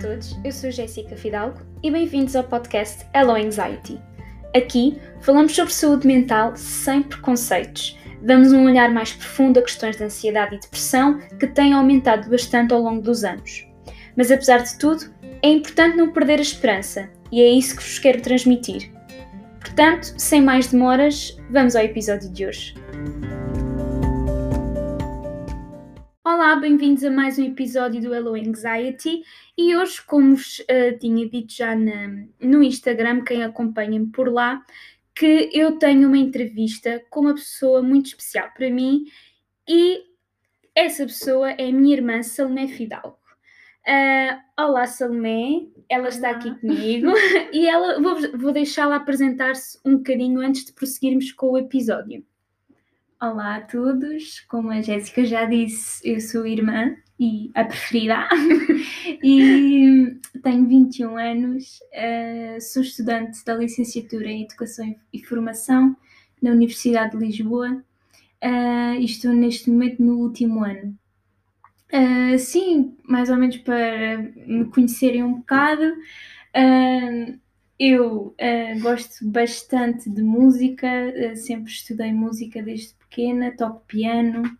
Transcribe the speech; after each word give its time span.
todos, 0.00 0.34
eu 0.42 0.50
sou 0.50 0.70
Jéssica 0.70 1.14
Fidalgo 1.14 1.60
e 1.82 1.90
bem-vindos 1.90 2.34
ao 2.34 2.42
podcast 2.42 3.04
Hello 3.14 3.32
Anxiety. 3.32 4.00
Aqui 4.56 4.98
falamos 5.20 5.54
sobre 5.54 5.74
saúde 5.74 6.06
mental 6.06 6.56
sem 6.56 7.02
preconceitos. 7.02 7.98
Damos 8.22 8.50
um 8.50 8.64
olhar 8.64 8.90
mais 8.90 9.12
profundo 9.12 9.58
a 9.58 9.62
questões 9.62 9.98
de 9.98 10.04
ansiedade 10.04 10.54
e 10.54 10.58
depressão 10.58 11.18
que 11.38 11.46
têm 11.46 11.74
aumentado 11.74 12.30
bastante 12.30 12.72
ao 12.72 12.80
longo 12.80 13.02
dos 13.02 13.24
anos. 13.24 13.66
Mas 14.16 14.30
apesar 14.30 14.62
de 14.62 14.78
tudo, 14.78 15.04
é 15.42 15.50
importante 15.50 15.98
não 15.98 16.10
perder 16.10 16.38
a 16.38 16.42
esperança 16.42 17.10
e 17.30 17.42
é 17.42 17.48
isso 17.50 17.76
que 17.76 17.82
vos 17.82 17.98
quero 17.98 18.22
transmitir. 18.22 18.90
Portanto, 19.60 20.14
sem 20.16 20.40
mais 20.40 20.68
demoras, 20.68 21.36
vamos 21.50 21.76
ao 21.76 21.84
episódio 21.84 22.30
de 22.30 22.46
hoje. 22.46 22.74
Olá, 26.32 26.54
bem-vindos 26.54 27.02
a 27.02 27.10
mais 27.10 27.40
um 27.40 27.44
episódio 27.44 28.00
do 28.00 28.14
Hello 28.14 28.36
Anxiety 28.36 29.24
e 29.58 29.76
hoje, 29.76 30.00
como 30.00 30.36
vos 30.36 30.60
uh, 30.60 30.96
tinha 31.00 31.28
dito 31.28 31.52
já 31.52 31.74
na, 31.74 32.06
no 32.40 32.62
Instagram, 32.62 33.24
quem 33.24 33.42
acompanha-me 33.42 34.06
por 34.06 34.32
lá, 34.32 34.64
que 35.12 35.50
eu 35.52 35.76
tenho 35.76 36.06
uma 36.06 36.16
entrevista 36.16 37.04
com 37.10 37.22
uma 37.22 37.34
pessoa 37.34 37.82
muito 37.82 38.06
especial 38.06 38.48
para 38.56 38.70
mim 38.70 39.06
e 39.68 40.04
essa 40.72 41.04
pessoa 41.04 41.50
é 41.50 41.68
a 41.68 41.72
minha 41.72 41.96
irmã 41.96 42.22
Salomé 42.22 42.68
Fidalgo. 42.68 43.18
Uh, 43.84 44.62
olá 44.62 44.86
Salomé, 44.86 45.66
ela 45.88 46.02
olá. 46.02 46.08
está 46.10 46.30
aqui 46.30 46.54
comigo 46.60 47.12
e 47.52 47.66
ela 47.66 48.00
vou, 48.00 48.38
vou 48.38 48.52
deixá-la 48.52 48.94
apresentar-se 48.94 49.80
um 49.84 49.96
bocadinho 49.96 50.40
antes 50.40 50.64
de 50.64 50.72
prosseguirmos 50.74 51.32
com 51.32 51.50
o 51.50 51.58
episódio. 51.58 52.24
Olá 53.22 53.56
a 53.56 53.60
todos, 53.60 54.40
como 54.48 54.70
a 54.70 54.80
Jéssica 54.80 55.26
já 55.26 55.44
disse, 55.44 56.00
eu 56.10 56.18
sou 56.22 56.46
irmã 56.46 56.96
e 57.18 57.50
a 57.54 57.64
preferida 57.66 58.26
e 59.22 60.16
tenho 60.42 60.66
21 60.66 61.18
anos, 61.18 61.80
uh, 61.92 62.58
sou 62.62 62.80
estudante 62.80 63.44
da 63.44 63.54
licenciatura 63.54 64.26
em 64.26 64.44
Educação 64.44 64.96
e 65.12 65.22
Formação 65.22 65.94
na 66.40 66.52
Universidade 66.52 67.10
de 67.10 67.22
Lisboa 67.22 67.84
uh, 68.42 68.94
e 68.98 69.04
estou 69.04 69.34
neste 69.34 69.68
momento 69.68 70.02
no 70.02 70.16
último 70.16 70.64
ano. 70.64 70.98
Uh, 71.92 72.38
sim, 72.38 72.96
mais 73.06 73.28
ou 73.28 73.36
menos 73.36 73.58
para 73.58 74.16
me 74.46 74.64
conhecerem 74.64 75.22
um 75.22 75.34
bocado. 75.34 75.92
Eu 77.78 78.34
gosto 78.80 79.26
bastante 79.28 80.08
de 80.08 80.22
música, 80.22 80.88
sempre 81.36 81.70
estudei 81.70 82.12
música 82.12 82.62
desde 82.62 82.94
pequena, 83.10 83.54
toco 83.56 83.82
piano. 83.86 84.56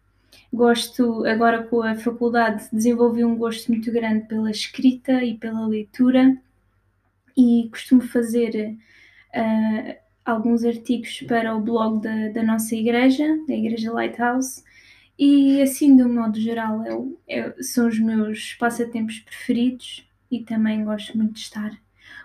Gosto, 0.52 1.24
agora 1.24 1.62
com 1.62 1.82
a 1.82 1.94
faculdade, 1.94 2.68
desenvolvi 2.72 3.24
um 3.24 3.36
gosto 3.36 3.70
muito 3.70 3.90
grande 3.92 4.26
pela 4.26 4.50
escrita 4.50 5.24
e 5.24 5.38
pela 5.38 5.66
leitura. 5.66 6.36
E 7.36 7.68
costumo 7.70 8.02
fazer 8.02 8.76
uh, 9.34 9.94
alguns 10.24 10.64
artigos 10.64 11.22
para 11.22 11.54
o 11.54 11.60
blog 11.60 12.02
da, 12.02 12.28
da, 12.28 12.42
nossa 12.42 12.74
igreja, 12.74 13.24
da 13.46 13.54
Igreja 13.54 13.92
Lighthouse, 13.92 14.62
e 15.18 15.62
assim, 15.62 15.94
de 15.96 16.02
um 16.02 16.12
modo 16.12 16.40
geral, 16.40 16.84
eu, 16.84 17.20
eu, 17.28 17.62
são 17.62 17.88
os 17.88 17.98
meus 17.98 18.54
passatempos 18.54 19.20
preferidos 19.20 20.08
e 20.30 20.40
também 20.40 20.84
gosto 20.84 21.16
muito 21.16 21.34
de 21.34 21.40
estar 21.40 21.78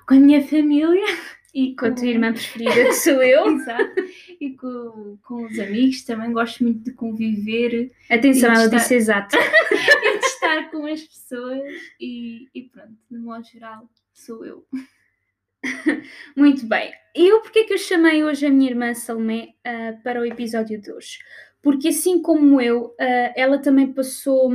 com 0.08 0.14
a 0.14 0.20
minha 0.20 0.42
família 0.48 1.06
e 1.56 1.74
com 1.74 1.86
a 1.86 1.92
tua 1.92 2.08
irmã 2.08 2.34
preferida, 2.34 2.74
que 2.74 2.94
sou 2.94 3.24
eu. 3.24 3.48
Exato. 3.56 4.04
E 4.42 4.50
com, 4.58 5.18
com 5.24 5.46
os 5.46 5.58
amigos 5.58 6.04
também 6.04 6.34
gosto 6.34 6.62
muito 6.64 6.84
de 6.84 6.92
conviver. 6.92 7.94
Atenção, 8.12 8.52
ela 8.52 8.66
estar... 8.66 8.78
disse 8.78 8.96
exato. 8.96 9.38
e 9.72 10.20
de 10.20 10.26
estar 10.26 10.70
com 10.70 10.86
as 10.86 11.02
pessoas 11.02 11.82
e, 11.98 12.50
e 12.54 12.64
pronto, 12.64 12.98
no 13.10 13.22
modo 13.22 13.46
geral, 13.46 13.90
sou 14.14 14.46
eu. 14.46 14.68
Muito 16.36 16.68
bem. 16.68 16.94
E 17.16 17.26
eu 17.32 17.40
porque 17.40 17.60
é 17.60 17.64
que 17.64 17.74
eu 17.74 17.78
chamei 17.78 18.22
hoje 18.26 18.46
a 18.46 18.50
minha 18.50 18.70
irmã 18.70 18.94
Salomé 18.94 19.54
uh, 19.66 20.04
para 20.04 20.20
o 20.20 20.26
episódio 20.26 20.80
de 20.80 20.92
hoje? 20.92 21.20
Porque 21.66 21.88
assim 21.88 22.22
como 22.22 22.62
eu, 22.62 22.90
uh, 22.90 23.34
ela 23.36 23.58
também 23.58 23.92
passou 23.92 24.54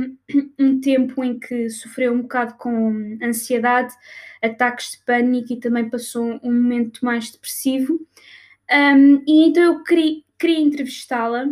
um 0.57 0.79
tempo 0.79 1.21
em 1.21 1.37
que 1.37 1.69
sofreu 1.69 2.13
um 2.13 2.21
bocado 2.21 2.53
com 2.53 3.17
ansiedade, 3.21 3.93
ataques 4.41 4.91
de 4.91 5.03
pânico 5.03 5.51
e 5.51 5.59
também 5.59 5.89
passou 5.89 6.39
um 6.41 6.53
momento 6.53 7.03
mais 7.03 7.29
depressivo. 7.29 7.99
E 9.27 9.45
então 9.45 9.61
eu 9.61 9.83
queria, 9.83 10.21
queria 10.39 10.61
entrevistá-la 10.61 11.49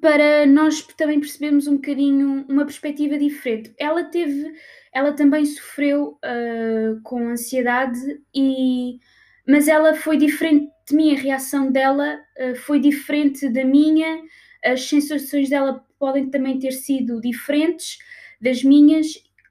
para 0.00 0.46
nós 0.46 0.80
também 0.96 1.18
percebermos 1.18 1.66
um 1.66 1.74
bocadinho 1.74 2.46
uma 2.48 2.64
perspectiva 2.64 3.18
diferente. 3.18 3.74
Ela 3.76 4.04
teve, 4.04 4.54
ela 4.92 5.12
também 5.12 5.44
sofreu 5.44 6.20
uh, 6.24 7.00
com 7.02 7.30
ansiedade 7.30 7.98
e 8.32 9.00
mas 9.46 9.68
ela 9.68 9.94
foi 9.94 10.16
diferente 10.16 10.70
de 10.88 10.94
mim, 10.94 11.14
a 11.14 11.18
reação 11.18 11.70
dela 11.70 12.18
uh, 12.38 12.56
foi 12.56 12.78
diferente 12.78 13.48
da 13.48 13.64
minha, 13.64 14.22
as 14.64 14.88
sensações 14.88 15.48
dela 15.48 15.84
podem 15.98 16.30
também 16.30 16.58
ter 16.58 16.72
sido 16.72 17.20
diferentes 17.20 17.98
das 18.40 18.62
minhas 18.62 19.06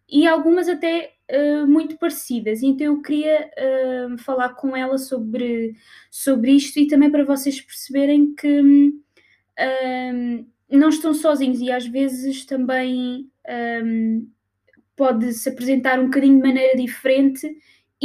e 0.10 0.28
algumas 0.28 0.70
até 0.70 1.14
uh, 1.32 1.68
muito 1.68 1.98
parecidas. 1.98 2.64
Então 2.64 2.88
eu 2.88 3.02
queria 3.02 3.50
uh, 3.58 4.18
falar 4.18 4.50
com 4.50 4.76
ela 4.76 4.98
sobre, 4.98 5.76
sobre 6.10 6.52
isto 6.52 6.80
e 6.80 6.88
também 6.88 7.10
para 7.10 7.26
vocês 7.26 7.60
perceberem 7.60 8.34
que 8.36 8.62
não 10.70 10.90
estão 10.90 11.14
sozinhos 11.14 11.62
e 11.62 11.72
às 11.72 11.86
vezes 11.88 12.46
também 12.46 13.30
um, 13.84 14.28
pode 14.96 15.34
se 15.34 15.48
apresentar 15.48 16.00
um 16.00 16.06
bocadinho 16.06 16.36
de 16.36 16.48
maneira 16.48 16.76
diferente 16.78 17.56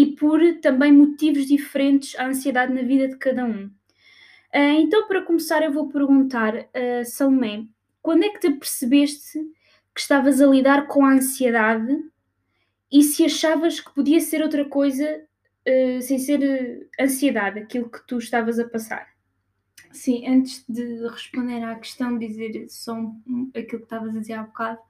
e 0.01 0.07
por 0.07 0.41
também 0.63 0.91
motivos 0.91 1.45
diferentes 1.47 2.19
a 2.19 2.27
ansiedade 2.27 2.73
na 2.73 2.81
vida 2.81 3.07
de 3.07 3.19
cada 3.19 3.45
um. 3.45 3.71
então, 4.55 5.07
para 5.07 5.21
começar, 5.21 5.63
eu 5.63 5.71
vou 5.71 5.91
perguntar, 5.91 6.57
uh, 6.57 7.05
Salomé, 7.05 7.67
quando 8.01 8.25
é 8.25 8.31
que 8.31 8.41
te 8.41 8.51
percebeste 8.51 9.39
que 9.95 10.01
estavas 10.01 10.41
a 10.41 10.47
lidar 10.47 10.87
com 10.87 11.05
a 11.05 11.13
ansiedade 11.13 12.03
e 12.91 13.03
se 13.03 13.27
achavas 13.27 13.79
que 13.79 13.95
podia 13.95 14.21
ser 14.21 14.41
outra 14.43 14.65
coisa 14.65 15.23
uh, 15.69 16.01
sem 16.01 16.19
ser 16.19 16.89
ansiedade, 16.99 17.61
aquilo 17.61 17.91
que 17.91 18.01
tu 18.07 18.17
estavas 18.17 18.59
a 18.59 18.67
passar. 18.67 19.07
Sim, 19.93 20.27
antes 20.27 20.65
de 20.67 21.07
responder 21.09 21.63
à 21.63 21.75
questão, 21.75 22.17
dizer 22.17 22.67
só 22.71 22.97
aquilo 23.55 23.81
que 23.81 23.85
estavas 23.85 24.17
a 24.17 24.21
dizer 24.21 24.33
há 24.33 24.45
bocado, 24.45 24.81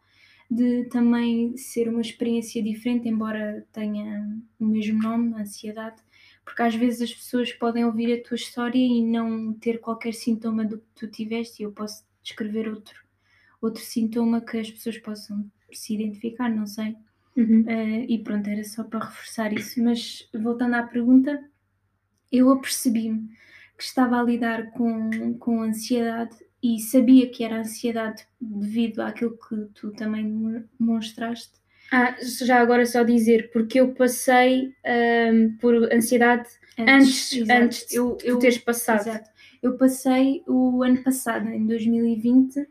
de 0.51 0.85
também 0.87 1.57
ser 1.57 1.89
uma 1.89 2.01
experiência 2.01 2.61
diferente, 2.63 3.09
embora 3.09 3.65
tenha 3.73 4.37
o 4.59 4.67
mesmo 4.67 5.01
nome, 5.01 5.35
ansiedade, 5.35 6.03
porque 6.45 6.63
às 6.63 6.75
vezes 6.75 7.03
as 7.03 7.15
pessoas 7.15 7.53
podem 7.53 7.85
ouvir 7.85 8.13
a 8.13 8.23
tua 8.23 8.35
história 8.35 8.79
e 8.79 9.01
não 9.01 9.53
ter 9.53 9.79
qualquer 9.79 10.13
sintoma 10.13 10.65
do 10.65 10.79
que 10.79 10.87
tu 10.97 11.07
tiveste, 11.07 11.63
e 11.63 11.67
eu 11.67 11.71
posso 11.71 12.05
descrever 12.23 12.69
outro, 12.69 13.01
outro 13.63 13.83
sintoma 13.83 14.41
que 14.41 14.59
as 14.59 14.71
pessoas 14.71 14.99
possam 14.99 15.49
se 15.73 15.95
identificar, 15.95 16.49
não 16.49 16.67
sei. 16.67 16.97
Uhum. 17.37 17.61
Uh, 17.63 18.05
e 18.09 18.19
pronto, 18.19 18.49
era 18.49 18.65
só 18.65 18.83
para 18.83 19.05
reforçar 19.07 19.53
isso. 19.53 19.81
Mas 19.83 20.29
voltando 20.35 20.75
à 20.75 20.83
pergunta, 20.83 21.43
eu 22.33 22.51
apercebi-me 22.51 23.29
que 23.79 23.85
estava 23.85 24.19
a 24.19 24.23
lidar 24.23 24.73
com, 24.73 25.35
com 25.39 25.63
ansiedade 25.63 26.37
e 26.63 26.79
sabia 26.79 27.29
que 27.31 27.43
era 27.43 27.61
ansiedade 27.61 28.27
devido 28.41 29.01
àquilo 29.01 29.39
que 29.49 29.57
tu 29.75 29.91
também 29.93 30.65
demonstraste. 30.79 31.61
Ah, 31.93 32.15
já 32.23 32.61
agora 32.61 32.87
só 32.87 33.03
dizer, 33.03 33.51
porque 33.51 33.81
eu 33.81 33.93
passei 33.95 34.73
um, 35.33 35.57
por 35.57 35.75
ansiedade 35.93 36.49
antes, 36.79 37.33
antes, 37.33 37.51
antes 37.51 37.87
de 37.89 37.97
eu, 37.97 38.17
eu, 38.23 38.39
teres 38.39 38.59
passado. 38.59 39.01
Exato. 39.01 39.31
Eu 39.61 39.77
passei 39.77 40.43
o 40.47 40.83
ano 40.83 41.03
passado, 41.03 41.49
em 41.49 41.67
2020, 41.67 42.67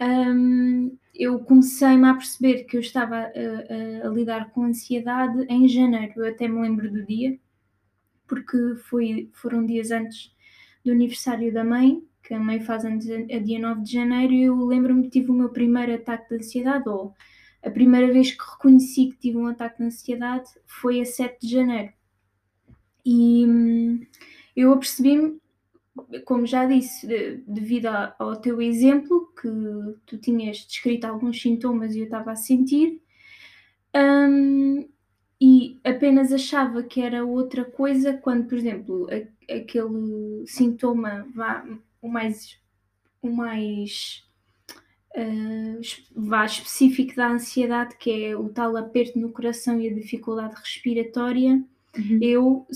um, 0.00 0.96
eu 1.14 1.38
comecei-me 1.40 2.06
a 2.08 2.14
perceber 2.14 2.64
que 2.64 2.76
eu 2.76 2.80
estava 2.80 3.16
a, 3.16 4.04
a, 4.04 4.08
a, 4.08 4.10
lidar 4.10 4.50
com 4.50 4.64
ansiedade 4.64 5.44
em 5.48 5.66
janeiro. 5.66 6.12
Eu 6.16 6.28
até 6.28 6.46
me 6.46 6.60
lembro 6.60 6.90
do 6.90 7.04
dia, 7.04 7.38
porque 8.26 8.76
foi, 8.88 9.30
foram 9.32 9.64
dias 9.64 9.90
antes 9.90 10.34
do 10.84 10.92
aniversário 10.92 11.52
da 11.52 11.64
mãe, 11.64 12.02
que 12.22 12.34
a 12.34 12.38
mãe 12.38 12.60
faz 12.60 12.84
antes 12.84 13.08
a 13.10 13.38
dia 13.38 13.58
9 13.58 13.82
de 13.82 13.92
janeiro, 13.92 14.32
e 14.32 14.42
eu 14.44 14.64
lembro-me 14.64 15.04
que 15.04 15.10
tive 15.10 15.30
o 15.30 15.34
meu 15.34 15.50
primeiro 15.50 15.94
ataque 15.94 16.28
de 16.28 16.36
ansiedade, 16.36 16.88
ou 16.88 17.14
a 17.62 17.70
primeira 17.70 18.12
vez 18.12 18.32
que 18.32 18.42
reconheci 18.42 19.08
que 19.10 19.18
tive 19.18 19.38
um 19.38 19.46
ataque 19.46 19.78
de 19.78 19.84
ansiedade 19.84 20.48
foi 20.66 21.00
a 21.00 21.04
7 21.04 21.38
de 21.40 21.52
janeiro. 21.52 21.92
E 23.04 23.44
hum, 23.46 24.06
eu 24.56 24.72
apercebi-me 24.72 25.40
como 26.24 26.46
já 26.46 26.66
disse, 26.66 27.06
devido 27.46 27.86
ao 28.18 28.36
teu 28.36 28.60
exemplo, 28.60 29.32
que 29.40 29.48
tu 30.06 30.18
tinhas 30.18 30.58
descrito 30.58 31.06
alguns 31.06 31.40
sintomas 31.40 31.94
e 31.94 32.00
eu 32.00 32.04
estava 32.04 32.32
a 32.32 32.36
sentir, 32.36 33.02
um, 33.94 34.88
e 35.40 35.80
apenas 35.84 36.32
achava 36.32 36.82
que 36.82 37.00
era 37.00 37.24
outra 37.24 37.64
coisa 37.64 38.12
quando, 38.14 38.46
por 38.46 38.56
exemplo, 38.56 39.08
a, 39.10 39.54
aquele 39.54 40.44
sintoma 40.46 41.26
vá, 41.34 41.64
o 42.02 42.08
mais, 42.08 42.58
o 43.22 43.30
mais 43.30 44.24
uh, 45.16 45.80
vá 46.14 46.44
específico 46.44 47.14
da 47.14 47.30
ansiedade, 47.30 47.96
que 47.96 48.24
é 48.24 48.36
o 48.36 48.48
tal 48.48 48.76
aperto 48.76 49.18
no 49.18 49.30
coração 49.30 49.80
e 49.80 49.88
a 49.88 49.94
dificuldade 49.94 50.54
respiratória, 50.56 51.62
uhum. 51.96 52.18
eu, 52.20 52.66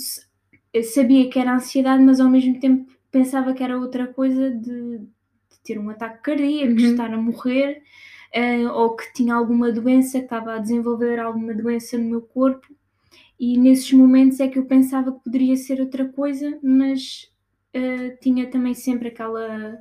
eu, 0.72 0.82
sabia 0.82 1.28
que 1.28 1.38
era 1.38 1.54
ansiedade, 1.54 2.02
mas 2.02 2.20
ao 2.20 2.28
mesmo 2.28 2.58
tempo 2.58 2.92
pensava 3.10 3.54
que 3.54 3.62
era 3.62 3.78
outra 3.78 4.06
coisa 4.06 4.50
de, 4.50 4.98
de 4.98 5.60
ter 5.62 5.78
um 5.78 5.90
ataque 5.90 6.22
cardíaco, 6.22 6.80
uhum. 6.80 6.90
estar 6.90 7.12
a 7.12 7.16
morrer, 7.16 7.82
uh, 8.34 8.68
ou 8.72 8.96
que 8.96 9.12
tinha 9.12 9.34
alguma 9.34 9.70
doença, 9.72 10.18
que 10.18 10.24
estava 10.24 10.54
a 10.54 10.58
desenvolver 10.58 11.18
alguma 11.18 11.54
doença 11.54 11.96
no 11.96 12.04
meu 12.04 12.22
corpo. 12.22 12.66
E 13.38 13.58
nesses 13.58 13.92
momentos 13.92 14.38
é 14.38 14.48
que 14.48 14.58
eu 14.58 14.64
pensava 14.64 15.12
que 15.12 15.24
poderia 15.24 15.56
ser 15.56 15.80
outra 15.80 16.06
coisa, 16.06 16.56
mas 16.62 17.33
uh, 17.74 18.16
tinha 18.20 18.50
também 18.50 18.74
sempre 18.74 19.08
aquela 19.08 19.78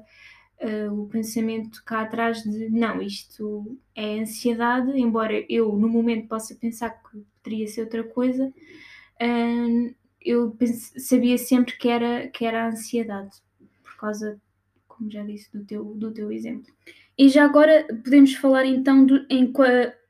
uh, 0.61 1.01
o 1.01 1.07
pensamento 1.07 1.83
cá 1.85 2.01
atrás 2.01 2.41
de 2.43 2.69
não, 2.69 3.01
isto 3.01 3.77
é 3.95 4.19
ansiedade, 4.19 4.91
embora 4.99 5.45
eu 5.49 5.73
no 5.73 5.87
momento 5.87 6.27
possa 6.27 6.55
pensar 6.55 6.89
que 6.89 7.23
poderia 7.41 7.67
ser 7.67 7.81
outra 7.81 8.03
coisa, 8.03 8.47
uh, 8.47 9.95
eu 10.21 10.51
pense, 10.51 10.99
sabia 10.99 11.37
sempre 11.37 11.77
que 11.77 11.89
era, 11.89 12.27
que 12.29 12.45
era 12.45 12.67
ansiedade, 12.67 13.35
por 13.83 13.97
causa, 13.97 14.39
como 14.87 15.11
já 15.11 15.23
disse, 15.23 15.51
do 15.51 15.65
teu, 15.65 15.83
do 15.83 16.11
teu 16.11 16.31
exemplo. 16.31 16.73
E 17.17 17.29
já 17.29 17.45
agora 17.45 17.85
podemos 18.03 18.33
falar 18.33 18.65
então 18.65 19.05
do, 19.05 19.25
em, 19.29 19.51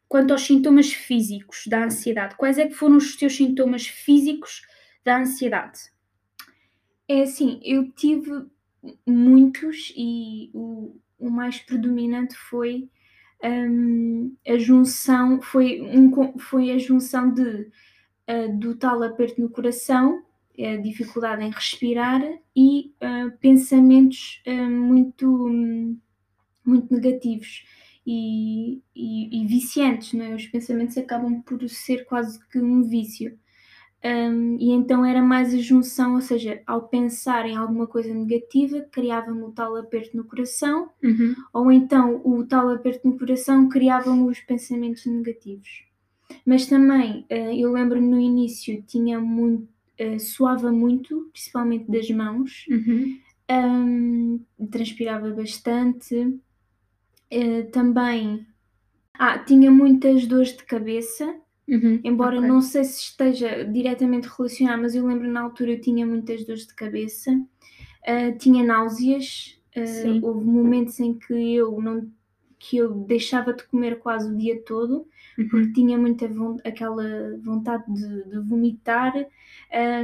quanto 0.07 0.31
aos 0.31 0.45
sintomas 0.45 0.93
físicos 0.93 1.63
da 1.67 1.85
ansiedade. 1.85 2.35
Quais 2.35 2.57
é 2.57 2.67
que 2.67 2.75
foram 2.75 2.97
os 2.97 3.15
teus 3.15 3.35
sintomas 3.35 3.87
físicos 3.87 4.61
da 5.03 5.19
ansiedade? 5.19 5.92
É 7.13 7.21
assim, 7.21 7.59
eu 7.63 7.91
tive 7.91 8.31
muitos 9.05 9.93
e 9.95 10.49
o, 10.51 10.99
o 11.19 11.29
mais 11.29 11.59
predominante 11.59 12.35
foi 12.35 12.89
um, 13.43 14.35
a 14.47 14.57
junção, 14.57 15.39
foi, 15.39 15.79
um, 15.79 16.39
foi 16.39 16.71
a 16.71 16.79
junção 16.79 17.31
de, 17.31 17.69
uh, 18.27 18.57
do 18.57 18.75
tal 18.75 19.03
aperto 19.03 19.39
no 19.39 19.47
coração, 19.47 20.23
a 20.57 20.77
dificuldade 20.77 21.43
em 21.43 21.51
respirar 21.51 22.19
e 22.55 22.95
uh, 22.99 23.37
pensamentos 23.37 24.41
uh, 24.47 24.71
muito, 24.71 25.27
muito 26.65 26.91
negativos 26.95 27.63
e, 28.07 28.81
e, 28.95 29.43
e, 29.43 29.45
viciantes, 29.45 30.13
não 30.13 30.25
é? 30.25 30.33
Os 30.33 30.47
pensamentos 30.47 30.97
acabam 30.97 31.43
por 31.43 31.69
ser 31.69 32.05
quase 32.05 32.43
que 32.47 32.57
um 32.59 32.81
vício. 32.81 33.37
Um, 34.05 34.57
e 34.59 34.71
então 34.71 35.05
era 35.05 35.21
mais 35.21 35.53
a 35.53 35.57
junção, 35.57 36.15
ou 36.15 36.21
seja, 36.21 36.61
ao 36.67 36.89
pensar 36.89 37.45
em 37.45 37.55
alguma 37.55 37.87
coisa 37.87 38.13
negativa, 38.13 38.81
criava-me 38.91 39.43
o 39.43 39.51
tal 39.51 39.77
aperto 39.77 40.17
no 40.17 40.25
coração, 40.25 40.89
uhum. 41.01 41.33
ou 41.53 41.71
então 41.71 42.21
o 42.25 42.45
tal 42.45 42.69
aperto 42.69 43.07
no 43.07 43.17
coração 43.17 43.69
criava-me 43.69 44.29
os 44.29 44.41
pensamentos 44.41 45.05
negativos. 45.05 45.85
Mas 46.45 46.65
também, 46.65 47.25
uh, 47.31 47.53
eu 47.55 47.71
lembro-me 47.71 48.07
no 48.07 48.19
início, 48.19 48.83
tinha 48.85 49.21
muito, 49.21 49.69
uh, 50.01 50.19
suava 50.19 50.69
muito, 50.69 51.29
principalmente 51.31 51.89
das 51.89 52.09
mãos, 52.09 52.65
uhum. 52.69 53.17
um, 53.49 54.67
transpirava 54.69 55.29
bastante, 55.31 56.13
uh, 56.15 57.71
também 57.71 58.45
ah, 59.13 59.39
tinha 59.39 59.71
muitas 59.71 60.25
dores 60.25 60.57
de 60.57 60.63
cabeça, 60.65 61.35
Uhum, 61.67 61.99
Embora 62.03 62.37
okay. 62.37 62.49
não 62.49 62.61
sei 62.61 62.83
se 62.83 63.01
esteja 63.01 63.63
diretamente 63.63 64.27
relacionado, 64.27 64.81
mas 64.81 64.95
eu 64.95 65.05
lembro 65.05 65.31
na 65.31 65.41
altura 65.41 65.71
eu 65.71 65.81
tinha 65.81 66.05
muitas 66.05 66.43
dores 66.45 66.67
de 66.67 66.75
cabeça, 66.75 67.31
uh, 67.31 68.37
tinha 68.37 68.63
náuseas, 68.63 69.57
uh, 69.75 70.25
houve 70.25 70.45
momentos 70.45 70.99
em 70.99 71.13
que 71.13 71.55
eu 71.55 71.79
não 71.81 72.11
que 72.59 72.77
eu 72.77 72.93
deixava 72.93 73.53
de 73.53 73.61
comer 73.65 73.99
quase 73.99 74.31
o 74.31 74.37
dia 74.37 74.61
todo, 74.61 75.05
uhum. 75.37 75.49
porque 75.49 75.73
tinha 75.73 75.97
muita 75.97 76.29
aquela 76.63 77.37
vontade 77.41 77.83
de, 77.93 78.23
de 78.29 78.39
vomitar, 78.39 79.13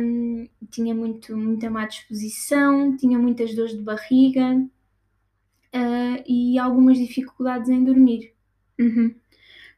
um, 0.02 0.46
tinha 0.70 0.94
muito, 0.94 1.38
muita 1.38 1.70
má 1.70 1.86
disposição, 1.86 2.98
tinha 2.98 3.18
muitas 3.18 3.56
dores 3.56 3.72
de 3.72 3.82
barriga 3.82 4.58
uh, 5.74 6.24
e 6.28 6.60
algumas 6.60 6.98
dificuldades 6.98 7.70
em 7.70 7.82
dormir. 7.82 8.34
Uhum. 8.78 9.16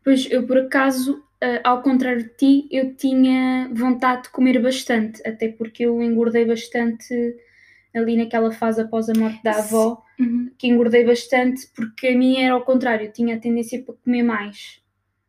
Pois 0.03 0.27
eu 0.31 0.47
por 0.47 0.57
acaso 0.57 1.23
ao 1.63 1.81
contrário 1.81 2.23
de 2.23 2.29
ti, 2.35 2.67
eu 2.71 2.95
tinha 2.95 3.69
vontade 3.73 4.23
de 4.23 4.29
comer 4.29 4.61
bastante, 4.61 5.25
até 5.27 5.47
porque 5.49 5.83
eu 5.83 6.01
engordei 6.01 6.45
bastante 6.45 7.35
ali 7.93 8.15
naquela 8.15 8.51
fase 8.51 8.81
após 8.81 9.09
a 9.09 9.13
morte 9.13 9.41
da 9.43 9.57
avó, 9.57 10.01
uhum. 10.19 10.51
que 10.57 10.67
engordei 10.67 11.05
bastante, 11.05 11.67
porque 11.75 12.07
a 12.07 12.17
mim 12.17 12.37
era 12.37 12.53
ao 12.53 12.63
contrário, 12.63 13.07
eu 13.07 13.11
tinha 13.11 13.35
a 13.35 13.39
tendência 13.39 13.81
para 13.83 13.95
comer 13.95 14.23
mais. 14.23 14.81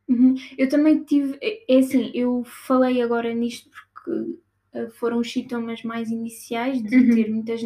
Uhum. 0.07 0.35
Eu 0.57 0.69
também 0.69 1.03
tive, 1.03 1.37
é, 1.41 1.75
é 1.75 1.79
assim, 1.79 2.11
eu 2.13 2.43
falei 2.45 3.01
agora 3.01 3.33
nisto 3.33 3.69
porque 3.71 4.11
uh, 4.11 4.91
foram 4.91 5.19
os 5.19 5.31
sintomas 5.31 5.83
mais 5.83 6.09
iniciais 6.09 6.81
de 6.81 6.95
uhum. 6.95 7.15
ter 7.15 7.29
muitas 7.29 7.61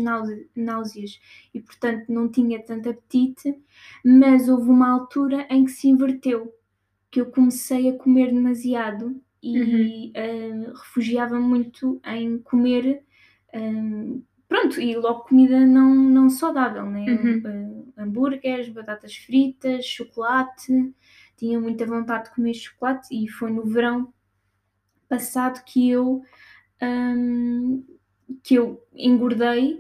náuseas 0.56 1.20
e, 1.54 1.60
portanto, 1.60 2.06
não 2.10 2.30
tinha 2.30 2.60
tanto 2.64 2.90
apetite, 2.90 3.56
mas 4.04 4.48
houve 4.50 4.70
uma 4.70 4.90
altura 4.90 5.48
em 5.50 5.66
que 5.66 5.72
se 5.72 5.90
inverteu 5.90 6.54
que 7.18 7.22
eu 7.22 7.32
comecei 7.32 7.90
a 7.90 7.98
comer 7.98 8.32
demasiado 8.32 9.20
e 9.42 9.60
uhum. 9.60 10.12
uh, 10.16 10.74
refugiava 10.78 11.40
muito 11.40 12.00
em 12.06 12.38
comer 12.38 13.04
um, 13.56 14.22
pronto, 14.48 14.80
e 14.80 14.96
logo 14.96 15.22
comida 15.22 15.66
não, 15.66 15.96
não 15.96 16.30
saudável, 16.30 16.86
né? 16.86 17.06
Uhum. 17.10 17.42
Uh, 17.44 17.94
hambúrgueres, 17.98 18.70
batatas 18.70 19.16
fritas, 19.16 19.84
chocolate, 19.84 20.94
tinha 21.36 21.60
muita 21.60 21.88
vontade 21.88 22.26
de 22.26 22.36
comer 22.36 22.54
chocolate 22.54 23.08
e 23.12 23.28
foi 23.28 23.50
no 23.50 23.66
verão 23.66 24.14
passado 25.10 25.64
que 25.66 25.90
eu 25.90 26.22
um, 26.80 27.84
que 28.44 28.54
eu 28.54 28.86
engordei 28.94 29.74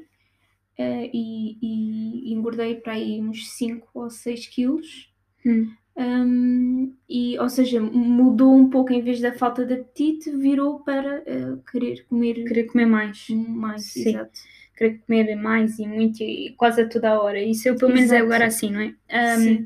uh, 0.79 1.09
e, 1.13 1.59
e, 1.61 2.33
engordei 2.33 2.77
para 2.77 2.93
aí 2.93 3.21
uns 3.21 3.51
5 3.51 3.87
ou 3.93 4.09
6 4.09 4.47
quilos. 4.47 5.13
Hum. 5.45 5.71
Um, 5.97 6.95
e, 7.09 7.39
ou 7.39 7.49
seja, 7.49 7.81
mudou 7.81 8.55
um 8.55 8.69
pouco 8.69 8.93
em 8.93 9.01
vez 9.01 9.19
da 9.19 9.33
falta 9.33 9.65
de 9.65 9.73
apetite, 9.73 10.29
virou 10.29 10.79
para 10.81 11.23
uh, 11.23 11.57
querer 11.71 12.05
comer 12.05 12.43
querer 12.45 12.65
comer 12.65 12.85
mais, 12.85 13.27
mais, 13.29 13.85
Sim. 13.85 14.09
exato. 14.09 14.39
Querer 14.77 14.99
comer 14.99 15.35
mais 15.35 15.79
e 15.79 15.87
muito 15.87 16.21
e 16.21 16.53
quase 16.55 16.81
a 16.81 16.87
toda 16.87 17.09
a 17.09 17.19
hora. 17.19 17.41
Isso 17.41 17.67
eu 17.67 17.75
pelo 17.75 17.93
menos 17.93 18.11
é 18.11 18.19
agora 18.19 18.45
assim, 18.45 18.69
não 18.69 18.81
é? 18.81 18.93
Um, 19.35 19.41
Sim. 19.41 19.65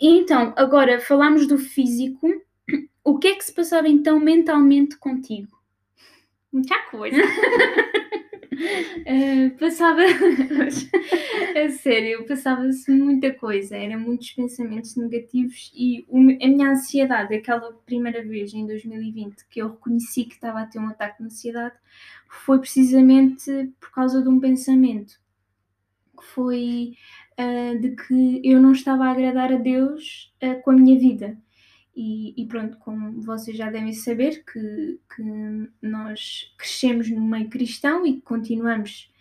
E 0.00 0.08
então, 0.18 0.52
agora 0.56 0.98
falamos 0.98 1.46
do 1.46 1.58
físico. 1.58 2.28
O 3.04 3.18
que 3.18 3.28
é 3.28 3.34
que 3.36 3.44
se 3.44 3.54
passava 3.54 3.88
então 3.88 4.18
mentalmente 4.18 4.98
contigo? 4.98 5.56
Muita 6.52 6.76
coisa. 6.90 7.16
Uh, 8.58 9.56
passava. 9.58 10.02
a 11.64 11.68
sério, 11.70 12.26
passava-se 12.26 12.90
muita 12.90 13.32
coisa, 13.32 13.76
eram 13.76 14.00
muitos 14.00 14.32
pensamentos 14.32 14.96
negativos 14.96 15.70
e 15.74 16.04
o, 16.08 16.18
a 16.18 16.48
minha 16.48 16.70
ansiedade, 16.70 17.34
aquela 17.34 17.72
primeira 17.86 18.22
vez 18.22 18.52
em 18.52 18.66
2020 18.66 19.46
que 19.48 19.60
eu 19.60 19.70
reconheci 19.70 20.24
que 20.24 20.34
estava 20.34 20.60
a 20.60 20.66
ter 20.66 20.78
um 20.78 20.88
ataque 20.88 21.18
de 21.18 21.26
ansiedade, 21.26 21.76
foi 22.28 22.58
precisamente 22.58 23.72
por 23.80 23.90
causa 23.92 24.22
de 24.22 24.28
um 24.28 24.40
pensamento 24.40 25.20
que 26.18 26.24
foi 26.24 26.94
uh, 27.38 27.78
de 27.80 27.94
que 27.94 28.40
eu 28.44 28.60
não 28.60 28.72
estava 28.72 29.04
a 29.04 29.10
agradar 29.12 29.52
a 29.52 29.56
Deus 29.56 30.34
uh, 30.42 30.60
com 30.62 30.72
a 30.72 30.74
minha 30.74 30.98
vida. 30.98 31.38
E, 32.00 32.32
e, 32.40 32.46
pronto, 32.46 32.78
como 32.78 33.20
vocês 33.22 33.56
já 33.56 33.68
devem 33.72 33.92
saber, 33.92 34.44
que, 34.44 35.00
que 35.16 35.68
nós 35.82 36.54
crescemos 36.56 37.10
no 37.10 37.20
meio 37.20 37.48
cristão 37.48 38.06
e 38.06 38.20
continuamos 38.20 39.12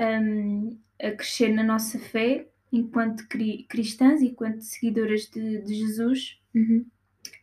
um, 0.00 0.76
a 1.00 1.12
crescer 1.12 1.50
na 1.50 1.62
nossa 1.62 1.96
fé 1.96 2.48
enquanto 2.72 3.28
cri, 3.28 3.64
cristãs, 3.68 4.20
enquanto 4.20 4.62
seguidoras 4.62 5.30
de, 5.30 5.62
de 5.62 5.74
Jesus. 5.76 6.40
Uhum. 6.52 6.84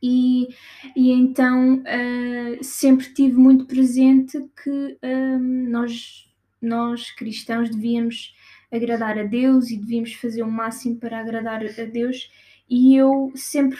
E, 0.03 0.49
e 0.93 1.11
então 1.13 1.75
uh, 1.77 2.61
sempre 2.61 3.13
tive 3.13 3.37
muito 3.37 3.63
presente 3.67 4.45
que 4.61 4.97
um, 5.01 5.69
nós, 5.69 6.29
nós 6.61 7.11
cristãos 7.11 7.69
devíamos 7.69 8.35
agradar 8.69 9.17
a 9.17 9.23
Deus 9.23 9.69
e 9.69 9.77
devíamos 9.77 10.15
fazer 10.15 10.43
o 10.43 10.51
máximo 10.51 10.97
para 10.97 11.21
agradar 11.21 11.63
a 11.63 11.85
Deus. 11.85 12.29
E 12.69 12.93
eu 12.97 13.31
sempre 13.35 13.79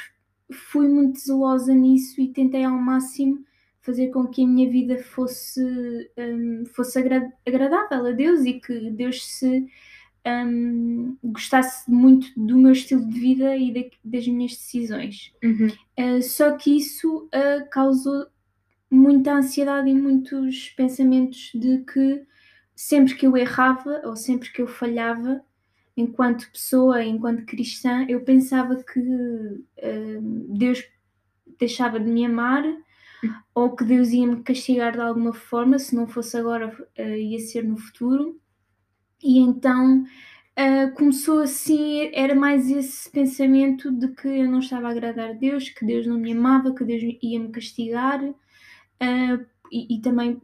fui 0.52 0.88
muito 0.88 1.20
zelosa 1.20 1.74
nisso 1.74 2.20
e 2.22 2.28
tentei 2.28 2.64
ao 2.64 2.78
máximo 2.78 3.44
fazer 3.82 4.10
com 4.10 4.28
que 4.28 4.44
a 4.44 4.48
minha 4.48 4.70
vida 4.70 4.98
fosse, 4.98 5.62
um, 6.18 6.66
fosse 6.68 7.00
agra 7.00 7.32
agradável 7.46 8.06
a 8.06 8.12
Deus 8.12 8.46
e 8.46 8.60
que 8.60 8.92
Deus 8.92 9.26
se 9.26 9.66
um, 10.26 11.18
gostasse 11.24 11.90
muito 11.90 12.28
do 12.38 12.58
meu 12.58 12.72
estilo 12.72 13.08
de 13.08 13.20
vida 13.20 13.58
e 13.58 13.72
de, 13.72 13.92
das 14.04 14.28
minhas 14.28 14.52
decisões. 14.52 15.34
Uhum. 15.44 15.68
Uh, 16.00 16.22
só 16.22 16.56
que 16.56 16.78
isso 16.78 17.28
uh, 17.28 17.70
causou 17.72 18.28
muita 18.90 19.34
ansiedade 19.34 19.90
e 19.90 19.96
muitos 19.96 20.70
pensamentos 20.70 21.52
de 21.56 21.80
que 21.80 22.24
sempre 22.76 23.16
que 23.16 23.26
eu 23.26 23.36
errava 23.36 24.02
ou 24.06 24.16
sempre 24.16 24.52
que 24.52 24.62
eu 24.62 24.68
falhava, 24.68 25.44
enquanto 25.96 26.52
pessoa, 26.52 27.04
enquanto 27.04 27.46
cristã, 27.46 28.06
eu 28.08 28.22
pensava 28.22 28.84
que 28.84 29.00
uh, 29.00 30.58
Deus 30.58 30.84
deixava 31.60 32.00
de 32.00 32.10
me 32.10 32.26
amar 32.26 32.64
ou 33.54 33.76
que 33.76 33.84
Deus 33.84 34.10
ia 34.10 34.28
me 34.28 34.42
castigar 34.44 34.94
de 34.94 35.02
alguma 35.02 35.34
forma, 35.34 35.78
se 35.78 35.96
não 35.96 36.08
fosse 36.08 36.38
agora, 36.38 36.70
uh, 37.00 37.02
ia 37.02 37.40
ser 37.40 37.64
no 37.64 37.78
futuro. 37.78 38.40
E 39.24 39.38
então 39.40 40.04
uh, 40.04 40.92
começou 40.96 41.40
assim, 41.40 42.10
era 42.14 42.34
mais 42.34 42.70
esse 42.70 43.10
pensamento 43.12 43.92
de 43.92 44.08
que 44.10 44.28
eu 44.28 44.50
não 44.50 44.60
estava 44.60 44.88
a 44.88 44.92
agradar 44.92 45.30
a 45.30 45.34
Deus, 45.34 45.70
que 45.70 45.86
Deus 45.86 46.08
não 46.08 46.18
me 46.18 46.32
amava, 46.32 46.74
que 46.74 46.84
Deus 46.84 47.02
ia 47.22 47.40
me 47.40 47.50
castigar. 47.50 48.24
Uh, 48.24 49.46
e, 49.72 49.96
e, 49.96 50.02
também 50.02 50.42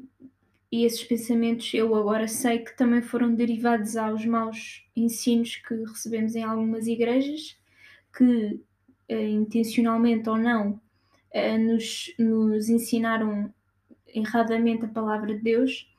e 0.71 0.83
esses 0.83 1.03
pensamentos 1.03 1.73
eu 1.73 1.95
agora 1.95 2.27
sei 2.27 2.59
que 2.59 2.75
também 2.75 3.01
foram 3.01 3.33
derivados 3.33 3.95
aos 3.95 4.25
maus 4.25 4.85
ensinos 4.95 5.55
que 5.55 5.75
recebemos 5.75 6.35
em 6.35 6.43
algumas 6.43 6.87
igrejas, 6.87 7.57
que 8.15 8.61
uh, 9.09 9.15
intencionalmente 9.15 10.29
ou 10.29 10.37
não 10.37 10.71
uh, 11.33 11.57
nos, 11.59 12.13
nos 12.19 12.69
ensinaram 12.69 13.53
erradamente 14.07 14.85
a 14.85 14.89
palavra 14.89 15.35
de 15.35 15.41
Deus. 15.41 15.89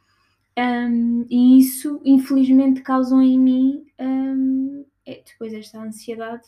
Um, 0.59 1.25
e 1.31 1.59
isso 1.61 2.01
infelizmente 2.05 2.83
causou 2.83 3.23
em 3.23 3.39
mim 3.39 3.87
um, 3.99 4.85
é, 5.07 5.23
depois 5.25 5.55
esta 5.55 5.81
ansiedade 5.81 6.43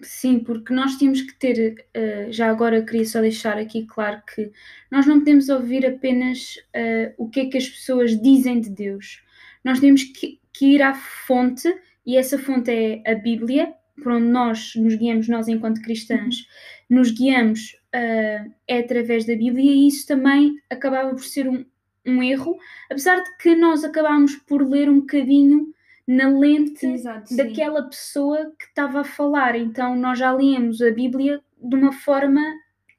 Sim, 0.00 0.40
porque 0.40 0.72
nós 0.72 0.96
temos 0.96 1.22
que 1.22 1.34
ter, 1.34 1.86
uh, 1.96 2.32
já 2.32 2.50
agora 2.50 2.84
queria 2.84 3.06
só 3.06 3.20
deixar 3.20 3.56
aqui 3.56 3.86
claro 3.86 4.22
que 4.34 4.50
nós 4.90 5.06
não 5.06 5.20
podemos 5.20 5.48
ouvir 5.48 5.86
apenas 5.86 6.56
uh, 6.74 7.14
o 7.16 7.28
que 7.28 7.40
é 7.40 7.46
que 7.46 7.56
as 7.56 7.68
pessoas 7.68 8.20
dizem 8.20 8.60
de 8.60 8.70
Deus. 8.70 9.22
Nós 9.62 9.80
temos 9.80 10.02
que, 10.04 10.40
que, 10.52 10.74
ir 10.74 10.82
à 10.82 10.94
fonte, 10.94 11.72
e 12.04 12.16
essa 12.16 12.38
fonte 12.38 12.70
é 12.70 13.02
a 13.10 13.14
Bíblia, 13.14 13.72
por 14.02 14.12
onde 14.12 14.26
nós 14.26 14.74
nos 14.74 14.94
guiamos, 14.96 15.28
nós 15.28 15.48
enquanto 15.48 15.80
cristãs, 15.80 16.46
nos 16.90 17.10
guiamos 17.10 17.74
uh, 17.94 18.52
é 18.66 18.78
através 18.78 19.24
da 19.24 19.36
Bíblia, 19.36 19.72
e 19.72 19.88
isso 19.88 20.06
também 20.06 20.60
acabava 20.68 21.10
por 21.10 21.24
ser 21.24 21.48
um, 21.48 21.64
um 22.04 22.22
erro, 22.22 22.58
apesar 22.90 23.22
de 23.22 23.36
que 23.38 23.54
nós 23.54 23.84
acabámos 23.84 24.34
por 24.34 24.68
ler 24.68 24.90
um 24.90 25.00
bocadinho 25.00 25.72
na 26.06 26.28
lente 26.28 26.86
Exato, 26.86 27.34
daquela 27.36 27.82
pessoa 27.82 28.52
que 28.58 28.66
estava 28.66 29.00
a 29.00 29.04
falar. 29.04 29.56
Então 29.56 29.96
nós 29.96 30.18
já 30.18 30.32
lemos 30.32 30.80
a 30.82 30.90
Bíblia 30.90 31.40
de 31.62 31.74
uma 31.76 31.92
forma 31.92 32.40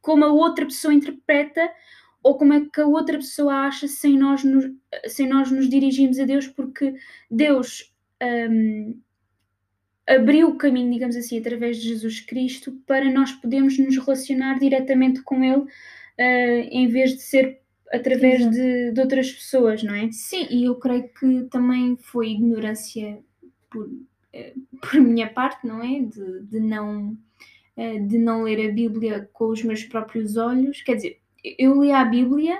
como 0.01 0.23
a 0.23 0.31
outra 0.31 0.65
pessoa 0.65 0.93
interpreta 0.93 1.71
ou 2.21 2.37
como 2.37 2.53
é 2.53 2.61
que 2.61 2.81
a 2.81 2.87
outra 2.87 3.17
pessoa 3.17 3.53
acha 3.67 3.87
sem 3.87 4.17
nós 4.17 4.43
nos, 4.43 4.65
sem 5.07 5.27
nós 5.27 5.51
nos 5.51 5.69
dirigirmos 5.69 6.19
a 6.19 6.25
Deus, 6.25 6.47
porque 6.47 6.95
Deus 7.29 7.93
um, 8.49 8.99
abriu 10.07 10.49
o 10.49 10.57
caminho, 10.57 10.91
digamos 10.91 11.15
assim, 11.15 11.37
através 11.37 11.77
de 11.77 11.89
Jesus 11.89 12.19
Cristo 12.21 12.71
para 12.87 13.11
nós 13.11 13.31
podermos 13.31 13.77
nos 13.77 13.97
relacionar 13.97 14.57
diretamente 14.57 15.21
com 15.21 15.43
Ele 15.43 15.61
uh, 15.61 15.67
em 16.17 16.87
vez 16.87 17.11
de 17.11 17.21
ser 17.21 17.61
através 17.95 18.49
de, 18.49 18.91
de, 18.91 19.01
outras 19.01 19.31
pessoas, 19.31 19.83
não 19.83 19.93
é? 19.93 20.11
Sim, 20.11 20.47
e 20.49 20.65
eu 20.65 20.75
creio 20.75 21.09
que 21.09 21.43
também 21.49 21.95
foi 21.97 22.31
ignorância 22.31 23.19
por, 23.69 23.89
eh, 24.33 24.53
por 24.81 24.99
minha 25.01 25.27
parte, 25.29 25.65
não 25.65 25.81
é? 25.81 26.01
De, 26.01 26.41
de, 26.41 26.59
não, 26.59 27.17
eh, 27.77 27.99
de 27.99 28.17
não 28.17 28.43
ler 28.43 28.69
a 28.69 28.73
Bíblia 28.73 29.29
com 29.33 29.49
os 29.49 29.63
meus 29.63 29.83
próprios 29.83 30.37
olhos. 30.37 30.81
Quer 30.81 30.95
dizer, 30.95 31.19
eu 31.57 31.81
li 31.81 31.91
a 31.91 32.03
Bíblia, 32.03 32.57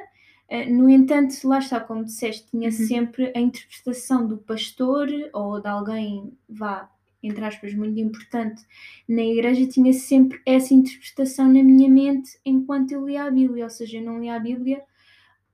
eh, 0.48 0.70
no 0.70 0.89
entanto, 0.89 1.36
lá 1.48 1.60
está, 1.60 1.80
como 1.80 2.06
disseste, 2.06 2.50
tinha 2.50 2.70
uhum. 2.70 2.88
sempre 2.88 3.32
a 3.36 3.39
interpretação 3.39 4.27
do 4.27 4.38
pastor 4.38 5.08
ou 5.34 5.60
de 5.60 5.68
alguém, 5.68 6.32
vá, 6.48 6.89
entre 7.22 7.44
aspas, 7.44 7.74
muito 7.74 8.00
importante 8.00 8.63
na 9.10 9.24
igreja, 9.24 9.68
tinha 9.68 9.92
sempre 9.94 10.39
essa 10.46 10.74
interpretação 10.74 11.48
na 11.48 11.63
minha 11.63 11.89
mente 11.89 12.38
enquanto 12.46 12.92
eu 12.92 13.06
lia 13.06 13.24
a 13.24 13.32
Bíblia, 13.32 13.63
ou 13.63 13.70
seja, 13.70 13.98
eu 13.98 14.04
não 14.04 14.20
lia 14.20 14.36
a 14.36 14.39
Bíblia 14.39 14.84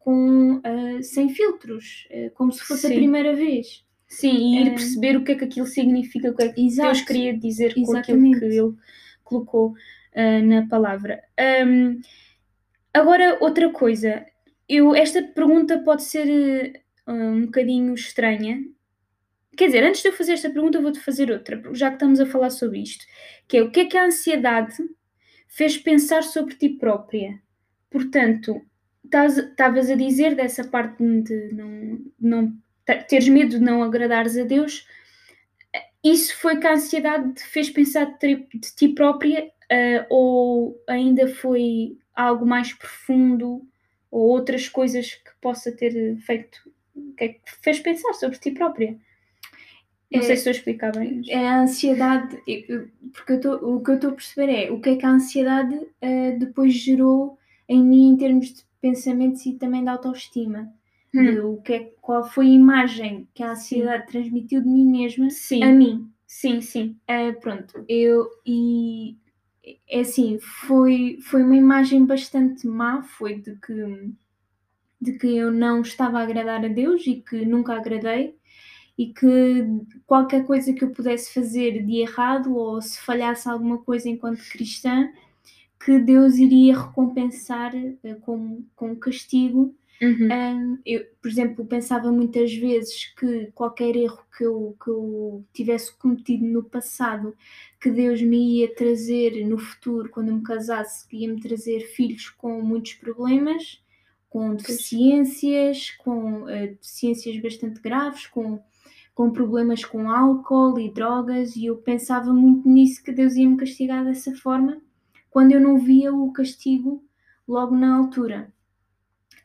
com, 0.03 0.57
uh, 0.57 1.03
sem 1.03 1.29
filtros, 1.29 2.07
uh, 2.11 2.31
como 2.33 2.51
se 2.51 2.61
fosse 2.61 2.87
Sim. 2.87 2.93
a 2.93 2.97
primeira 2.97 3.35
vez. 3.35 3.85
Sim, 4.07 4.35
e 4.35 4.61
ir 4.61 4.67
uh, 4.67 4.75
perceber 4.75 5.15
o 5.15 5.23
que 5.23 5.31
é 5.31 5.35
que 5.35 5.45
aquilo 5.45 5.67
significa, 5.67 6.31
o 6.31 6.35
que 6.35 6.43
é 6.43 6.49
que 6.49 6.65
Exato. 6.65 6.91
Deus 6.91 7.01
queria 7.01 7.37
dizer 7.37 7.73
com 7.73 7.81
Exatamente. 7.81 8.35
aquilo 8.35 8.49
que 8.49 8.59
ele 8.59 8.75
colocou 9.23 9.73
na 10.43 10.67
palavra. 10.67 11.23
Um, 11.65 12.01
agora, 12.93 13.37
outra 13.39 13.69
coisa, 13.69 14.25
eu, 14.67 14.93
esta 14.93 15.23
pergunta 15.23 15.79
pode 15.79 16.03
ser 16.03 16.83
um 17.07 17.45
bocadinho 17.45 17.93
estranha. 17.93 18.61
Quer 19.55 19.67
dizer, 19.67 19.85
antes 19.85 20.01
de 20.01 20.09
eu 20.09 20.13
fazer 20.13 20.33
esta 20.33 20.49
pergunta, 20.49 20.81
vou-te 20.81 20.99
fazer 20.99 21.31
outra, 21.31 21.61
já 21.73 21.87
que 21.87 21.95
estamos 21.95 22.19
a 22.19 22.25
falar 22.25 22.49
sobre 22.49 22.79
isto, 22.79 23.05
que 23.47 23.55
é 23.55 23.61
o 23.61 23.71
que 23.71 23.79
é 23.81 23.85
que 23.85 23.97
a 23.97 24.03
ansiedade 24.03 24.75
fez 25.47 25.77
pensar 25.77 26.23
sobre 26.23 26.55
ti 26.55 26.67
própria? 26.67 27.41
Portanto, 27.89 28.61
estavas 29.11 29.89
a 29.89 29.95
dizer 29.95 30.35
dessa 30.35 30.63
parte 30.63 31.03
de 31.03 31.53
não, 31.53 31.99
não 32.19 32.53
teres 33.07 33.27
medo 33.27 33.51
de 33.51 33.59
não 33.59 33.83
agradares 33.83 34.37
a 34.37 34.43
Deus, 34.43 34.87
isso 36.03 36.35
foi 36.37 36.57
que 36.57 36.67
a 36.67 36.73
ansiedade 36.73 37.33
te 37.33 37.43
fez 37.43 37.69
pensar 37.69 38.17
de, 38.17 38.47
ti 38.75 38.89
própria 38.89 39.45
uh, 39.45 40.05
ou 40.09 40.83
ainda 40.87 41.27
foi 41.27 41.97
algo 42.15 42.45
mais 42.45 42.73
profundo 42.73 43.67
ou 44.09 44.29
outras 44.29 44.67
coisas 44.67 45.13
que 45.13 45.31
possa 45.39 45.71
ter 45.71 46.17
feito 46.17 46.59
que, 47.21 47.23
é 47.23 47.27
que 47.29 47.39
fez 47.61 47.79
pensar 47.79 48.13
sobre 48.13 48.37
ti 48.37 48.51
própria? 48.51 48.97
Não 50.11 50.19
é, 50.19 50.23
sei 50.23 50.35
se 50.35 50.49
estou 50.49 50.51
a 50.51 50.55
explicar 50.55 50.91
bem. 50.91 51.21
É 51.29 51.47
a 51.47 51.61
ansiedade, 51.61 52.37
porque 53.13 53.37
tô, 53.37 53.55
o 53.55 53.81
que 53.81 53.91
eu 53.91 53.95
estou 53.95 54.09
a 54.09 54.13
perceber 54.13 54.51
é 54.51 54.71
o 54.71 54.81
que 54.81 54.89
é 54.89 54.95
que 54.97 55.05
a 55.05 55.11
ansiedade 55.11 55.75
uh, 55.75 56.39
depois 56.39 56.73
gerou 56.73 57.37
em 57.69 57.81
mim 57.81 58.09
em 58.09 58.17
termos 58.17 58.53
de 58.53 58.65
pensamentos 58.81 59.45
e 59.45 59.53
também 59.53 59.83
da 59.83 59.93
autoestima. 59.93 60.73
Hum. 61.13 61.23
De 61.23 61.39
o 61.39 61.57
que 61.57 61.73
é, 61.73 61.93
qual 62.01 62.23
foi 62.23 62.47
a 62.47 62.49
imagem 62.49 63.27
que 63.33 63.43
a 63.43 63.51
ansiedade 63.51 64.05
sim. 64.05 64.11
transmitiu 64.11 64.61
de 64.61 64.67
mim 64.67 64.85
mesma 64.85 65.29
sim. 65.29 65.63
a 65.63 65.71
mim. 65.71 66.09
Sim, 66.25 66.61
sim. 66.61 66.97
Uh, 67.09 67.37
pronto, 67.39 67.83
eu 67.89 68.29
e 68.45 69.17
é 69.89 69.99
assim, 69.99 70.39
foi, 70.39 71.19
foi 71.21 71.43
uma 71.43 71.55
imagem 71.55 72.05
bastante 72.05 72.65
má, 72.65 73.03
foi 73.03 73.39
de 73.39 73.55
que, 73.57 74.13
de 74.99 75.17
que 75.17 75.27
eu 75.27 75.51
não 75.51 75.81
estava 75.81 76.19
a 76.19 76.23
agradar 76.23 76.65
a 76.65 76.67
Deus 76.67 77.05
e 77.05 77.15
que 77.21 77.45
nunca 77.45 77.73
agradei 77.73 78.35
e 78.97 79.13
que 79.13 79.65
qualquer 80.05 80.45
coisa 80.45 80.73
que 80.73 80.83
eu 80.83 80.91
pudesse 80.91 81.33
fazer 81.33 81.83
de 81.85 81.97
errado 81.97 82.55
ou 82.55 82.81
se 82.81 82.99
falhasse 83.01 83.47
alguma 83.47 83.77
coisa 83.79 84.09
enquanto 84.09 84.47
cristã, 84.49 85.09
que 85.83 85.97
Deus 85.99 86.35
iria 86.35 86.79
recompensar 86.79 87.73
uh, 87.75 88.19
com, 88.21 88.63
com 88.75 88.95
castigo. 88.95 89.75
Uhum. 90.01 90.29
Um, 90.31 90.79
eu, 90.83 91.05
por 91.21 91.29
exemplo, 91.29 91.65
pensava 91.65 92.11
muitas 92.11 92.53
vezes 92.53 93.13
que 93.15 93.51
qualquer 93.53 93.95
erro 93.95 94.19
que 94.35 94.43
eu, 94.43 94.75
que 94.83 94.89
eu 94.89 95.45
tivesse 95.53 95.95
cometido 95.95 96.43
no 96.45 96.63
passado, 96.63 97.35
que 97.79 97.91
Deus 97.91 98.19
me 98.21 98.59
ia 98.59 98.73
trazer 98.73 99.45
no 99.45 99.59
futuro, 99.59 100.09
quando 100.09 100.29
eu 100.29 100.35
me 100.37 100.43
casasse, 100.43 101.07
que 101.07 101.17
ia 101.17 101.31
me 101.31 101.39
trazer 101.39 101.81
filhos 101.81 102.29
com 102.29 102.61
muitos 102.63 102.93
problemas, 102.95 103.79
com 104.27 104.55
deficiências, 104.55 105.91
com 105.91 106.43
uh, 106.43 106.47
deficiências 106.47 107.39
bastante 107.39 107.79
graves, 107.79 108.25
com, 108.25 108.59
com 109.13 109.31
problemas 109.31 109.85
com 109.85 110.09
álcool 110.09 110.79
e 110.79 110.91
drogas, 110.91 111.55
e 111.55 111.65
eu 111.65 111.77
pensava 111.77 112.33
muito 112.33 112.67
nisso, 112.67 113.03
que 113.03 113.11
Deus 113.11 113.35
ia 113.35 113.47
me 113.47 113.57
castigar 113.57 114.03
dessa 114.03 114.35
forma 114.35 114.81
quando 115.31 115.53
eu 115.53 115.59
não 115.59 115.79
via 115.79 116.13
o 116.13 116.31
castigo 116.31 117.03
logo 117.47 117.75
na 117.75 117.95
altura. 117.95 118.53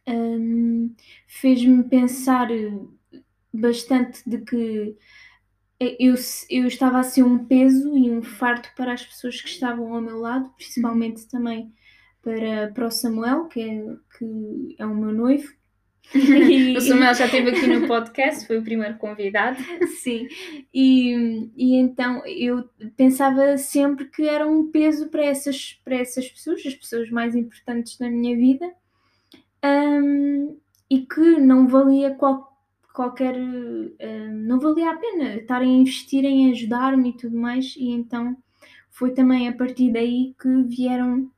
Um, 0.06 0.94
Fez-me 1.26 1.82
pensar 1.84 2.48
bastante 3.52 4.28
de 4.28 4.38
que 4.38 4.96
eu, 5.80 6.14
eu 6.50 6.66
estava 6.66 6.98
a 6.98 7.02
ser 7.02 7.22
um 7.22 7.44
peso 7.46 7.96
e 7.96 8.10
um 8.10 8.22
fardo 8.22 8.68
para 8.76 8.92
as 8.92 9.04
pessoas 9.04 9.40
que 9.40 9.48
estavam 9.48 9.94
ao 9.94 10.02
meu 10.02 10.18
lado, 10.18 10.50
principalmente 10.56 11.26
também 11.28 11.72
para, 12.22 12.72
para 12.72 12.86
o 12.86 12.90
Samuel, 12.90 13.46
que 13.46 13.60
é, 13.60 13.96
que 14.18 14.76
é 14.78 14.84
o 14.86 14.94
meu 14.94 15.12
noivo, 15.12 15.52
o 16.76 16.80
Samuel 16.80 17.14
já 17.14 17.26
esteve 17.26 17.50
aqui 17.50 17.66
no 17.66 17.86
podcast, 17.86 18.46
foi 18.46 18.58
o 18.58 18.62
primeiro 18.62 18.96
convidado. 18.96 19.60
Sim, 20.02 20.28
e, 20.72 21.50
e 21.56 21.76
então 21.76 22.24
eu 22.26 22.68
pensava 22.96 23.56
sempre 23.58 24.06
que 24.06 24.28
era 24.28 24.46
um 24.46 24.70
peso 24.70 25.08
para 25.08 25.24
essas, 25.24 25.80
para 25.84 25.96
essas 25.96 26.28
pessoas, 26.28 26.64
as 26.64 26.74
pessoas 26.74 27.10
mais 27.10 27.34
importantes 27.34 27.98
da 27.98 28.08
minha 28.08 28.36
vida, 28.36 28.72
um, 29.64 30.56
e 30.88 31.00
que 31.00 31.38
não 31.40 31.66
valia 31.66 32.14
qual, 32.14 32.56
qualquer. 32.94 33.34
Um, 33.36 33.96
não 34.46 34.60
valia 34.60 34.90
a 34.90 34.96
pena 34.96 35.36
estarem 35.36 35.76
a 35.76 35.80
investir 35.80 36.24
em 36.24 36.50
ajudar-me 36.52 37.10
e 37.10 37.16
tudo 37.16 37.36
mais, 37.36 37.74
e 37.76 37.90
então 37.90 38.36
foi 38.90 39.12
também 39.12 39.48
a 39.48 39.52
partir 39.52 39.92
daí 39.92 40.34
que 40.40 40.62
vieram 40.62 41.30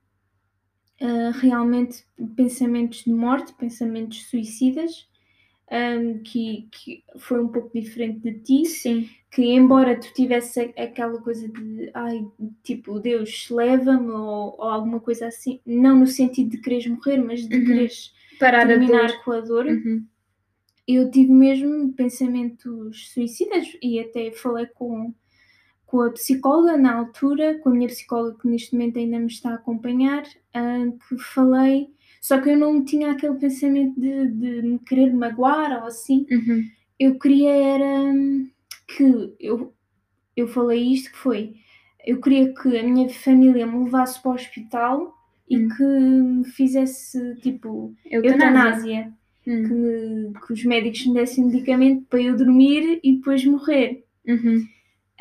uh, 1.01 1.31
realmente 1.41 2.05
pensamentos 2.37 3.05
de 3.05 3.13
morte, 3.13 3.53
pensamentos 3.55 4.25
suicidas, 4.25 5.09
um, 5.71 6.19
que, 6.23 6.67
que 6.71 7.05
foi 7.19 7.41
um 7.41 7.49
pouco 7.49 7.71
diferente 7.79 8.21
de 8.21 8.41
ti. 8.41 8.65
Sim. 8.65 9.09
Que 9.31 9.43
embora 9.45 9.99
tu 10.01 10.13
tivesse 10.15 10.73
aquela 10.77 11.21
coisa 11.21 11.47
de 11.47 11.91
ai, 11.93 12.27
tipo, 12.63 12.99
Deus 12.99 13.49
leva-me 13.51 14.11
ou, 14.11 14.57
ou, 14.59 14.63
alguma 14.63 15.01
coisa 15.01 15.27
assim, 15.27 15.61
não 15.67 16.01
no 16.01 16.07
sentido 16.07 16.51
de 16.51 16.59
quereres 16.59 16.87
morrer, 16.87 17.19
mas 17.19 17.47
de 17.47 17.55
Uhum. 17.55 17.67
quereres 17.67 18.13
Parar 18.39 18.67
terminar 18.67 19.11
a 19.11 19.25
com 19.25 19.33
a 19.33 19.41
dor, 19.41 19.67
Uhum. 19.67 20.07
eu 20.87 21.11
tive 21.11 21.31
mesmo 21.31 21.93
pensamentos 21.93 23.11
suicidas 23.13 23.77
e 23.83 24.01
até 24.01 24.31
falei 24.33 24.67
com, 24.67 25.13
com 25.89 26.03
a 26.03 26.11
psicóloga 26.11 26.77
na 26.77 26.95
altura, 26.97 27.59
com 27.61 27.71
a 27.71 27.73
minha 27.73 27.89
psicóloga 27.89 28.37
que 28.41 28.47
neste 28.49 28.75
momento 28.75 28.99
ainda 28.99 29.19
me 29.19 29.27
está 29.27 29.53
a 29.53 29.55
acompanhar, 29.55 30.23
que 31.09 31.19
falei, 31.19 31.89
só 32.21 32.39
que 32.41 32.51
eu 32.51 32.59
não 32.59 32.85
tinha 32.85 33.11
aquele 33.13 33.37
pensamento 33.37 33.99
de, 33.99 34.27
de 34.29 34.63
me 34.63 34.79
querer 34.81 35.13
magoar 35.15 35.81
ou 35.81 35.87
assim, 35.87 36.27
Uhum. 36.31 36.63
eu 37.01 37.19
queria 37.19 37.51
era 37.51 38.03
hum, 38.13 38.51
que 38.87 39.35
eu, 39.41 39.73
eu 40.37 40.47
falei 40.47 40.93
isto 40.93 41.11
que 41.11 41.17
foi, 41.19 41.55
eu 42.07 42.21
queria 42.21 42.53
que 42.53 42.77
a 42.79 42.83
minha 42.83 43.09
família 43.09 43.67
me 43.67 43.85
levasse 43.85 44.21
para 44.23 44.33
o 44.33 44.35
hospital 44.35 45.15
e 45.49 45.57
Hum. 45.57 45.69
que 45.75 45.83
me 45.85 46.45
fizesse 46.45 47.35
tipo 47.37 47.95
Eutanásia. 48.11 49.01
eutanásia 49.07 49.19
Hum. 49.47 49.63
que, 49.67 49.73
me- 49.73 50.33
que 50.47 50.53
os 50.53 50.65
médicos 50.67 51.07
me 51.07 51.15
dessem 51.15 51.47
medicamento 51.47 52.05
para 52.11 52.21
eu 52.21 52.37
dormir 52.37 53.01
e 53.03 53.17
depois 53.17 53.43
morrer. 53.47 54.05
Uhum. 54.27 54.67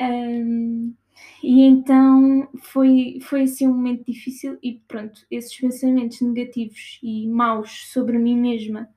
Ahm, 0.00 0.94
e 1.42 1.62
então 1.62 2.48
foi, 2.60 3.18
foi 3.22 3.42
assim 3.42 3.66
um 3.66 3.74
momento 3.74 4.04
difícil 4.06 4.58
e 4.62 4.80
pronto, 4.88 5.26
esses 5.30 5.56
pensamentos 5.58 6.20
negativos 6.20 6.98
e 7.02 7.26
maus 7.28 7.90
sobre 7.92 8.18
mim 8.18 8.36
mesma 8.36 8.88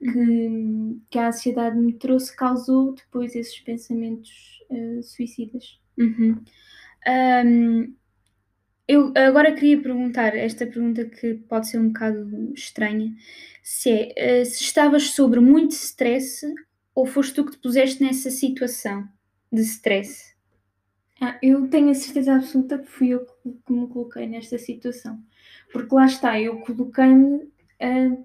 que, 0.00 1.00
que 1.10 1.18
a 1.18 1.28
ansiedade 1.28 1.78
me 1.78 1.94
trouxe 1.94 2.34
causou 2.36 2.94
depois 2.94 3.34
esses 3.36 3.58
pensamentos 3.60 4.30
ah, 4.70 5.02
suicidas. 5.02 5.80
Uhum. 5.98 6.42
Ahm, 7.06 7.94
eu 8.88 9.12
agora 9.16 9.54
queria 9.54 9.80
perguntar 9.82 10.36
esta 10.36 10.66
pergunta 10.66 11.04
que 11.06 11.34
pode 11.34 11.68
ser 11.68 11.78
um 11.78 11.88
bocado 11.88 12.52
estranha, 12.54 13.14
se 13.62 13.90
é 13.90 14.40
eh, 14.40 14.44
se 14.44 14.62
estavas 14.64 15.10
sobre 15.10 15.40
muito 15.40 15.72
stress 15.72 16.42
ou 16.94 17.06
foste 17.06 17.34
tu 17.34 17.44
que 17.46 17.52
te 17.52 17.58
puseste 17.58 18.02
nessa 18.02 18.30
situação 18.30 19.08
de 19.52 19.62
stress? 19.62 20.31
Ah, 21.22 21.38
eu 21.42 21.68
tenho 21.70 21.90
a 21.90 21.94
certeza 21.94 22.34
absoluta 22.34 22.78
que 22.78 22.86
fui 22.88 23.10
eu 23.10 23.24
que, 23.24 23.52
que 23.66 23.72
me 23.72 23.86
coloquei 23.88 24.26
nesta 24.26 24.58
situação. 24.58 25.22
Porque 25.72 25.94
lá 25.94 26.06
está, 26.06 26.40
eu 26.40 26.60
coloquei-me 26.60 27.48
ah, 27.80 28.16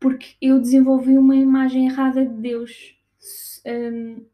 porque 0.00 0.36
eu 0.42 0.60
desenvolvi 0.60 1.18
uma 1.18 1.36
imagem 1.36 1.86
errada 1.88 2.26
de 2.26 2.34
Deus. 2.34 2.96
Hum, 3.66 4.24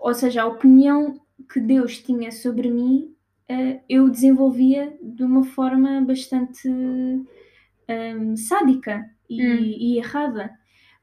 ou 0.00 0.14
seja, 0.14 0.42
a 0.42 0.46
opinião 0.46 1.20
que 1.52 1.60
Deus 1.60 1.98
tinha 1.98 2.32
sobre 2.32 2.70
mim, 2.70 3.14
ah, 3.50 3.80
eu 3.88 4.10
desenvolvia 4.10 4.96
de 5.02 5.24
uma 5.24 5.44
forma 5.44 6.00
bastante 6.02 6.68
hum, 6.68 8.36
sádica 8.36 9.08
e, 9.28 9.42
Hum. 9.42 9.56
e 9.78 9.98
errada. 9.98 10.50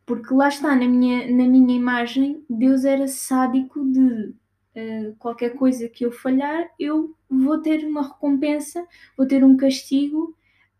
Porque 0.06 0.34
lá 0.34 0.50
está, 0.50 0.76
na 0.76 0.88
minha, 0.88 1.20
na 1.32 1.48
minha 1.48 1.76
imagem, 1.76 2.44
Deus 2.50 2.86
era 2.86 3.08
sádico 3.08 3.86
de 3.92 4.36
uh, 4.76 5.16
qualquer 5.18 5.56
coisa 5.56 5.88
que 5.90 6.06
eu 6.06 6.12
falhar, 6.12 6.70
eu 6.80 7.16
vou 7.30 7.60
ter 7.62 7.86
uma 7.86 8.08
recompensa, 8.08 8.86
vou 9.18 9.28
ter 9.28 9.44
um 9.44 9.58
castigo, 9.58 10.36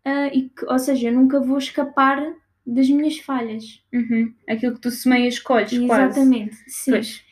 uh, 0.06 0.28
e 0.32 0.48
que, 0.48 0.64
ou 0.66 0.78
seja, 0.78 1.08
eu 1.08 1.14
nunca 1.14 1.40
vou 1.40 1.58
escapar 1.58 2.34
das 2.66 2.88
minhas 2.88 3.18
falhas. 3.18 3.82
Uhum. 3.92 4.32
Aquilo 4.48 4.74
que 4.74 4.80
tu 4.80 4.90
semeias, 4.90 5.38
colhes, 5.38 5.78
quase. 5.86 6.20
Exatamente, 6.20 6.56
sim. 6.68 6.92
Pois. 6.92 7.24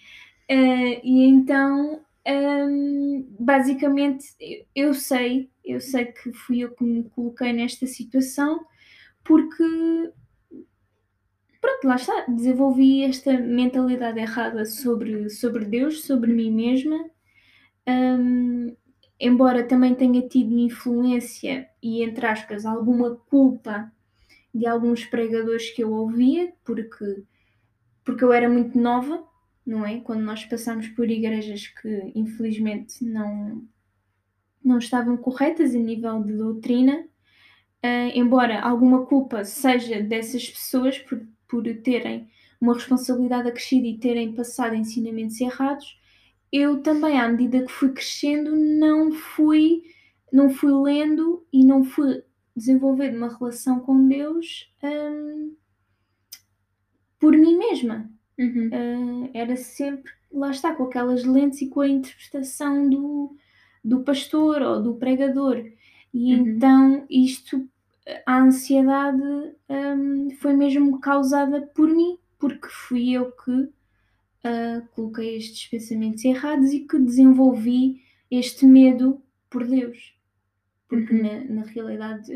Uh, 0.50 1.00
e 1.04 1.24
então, 1.26 2.00
hum, 2.26 3.26
basicamente, 3.38 4.26
eu, 4.40 4.64
eu 4.74 4.94
sei, 4.94 5.48
eu 5.64 5.80
sei 5.80 6.06
que 6.06 6.32
fui 6.32 6.60
eu 6.60 6.70
que 6.72 6.82
me 6.82 7.04
coloquei 7.04 7.52
nesta 7.52 7.86
situação, 7.86 8.64
porque 9.22 9.62
pronto, 11.60 11.86
lá 11.86 11.96
está, 11.96 12.25
desenvolvi 12.26 13.02
esta 13.04 13.38
mentalidade 13.38 14.18
errada 14.18 14.64
sobre, 14.64 15.28
sobre 15.28 15.64
Deus, 15.64 16.04
sobre 16.04 16.32
mim 16.32 16.50
mesma. 16.50 17.10
Hum, 17.86 18.75
embora 19.18 19.64
também 19.64 19.94
tenha 19.94 20.26
tido 20.26 20.58
influência 20.58 21.68
e, 21.82 22.02
entre 22.02 22.26
aspas, 22.26 22.64
alguma 22.64 23.16
culpa 23.16 23.92
de 24.54 24.66
alguns 24.66 25.04
pregadores 25.04 25.70
que 25.70 25.82
eu 25.82 25.92
ouvia, 25.92 26.52
porque, 26.64 27.25
porque 28.04 28.25
eu 28.25 28.32
era 28.32 28.49
muito 28.49 28.78
nova, 28.78 29.25
não 29.66 29.86
é? 29.86 30.00
Quando 30.00 30.23
nós 30.23 30.44
passamos 30.44 30.88
por 30.88 31.10
igrejas 31.10 31.68
que 31.68 32.12
infelizmente 32.14 33.04
não, 33.04 33.62
não 34.64 34.78
estavam 34.78 35.16
corretas 35.16 35.75
a 35.75 35.78
nível 35.78 36.23
de 36.23 36.32
doutrina, 36.36 37.06
Uh, 37.82 38.12
embora 38.14 38.60
alguma 38.60 39.06
culpa 39.06 39.42
seja 39.42 40.02
dessas 40.02 40.46
pessoas 40.46 40.99
por, 40.99 41.26
por 41.50 41.65
terem 41.82 42.28
uma 42.60 42.75
responsabilidade 42.75 43.49
acrescida 43.49 43.86
e 43.86 43.99
terem 43.99 44.34
passado 44.34 44.75
ensinamentos 44.75 45.41
errados, 45.41 45.99
eu 46.52 46.82
também, 46.82 47.19
à 47.19 47.28
medida 47.28 47.65
que 47.65 47.73
fui 47.73 47.93
crescendo, 47.93 48.54
não 48.54 49.13
fui, 49.13 49.82
não 50.32 50.50
fui 50.50 50.73
lendo 50.73 51.47
e 51.52 51.65
não 51.65 51.84
fui 51.84 52.23
desenvolvendo 52.54 53.17
uma 53.17 53.36
relação 53.36 53.80
com 53.80 54.06
Deus 54.06 54.71
um, 54.82 55.54
por 57.19 57.32
mim 57.32 57.56
mesma. 57.56 58.10
Uhum. 58.39 58.69
Uh, 58.69 59.30
era 59.32 59.56
sempre, 59.56 60.13
lá 60.32 60.50
está, 60.50 60.75
com 60.75 60.84
aquelas 60.84 61.25
lentes 61.25 61.63
e 61.63 61.69
com 61.69 61.80
a 61.80 61.89
interpretação 61.89 62.89
do, 62.89 63.36
do 63.84 64.02
pastor 64.02 64.60
ou 64.63 64.82
do 64.82 64.95
pregador. 64.95 65.65
E 66.13 66.34
Uhum. 66.34 66.49
então 66.49 67.06
isto, 67.08 67.70
a 68.26 68.39
ansiedade 68.43 69.23
hum, 69.69 70.30
foi 70.41 70.52
mesmo 70.54 71.00
causada 71.00 71.63
por 71.75 71.89
mim, 71.89 72.19
porque 72.39 72.69
fui 72.69 73.13
eu 73.13 73.32
que 73.32 73.69
ah, 74.45 74.82
coloquei 74.95 75.36
estes 75.36 75.67
pensamentos 75.69 76.25
errados 76.25 76.73
e 76.73 76.80
que 76.80 76.99
desenvolvi 76.99 78.02
este 78.30 78.67
medo 78.67 79.23
por 79.50 79.67
Deus. 79.67 80.15
Porque 80.89 81.15
Uhum. 81.15 81.23
na, 81.23 81.63
na 81.63 81.63
realidade 81.65 82.32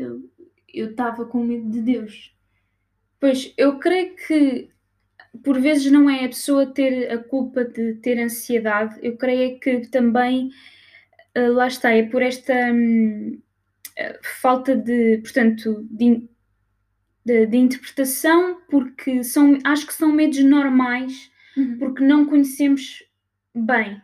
eu 0.73 0.89
estava 0.91 1.25
com 1.25 1.43
medo 1.43 1.69
de 1.69 1.81
Deus. 1.81 2.35
Pois, 3.19 3.53
eu 3.57 3.79
creio 3.79 4.15
que 4.15 4.69
por 5.43 5.59
vezes 5.59 5.91
não 5.91 6.09
é 6.09 6.25
a 6.25 6.29
pessoa 6.29 6.65
ter 6.65 7.11
a 7.11 7.17
culpa 7.17 7.65
de 7.65 7.95
ter 7.95 8.19
ansiedade, 8.19 8.97
eu 9.01 9.17
creio 9.17 9.59
que 9.59 9.87
também 9.87 10.51
ah, 11.35 11.49
lá 11.49 11.67
está, 11.67 11.91
é 11.91 12.03
por 12.03 12.21
esta 12.21 12.53
hum, 12.73 13.39
falta 14.41 14.75
de, 14.75 15.19
portanto, 15.19 15.87
de, 15.89 16.27
de- 17.25 17.45
de 17.47 17.57
interpretação, 17.57 18.61
porque 18.69 19.23
são, 19.23 19.57
acho 19.63 19.87
que 19.87 19.93
são 19.93 20.11
medos 20.11 20.43
normais, 20.43 21.31
porque 21.79 22.03
não 22.03 22.25
conhecemos 22.25 23.03
bem. 23.55 24.01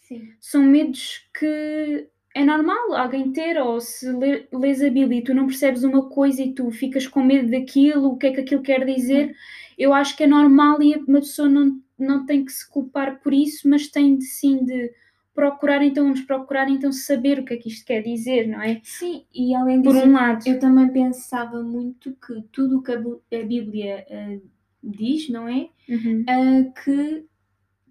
Sim. 0.00 0.32
São 0.40 0.62
medos 0.64 1.26
que 1.38 2.08
é 2.34 2.44
normal 2.44 2.94
alguém 2.94 3.32
ter, 3.32 3.58
ou 3.58 3.80
se 3.80 4.10
lê- 4.12 4.46
lês 4.52 4.82
a 4.82 4.90
Bíblia 4.90 5.20
e 5.20 5.24
tu 5.24 5.34
não 5.34 5.46
percebes 5.46 5.84
uma 5.84 6.08
coisa 6.08 6.42
e 6.42 6.52
tu 6.54 6.70
ficas 6.70 7.06
com 7.06 7.22
medo 7.22 7.50
daquilo, 7.50 8.08
o 8.12 8.16
que 8.18 8.26
é 8.28 8.32
que 8.32 8.40
aquilo 8.40 8.62
quer 8.62 8.84
dizer, 8.84 9.34
eu 9.78 9.92
acho 9.94 10.16
que 10.16 10.24
é 10.24 10.26
normal 10.26 10.82
e 10.82 10.96
uma 10.96 11.20
pessoa 11.20 11.48
não, 11.48 11.80
não 11.98 12.26
tem 12.26 12.44
que 12.44 12.52
se 12.52 12.68
culpar 12.68 13.20
por 13.20 13.32
isso, 13.32 13.68
mas 13.68 13.88
tem 13.88 14.16
de 14.18 14.24
sim 14.24 14.64
de 14.64 14.92
procurar 15.34 15.82
então, 15.82 16.08
nos 16.08 16.20
procurar 16.20 16.68
então 16.68 16.92
saber 16.92 17.38
o 17.40 17.44
que 17.44 17.54
é 17.54 17.56
que 17.56 17.68
isto 17.68 17.84
quer 17.84 18.02
dizer, 18.02 18.46
não 18.46 18.60
é? 18.62 18.80
Sim, 18.84 19.24
e 19.34 19.54
além 19.54 19.82
Por 19.82 19.94
disso, 19.94 20.06
um 20.06 20.12
lado. 20.12 20.44
eu 20.46 20.58
também 20.60 20.88
pensava 20.92 21.62
muito 21.62 22.12
que 22.14 22.42
tudo 22.52 22.78
o 22.78 22.82
que 22.82 22.92
a 22.92 22.96
Bí- 22.96 23.20
a 23.32 23.42
Bíblia 23.42 24.06
ah, 24.10 24.38
diz, 24.82 25.28
não 25.28 25.48
é? 25.48 25.68
Uhum. 25.88 26.24
Ah, 26.28 26.72
que 26.82 27.26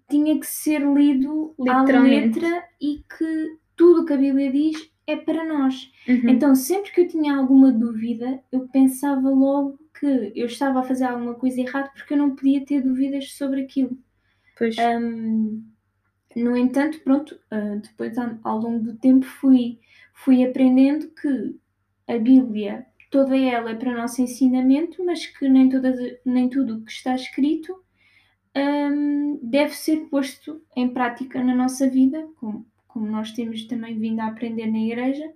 tinha 0.08 0.38
que 0.38 0.46
ser 0.46 0.80
lido 0.80 1.54
à 1.68 1.82
letra 1.82 2.64
e 2.80 3.02
que 3.16 3.58
tudo 3.76 4.02
o 4.02 4.06
que 4.06 4.12
a 4.12 4.16
Bíblia 4.16 4.50
diz 4.52 4.90
é 5.06 5.16
para 5.16 5.44
nós. 5.44 5.90
Uhum. 6.08 6.30
Então, 6.30 6.54
sempre 6.54 6.90
que 6.92 7.00
eu 7.02 7.08
tinha 7.08 7.36
alguma 7.36 7.70
dúvida, 7.72 8.40
eu 8.52 8.68
pensava 8.68 9.28
logo 9.28 9.78
que 9.98 10.32
eu 10.34 10.46
estava 10.46 10.80
a 10.80 10.82
fazer 10.82 11.04
alguma 11.04 11.34
coisa 11.34 11.60
errada 11.60 11.90
porque 11.94 12.14
eu 12.14 12.18
não 12.18 12.34
podia 12.34 12.64
ter 12.64 12.82
dúvidas 12.82 13.32
sobre 13.32 13.62
aquilo. 13.62 13.96
Pois. 14.56 14.76
Hum, 14.78 15.73
no 16.36 16.56
entanto, 16.56 17.00
pronto, 17.00 17.38
ah, 17.50 17.76
depois 17.82 18.16
ao 18.18 18.58
longo 18.58 18.84
do 18.84 18.96
tempo 18.96 19.24
fui, 19.26 19.78
fui 20.12 20.44
aprendendo 20.44 21.08
que 21.10 21.56
a 22.08 22.18
Bíblia, 22.18 22.86
toda 23.10 23.36
ela 23.36 23.70
é 23.70 23.74
para 23.74 23.96
nosso 23.96 24.20
ensinamento, 24.20 25.04
mas 25.04 25.26
que 25.26 25.48
nem, 25.48 25.68
todas, 25.68 25.98
nem 26.24 26.48
tudo 26.48 26.76
o 26.76 26.84
que 26.84 26.92
está 26.92 27.14
escrito 27.14 27.74
hum, 28.56 29.38
deve 29.42 29.74
ser 29.74 30.08
posto 30.10 30.60
em 30.76 30.88
prática 30.88 31.42
na 31.42 31.54
nossa 31.54 31.88
vida, 31.88 32.28
como, 32.36 32.66
como 32.88 33.06
nós 33.06 33.32
temos 33.32 33.64
também 33.66 33.98
vindo 33.98 34.20
a 34.20 34.26
aprender 34.26 34.66
na 34.66 34.78
igreja. 34.78 35.32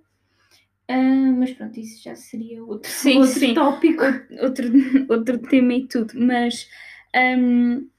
Ah, 0.87 1.31
mas 1.37 1.51
pronto, 1.53 1.79
isso 1.79 2.03
já 2.03 2.15
seria 2.15 2.63
outro, 2.63 2.89
Sim, 2.89 3.17
outro 3.17 3.39
sim. 3.39 3.53
tópico. 3.53 4.03
outro, 4.41 4.65
outro 5.09 5.39
tema 5.39 5.73
e 5.73 5.87
tudo, 5.87 6.13
mas 6.15 6.67
Um, 7.15 7.89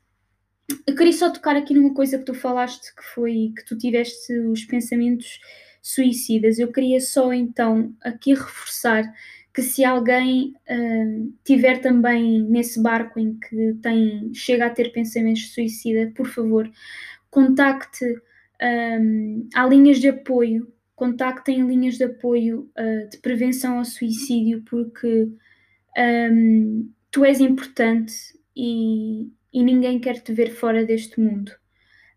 eu 0.87 0.95
queria 0.95 1.13
só 1.13 1.31
tocar 1.31 1.57
aqui 1.57 1.75
numa 1.75 1.95
coisa 1.95 2.19
que 2.19 2.25
tu 2.25 2.35
falaste, 2.35 2.95
que 2.95 3.03
foi 3.15 3.53
que 3.57 3.65
tu 3.65 3.77
tiveste 3.77 4.33
os 4.41 4.65
pensamentos 4.65 5.41
suicidas. 5.83 6.59
Eu 6.59 6.73
queria 6.73 7.01
só 7.01 7.33
então 7.33 7.95
aqui 8.03 8.35
reforçar 8.35 9.05
que 9.53 9.63
se 9.63 9.85
alguém 9.85 10.55
uh, 10.71 11.33
tiver 11.45 11.81
também 11.81 12.43
nesse 12.45 12.81
barco 12.81 13.19
em 13.19 13.39
que 13.39 13.75
tem, 13.83 14.33
chega 14.33 14.67
a 14.67 14.71
ter 14.71 14.93
pensamentos 14.93 15.53
suicida, 15.53 16.13
por 16.15 16.27
favor, 16.27 16.71
contacte 17.31 18.05
um, 18.63 19.49
há 19.55 19.67
linhas 19.67 19.99
de 19.99 20.09
apoio, 20.09 20.73
contactem 20.95 21.67
linhas 21.67 21.97
de 21.97 22.05
apoio 22.05 22.71
uh, 22.79 23.09
de 23.09 23.19
prevenção 23.19 23.79
ao 23.79 23.85
suicídio, 23.85 24.63
porque 24.69 25.29
um, 25.97 26.89
tu 27.11 27.25
és 27.25 27.41
importante 27.41 28.15
e, 28.55 29.29
e, 29.53 29.63
ninguém 29.63 29.99
quer 29.99 30.21
te 30.21 30.33
ver 30.33 30.51
fora 30.51 30.85
deste 30.85 31.21
mundo. 31.21 31.53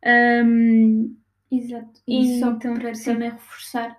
Um, 0.06 1.16
Exato. 1.52 2.02
E, 2.08 2.38
e 2.38 2.40
só 2.40 2.52
então, 2.52 2.74
para 2.74 2.96
sim. 2.96 3.14
também 3.14 3.30
reforçar, 3.32 3.98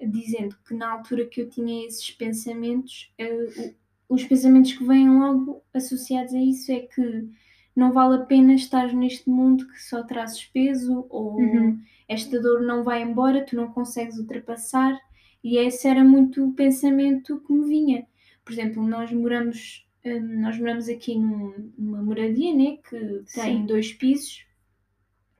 dizendo 0.00 0.56
que 0.66 0.74
na 0.74 0.92
altura 0.92 1.26
que 1.26 1.40
eu 1.40 1.48
tinha 1.48 1.86
esses 1.86 2.10
pensamentos, 2.10 3.12
uh, 3.20 3.74
os 4.08 4.24
pensamentos 4.24 4.72
que 4.72 4.84
vêm 4.84 5.08
logo 5.08 5.62
associados 5.72 6.34
a 6.34 6.38
isso 6.38 6.70
é 6.70 6.80
que 6.80 7.28
não 7.74 7.92
vale 7.92 8.16
a 8.16 8.26
pena 8.26 8.54
estar 8.54 8.92
neste 8.92 9.28
mundo 9.30 9.66
que 9.66 9.82
só 9.82 10.02
trazes 10.02 10.44
peso 10.44 11.06
ou 11.08 11.36
uhum. 11.36 11.80
esta 12.06 12.38
dor 12.40 12.60
não 12.62 12.84
vai 12.84 13.02
embora, 13.02 13.44
tu 13.44 13.56
não 13.56 13.72
consegues 13.72 14.18
ultrapassar. 14.18 14.98
E 15.42 15.56
esse 15.56 15.88
era 15.88 16.04
muito 16.04 16.46
o 16.46 16.52
pensamento 16.52 17.40
que 17.40 17.52
me 17.52 17.66
vinha. 17.66 18.06
Por 18.44 18.52
exemplo, 18.52 18.86
nós 18.86 19.10
moramos, 19.10 19.86
nós 20.04 20.58
moramos 20.58 20.88
aqui 20.88 21.16
num, 21.16 21.72
numa 21.78 22.02
moradia 22.02 22.54
né, 22.54 22.78
que 22.88 22.98
tem 23.34 23.58
Sim. 23.58 23.66
dois 23.66 23.92
pisos 23.92 24.44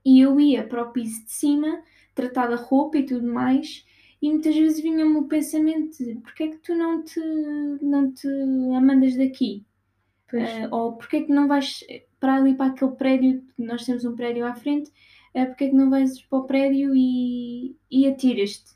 e 0.05 0.21
eu 0.21 0.39
ia 0.39 0.65
para 0.65 0.83
o 0.83 0.93
piso 0.93 1.25
de 1.25 1.33
cima 1.33 1.83
tratar 2.15 2.49
da 2.49 2.57
roupa 2.57 2.99
e 2.99 3.07
tudo 3.07 3.27
mais 3.27 3.85
e 4.21 4.31
muitas 4.31 4.55
vezes 4.55 4.81
vinha-me 4.81 5.17
o 5.17 5.25
pensamento 5.25 5.99
de 5.99 6.15
porque 6.21 6.45
é 6.45 6.49
que 6.49 6.59
tu 6.59 6.77
não 6.77 7.03
te, 7.03 7.21
não 7.81 8.13
te 8.13 8.29
amandas 8.77 9.17
daqui? 9.17 9.65
Uh, 10.33 10.75
ou 10.75 10.93
porque 10.97 11.17
é 11.17 11.23
que 11.23 11.33
não 11.33 11.47
vais 11.47 11.85
para 12.19 12.37
ali 12.37 12.55
para 12.55 12.73
aquele 12.73 12.93
prédio, 12.93 13.45
nós 13.59 13.85
temos 13.85 14.05
um 14.05 14.17
prédio 14.17 14.47
à 14.47 14.55
frente, 14.55 14.91
uh, 15.35 15.47
porque 15.47 15.65
é 15.65 15.69
que 15.69 15.75
não 15.75 15.91
vais 15.91 16.23
para 16.23 16.39
o 16.39 16.45
prédio 16.45 16.95
e, 16.95 17.77
e 17.91 18.07
atiras-te? 18.07 18.73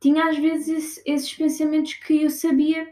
Tinha 0.00 0.28
às 0.28 0.36
vezes 0.36 1.00
esses 1.06 1.32
pensamentos 1.32 1.94
que 1.94 2.22
eu 2.22 2.28
sabia 2.28 2.86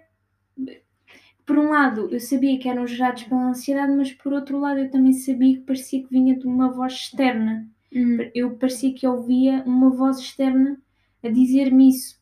por 1.49 1.59
um 1.59 1.71
lado, 1.71 2.11
eu 2.13 2.21
sabia 2.21 2.59
que 2.59 2.69
eram 2.69 2.87
gerados 2.87 3.23
pela 3.23 3.49
ansiedade, 3.49 3.91
mas 3.93 4.13
por 4.13 4.35
outro 4.35 4.61
lado, 4.61 4.81
eu 4.81 4.91
também 4.91 5.15
sabia 5.15 5.57
que 5.57 5.63
parecia 5.63 6.03
que 6.03 6.11
vinha 6.11 6.39
de 6.39 6.47
uma 6.47 6.71
voz 6.71 6.93
externa. 6.93 7.67
Uhum. 7.91 8.19
Eu 8.35 8.55
parecia 8.57 8.93
que 8.93 9.07
ouvia 9.07 9.63
uma 9.65 9.89
voz 9.89 10.19
externa 10.19 10.79
a 11.25 11.29
dizer-me 11.31 11.89
isso. 11.89 12.21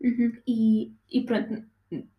Uhum. 0.00 0.32
E, 0.46 0.92
e 1.10 1.22
pronto, 1.22 1.64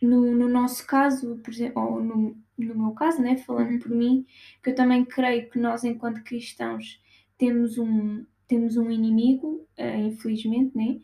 no, 0.01 0.35
no 0.35 0.49
nosso 0.49 0.85
caso, 0.85 1.37
por 1.37 1.53
exemplo, 1.53 1.81
ou 1.81 2.03
no, 2.03 2.37
no 2.57 2.75
meu 2.75 2.91
caso, 2.91 3.21
né, 3.21 3.37
falando 3.37 3.71
uhum. 3.71 3.79
por 3.79 3.91
mim, 3.91 4.25
que 4.61 4.71
eu 4.71 4.75
também 4.75 5.05
creio 5.05 5.49
que 5.49 5.57
nós, 5.57 5.85
enquanto 5.85 6.25
cristãos, 6.25 7.01
temos 7.37 7.77
um, 7.77 8.25
temos 8.49 8.75
um 8.75 8.91
inimigo, 8.91 9.65
uh, 9.79 10.07
infelizmente, 10.07 10.77
né? 10.77 10.99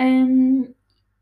Um, 0.00 0.74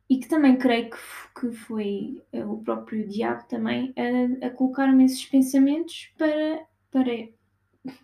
e 0.08 0.18
que 0.18 0.28
também 0.28 0.56
creio 0.56 0.90
que, 0.90 0.96
que 1.40 1.52
foi 1.52 2.22
eh, 2.32 2.44
o 2.44 2.58
próprio 2.58 3.06
diabo 3.06 3.46
também 3.46 3.92
a, 3.96 4.46
a 4.46 4.50
colocar-me 4.50 5.04
esses 5.04 5.24
pensamentos 5.26 6.10
para, 6.16 6.66
para, 6.90 7.28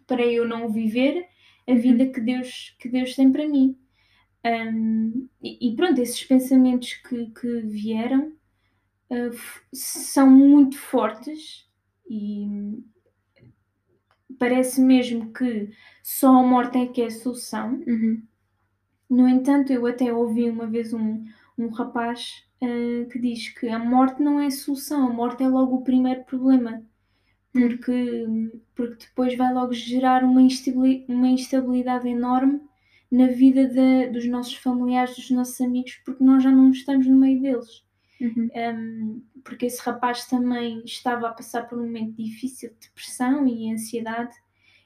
para 0.06 0.22
eu 0.22 0.46
não 0.46 0.70
viver 0.70 1.26
a 1.66 1.72
uhum. 1.72 1.78
vida 1.78 2.06
que 2.06 2.20
Deus, 2.20 2.76
que 2.78 2.88
Deus 2.88 3.14
tem 3.14 3.32
para 3.32 3.48
mim. 3.48 3.78
Um, 4.44 5.26
e, 5.42 5.70
e, 5.70 5.76
pronto, 5.76 5.98
esses 6.02 6.22
pensamentos 6.22 6.92
que, 6.92 7.30
que 7.30 7.60
vieram 7.62 8.34
uh, 9.10 9.36
são 9.72 10.28
muito 10.30 10.78
fortes 10.78 11.66
e 12.06 12.46
parece 14.38 14.82
mesmo 14.82 15.32
que 15.32 15.70
só 16.02 16.28
a 16.28 16.42
morte 16.42 16.76
é 16.76 16.86
que 16.86 17.00
é 17.00 17.06
a 17.06 17.10
solução. 17.10 17.82
Uhum. 17.86 18.22
No 19.08 19.26
entanto, 19.26 19.72
eu 19.72 19.86
até 19.86 20.12
ouvi 20.12 20.50
uma 20.50 20.66
vez 20.66 20.92
um, 20.92 21.24
um 21.56 21.68
rapaz 21.68 22.44
uh, 22.62 23.08
que 23.08 23.18
diz 23.18 23.48
que 23.48 23.68
a 23.68 23.78
morte 23.78 24.22
não 24.22 24.40
é 24.40 24.46
a 24.46 24.50
solução, 24.50 25.06
a 25.06 25.12
morte 25.12 25.42
é 25.42 25.48
logo 25.48 25.76
o 25.76 25.84
primeiro 25.84 26.24
problema, 26.24 26.82
porque, 27.52 28.26
porque 28.74 29.06
depois 29.06 29.36
vai 29.36 29.52
logo 29.52 29.72
gerar 29.72 30.24
uma 30.24 30.42
instabilidade, 30.42 31.12
uma 31.12 31.28
instabilidade 31.28 32.08
enorme 32.08 32.60
na 33.10 33.28
vida 33.28 33.66
de, 33.66 34.08
dos 34.10 34.26
nossos 34.26 34.54
familiares, 34.54 35.14
dos 35.14 35.30
nossos 35.30 35.60
amigos, 35.60 36.00
porque 36.04 36.24
nós 36.24 36.42
já 36.42 36.50
não 36.50 36.70
estamos 36.70 37.06
no 37.06 37.16
meio 37.16 37.40
deles. 37.40 37.84
Uhum. 38.20 38.48
Um, 38.54 39.22
porque 39.44 39.66
esse 39.66 39.80
rapaz 39.82 40.26
também 40.26 40.82
estava 40.84 41.28
a 41.28 41.32
passar 41.32 41.68
por 41.68 41.78
um 41.78 41.84
momento 41.84 42.16
difícil 42.16 42.70
de 42.70 42.88
depressão 42.88 43.46
e 43.46 43.70
ansiedade, 43.70 44.34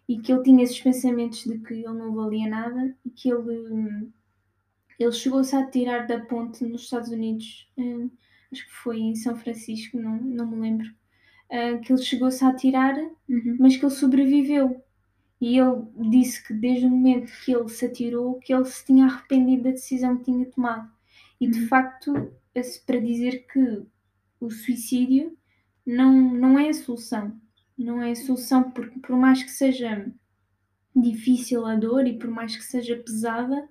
e 0.08 0.18
que 0.18 0.32
ele 0.32 0.42
tinha 0.42 0.64
esses 0.64 0.80
pensamentos 0.80 1.44
de 1.44 1.58
que 1.58 1.74
ele 1.74 1.92
não 1.92 2.14
valia 2.14 2.48
nada 2.48 2.96
e 3.04 3.10
que 3.10 3.30
ele 3.30 4.10
ele 4.98 5.12
chegou-se 5.12 5.54
a 5.54 5.66
tirar 5.66 6.06
da 6.06 6.20
ponte 6.20 6.64
nos 6.64 6.82
Estados 6.82 7.10
Unidos, 7.10 7.70
uh, 7.78 8.10
acho 8.52 8.66
que 8.66 8.72
foi 8.72 9.00
em 9.00 9.14
São 9.14 9.36
Francisco, 9.36 9.98
não, 9.98 10.16
não 10.16 10.46
me 10.46 10.56
lembro, 10.60 10.86
uh, 10.86 11.80
que 11.80 11.92
ele 11.92 12.02
chegou-se 12.02 12.44
a 12.44 12.54
tirar, 12.54 12.96
uhum. 13.28 13.56
mas 13.58 13.76
que 13.76 13.84
ele 13.84 13.94
sobreviveu. 13.94 14.82
E 15.40 15.56
ele 15.56 15.82
disse 16.10 16.44
que 16.44 16.52
desde 16.52 16.86
o 16.86 16.90
momento 16.90 17.30
que 17.44 17.52
ele 17.52 17.68
se 17.68 17.84
atirou, 17.84 18.40
que 18.40 18.52
ele 18.52 18.64
se 18.64 18.84
tinha 18.84 19.06
arrependido 19.06 19.64
da 19.64 19.70
decisão 19.70 20.16
que 20.16 20.24
tinha 20.24 20.46
tomado. 20.46 20.90
E 21.40 21.48
de 21.48 21.60
uhum. 21.60 21.68
facto, 21.68 22.32
para 22.84 22.98
dizer 22.98 23.46
que 23.46 23.86
o 24.40 24.50
suicídio 24.50 25.36
não, 25.86 26.12
não 26.12 26.58
é 26.58 26.68
a 26.68 26.74
solução. 26.74 27.40
Não 27.76 28.02
é 28.02 28.10
a 28.10 28.16
solução, 28.16 28.70
porque 28.72 28.98
por 28.98 29.16
mais 29.16 29.42
que 29.42 29.50
seja 29.50 30.10
difícil 30.94 31.64
a 31.64 31.76
dor 31.76 32.06
e 32.06 32.18
por 32.18 32.28
mais 32.28 32.56
que 32.56 32.64
seja 32.64 32.96
pesada, 32.96 33.68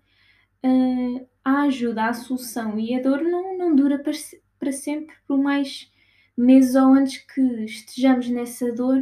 uh, 0.63 1.27
a 1.43 1.61
ajuda, 1.63 2.05
a 2.05 2.13
solução 2.13 2.79
e 2.79 2.95
a 2.95 3.01
dor 3.01 3.21
não, 3.21 3.57
não 3.57 3.75
dura 3.75 3.99
para, 3.99 4.13
para 4.59 4.71
sempre, 4.71 5.15
por 5.27 5.37
mais 5.37 5.91
meses 6.37 6.75
ou 6.75 6.93
anos 6.93 7.17
que 7.17 7.41
estejamos 7.65 8.29
nessa 8.29 8.71
dor, 8.73 9.01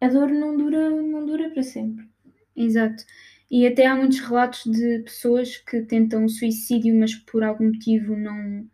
a 0.00 0.08
dor 0.08 0.30
não 0.30 0.56
dura, 0.56 0.90
não 0.90 1.24
dura 1.24 1.50
para 1.50 1.62
sempre. 1.62 2.08
Exato. 2.56 3.04
E 3.50 3.66
até 3.66 3.86
há 3.86 3.96
muitos 3.96 4.20
relatos 4.20 4.64
de 4.64 4.98
pessoas 5.00 5.56
que 5.56 5.80
tentam 5.82 6.28
suicídio, 6.28 6.94
mas 6.98 7.14
por 7.14 7.42
algum 7.42 7.68
motivo 7.68 8.14
não, 8.16 8.68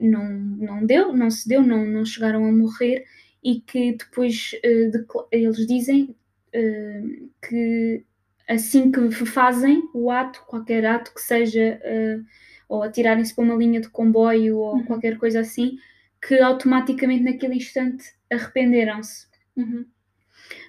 não, 0.00 0.30
não 0.30 0.86
deu, 0.86 1.12
não 1.14 1.30
se 1.30 1.48
deu, 1.48 1.62
não, 1.62 1.86
não 1.86 2.04
chegaram 2.04 2.44
a 2.44 2.52
morrer 2.52 3.04
e 3.42 3.60
que 3.60 3.92
depois 3.92 4.52
uh, 4.64 4.90
de, 4.90 5.06
eles 5.32 5.66
dizem 5.66 6.14
uh, 6.54 7.30
que 7.46 8.04
assim 8.48 8.90
que 8.90 9.10
fazem 9.10 9.88
o 9.94 10.10
ato, 10.10 10.42
qualquer 10.46 10.84
ato 10.84 11.14
que 11.14 11.20
seja, 11.20 11.80
uh, 11.84 12.24
ou 12.68 12.82
atirarem-se 12.82 13.34
para 13.34 13.44
uma 13.44 13.54
linha 13.54 13.80
de 13.80 13.88
comboio 13.88 14.58
ou 14.58 14.76
uhum. 14.76 14.84
qualquer 14.84 15.18
coisa 15.18 15.40
assim, 15.40 15.78
que 16.26 16.38
automaticamente 16.38 17.22
naquele 17.22 17.54
instante 17.56 18.04
arrependeram-se. 18.30 19.26
Uhum. 19.56 19.86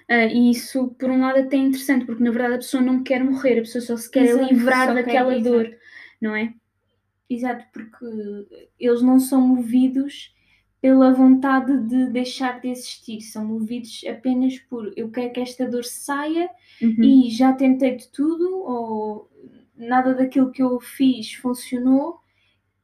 Uh, 0.08 0.28
e 0.32 0.50
isso, 0.50 0.88
por 0.98 1.10
um 1.10 1.20
lado, 1.20 1.38
é 1.38 1.42
até 1.42 1.56
interessante, 1.56 2.04
porque 2.04 2.22
na 2.22 2.30
verdade 2.30 2.54
a 2.54 2.58
pessoa 2.58 2.82
não 2.82 3.02
quer 3.02 3.24
morrer, 3.24 3.58
a 3.58 3.62
pessoa 3.62 3.82
só 3.82 3.96
se 3.96 4.10
quer 4.10 4.26
exato, 4.26 4.52
livrar 4.52 4.94
daquela 4.94 5.34
quer, 5.34 5.42
dor, 5.42 5.66
exato. 5.66 5.82
não 6.20 6.36
é? 6.36 6.54
Exato, 7.28 7.64
porque 7.72 8.06
eles 8.78 9.02
não 9.02 9.18
são 9.18 9.40
movidos 9.40 10.32
pela 10.80 11.12
vontade 11.12 11.76
de 11.88 12.10
deixar 12.10 12.60
de 12.60 12.68
existir, 12.68 13.20
são 13.20 13.44
movidos 13.44 14.02
apenas 14.08 14.58
por 14.58 14.92
eu 14.96 15.10
quero 15.10 15.32
que 15.32 15.40
esta 15.40 15.68
dor 15.68 15.84
saia 15.84 16.48
uhum. 16.80 17.02
e 17.02 17.30
já 17.30 17.52
tentei 17.52 17.96
de 17.96 18.08
tudo, 18.08 18.58
ou 18.60 19.30
nada 19.76 20.14
daquilo 20.14 20.52
que 20.52 20.62
eu 20.62 20.78
fiz 20.80 21.32
funcionou, 21.34 22.20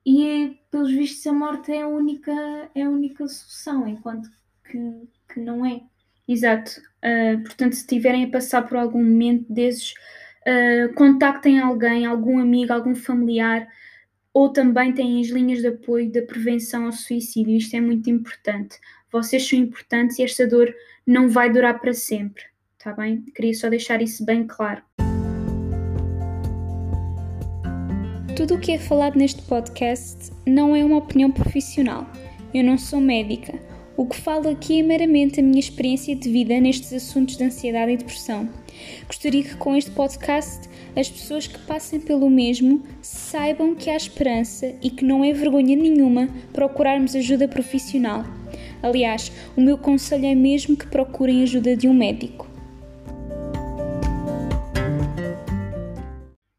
e 0.04 0.58
pelos 0.70 0.90
vistos 0.90 1.26
a 1.26 1.32
morte 1.32 1.72
é 1.72 1.82
a 1.82 1.88
única, 1.88 2.32
é 2.74 2.82
a 2.82 2.90
única 2.90 3.26
solução, 3.28 3.86
enquanto 3.86 4.28
que, 4.64 4.78
que 5.32 5.40
não 5.40 5.64
é. 5.64 5.82
Exato. 6.26 6.72
Uh, 7.04 7.42
portanto, 7.42 7.74
se 7.74 7.82
estiverem 7.82 8.24
a 8.24 8.30
passar 8.30 8.62
por 8.66 8.76
algum 8.76 9.02
momento 9.02 9.52
desses, 9.52 9.92
uh, 10.46 10.92
contactem 10.94 11.60
alguém, 11.60 12.06
algum 12.06 12.38
amigo, 12.38 12.72
algum 12.72 12.94
familiar 12.94 13.68
ou 14.34 14.48
também 14.48 14.92
têm 14.92 15.20
as 15.20 15.28
linhas 15.28 15.60
de 15.60 15.68
apoio 15.68 16.10
da 16.10 16.22
prevenção 16.22 16.86
ao 16.86 16.92
suicídio. 16.92 17.56
Isto 17.56 17.76
é 17.76 17.80
muito 17.80 18.08
importante. 18.08 18.78
Vocês 19.10 19.46
são 19.46 19.58
importantes 19.58 20.18
e 20.18 20.22
esta 20.22 20.46
dor 20.46 20.74
não 21.06 21.28
vai 21.28 21.52
durar 21.52 21.80
para 21.80 21.92
sempre, 21.92 22.42
tá 22.78 22.92
bem? 22.92 23.22
Queria 23.34 23.54
só 23.54 23.68
deixar 23.68 24.00
isso 24.00 24.24
bem 24.24 24.46
claro. 24.46 24.82
Tudo 28.34 28.54
o 28.54 28.58
que 28.58 28.72
é 28.72 28.78
falado 28.78 29.16
neste 29.16 29.42
podcast 29.42 30.30
não 30.46 30.74
é 30.74 30.82
uma 30.82 30.96
opinião 30.96 31.30
profissional. 31.30 32.06
Eu 32.54 32.64
não 32.64 32.78
sou 32.78 33.00
médica. 33.00 33.58
O 33.96 34.06
que 34.06 34.16
falo 34.16 34.48
aqui 34.48 34.80
é 34.80 34.82
meramente 34.82 35.38
a 35.38 35.42
minha 35.42 35.60
experiência 35.60 36.16
de 36.16 36.30
vida 36.30 36.58
nestes 36.58 36.92
assuntos 36.94 37.36
de 37.36 37.44
ansiedade 37.44 37.92
e 37.92 37.96
depressão. 37.98 38.48
Gostaria 39.06 39.42
que 39.42 39.56
com 39.56 39.76
este 39.76 39.90
podcast 39.90 40.68
as 40.96 41.08
pessoas 41.08 41.46
que 41.46 41.58
passem 41.60 42.00
pelo 42.00 42.28
mesmo 42.28 42.82
saibam 43.00 43.74
que 43.74 43.90
há 43.90 43.96
esperança 43.96 44.74
e 44.82 44.90
que 44.90 45.04
não 45.04 45.24
é 45.24 45.32
vergonha 45.32 45.76
nenhuma 45.76 46.28
procurarmos 46.52 47.14
ajuda 47.16 47.48
profissional. 47.48 48.24
Aliás, 48.82 49.32
o 49.56 49.60
meu 49.60 49.78
conselho 49.78 50.26
é 50.26 50.34
mesmo 50.34 50.76
que 50.76 50.86
procurem 50.86 51.42
ajuda 51.42 51.76
de 51.76 51.88
um 51.88 51.94
médico. 51.94 52.52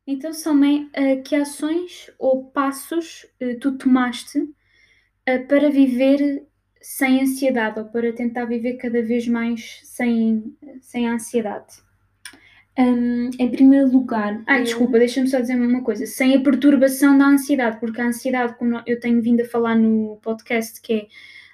Então, 0.07 0.31
Salmé, 0.31 0.88
eh, 0.93 1.17
que 1.17 1.36
ações 1.36 2.09
ou 2.17 2.45
passos 2.45 3.25
eh, 3.39 3.55
tu 3.55 3.77
tomaste 3.77 4.39
eh, 5.25 5.39
para 5.39 5.69
viver 5.69 6.47
sem 6.81 7.21
ansiedade 7.21 7.79
ou 7.79 7.86
para 7.86 8.13
tentar 8.13 8.45
viver 8.45 8.75
cada 8.75 9.01
vez 9.01 9.27
mais 9.27 9.81
sem, 9.83 10.55
sem 10.81 11.09
ansiedade? 11.09 11.75
Um, 12.77 13.29
em 13.38 13.51
primeiro 13.51 13.91
lugar. 13.91 14.41
Ah, 14.47 14.57
eu... 14.57 14.63
desculpa, 14.63 14.97
deixa-me 14.97 15.27
só 15.27 15.39
dizer 15.39 15.55
uma 15.55 15.83
coisa. 15.83 16.05
Sem 16.07 16.36
a 16.36 16.41
perturbação 16.41 17.17
da 17.17 17.27
ansiedade, 17.27 17.79
porque 17.79 18.01
a 18.01 18.07
ansiedade, 18.07 18.55
como 18.57 18.81
eu 18.88 18.99
tenho 18.99 19.21
vindo 19.21 19.41
a 19.41 19.45
falar 19.45 19.75
no 19.75 20.17
podcast, 20.23 20.81
que 20.81 20.93
é 20.93 21.07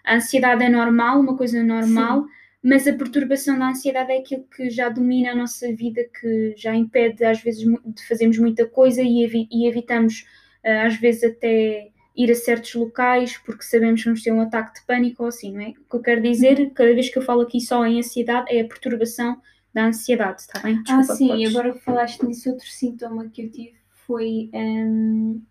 a 0.06 0.16
ansiedade 0.16 0.64
é 0.64 0.70
normal, 0.70 1.20
uma 1.20 1.36
coisa 1.36 1.62
normal, 1.62 2.24
Sim. 2.24 2.30
mas 2.64 2.88
a 2.88 2.94
perturbação 2.94 3.60
da 3.60 3.70
ansiedade 3.70 4.12
é 4.12 4.20
aquilo 4.20 4.46
que 4.56 4.70
já 4.70 4.90
domina 4.90 5.32
a 5.32 5.36
nossa 5.36 5.68
vida, 5.76 6.02
que 6.20 6.56
já 6.58 6.74
impede 6.74 7.24
às 7.24 7.42
vezes 7.42 7.62
de 7.62 8.08
fazermos 8.08 8.38
muita 8.40 8.66
coisa 8.66 9.02
e, 9.02 9.24
evi 9.24 9.48
e 9.52 9.68
evitamos 9.68 10.26
uh, 10.66 10.88
às 10.88 10.96
vezes 10.96 11.26
até 11.26 11.90
ir 12.16 12.32
a 12.32 12.36
certos 12.36 12.74
locais 12.76 13.38
porque 13.38 13.64
sabemos 13.64 14.02
que 14.02 14.06
vamos 14.06 14.24
ter 14.24 14.32
um 14.32 14.42
ataque 14.42 14.80
de 14.80 14.86
pânico 14.86 15.24
ou 15.24 15.30
assim, 15.30 15.54
não 15.54 15.62
é? 15.62 15.70
O 15.70 15.90
que 15.90 15.96
eu 15.96 16.02
quero 16.02 16.22
dizer, 16.22 16.60
uhum. 16.60 16.70
cada 16.72 16.94
vez 16.94 17.10
que 17.10 17.18
eu 17.18 17.22
falo 17.22 17.42
aqui 17.42 17.60
só 17.60 17.86
em 17.86 18.00
ansiedade, 18.00 18.52
é 18.54 18.62
a 18.62 18.68
perturbação 18.68 19.40
da 19.74 19.86
ansiedade, 19.86 20.42
está 20.42 20.60
bem? 20.60 20.78
Ah, 20.78 20.82
Desculpa, 20.82 21.14
ah, 21.14 21.16
sim, 21.16 21.28
podes... 21.28 21.56
agora 21.56 21.74
que 21.74 21.80
falaste 21.80 22.26
nisso, 22.26 22.50
outro 22.50 22.68
sintoma 22.68 23.30
que 23.30 23.44
eu 23.44 23.52
tive 23.52 23.76
foi 24.06 24.50
um, 24.54 25.42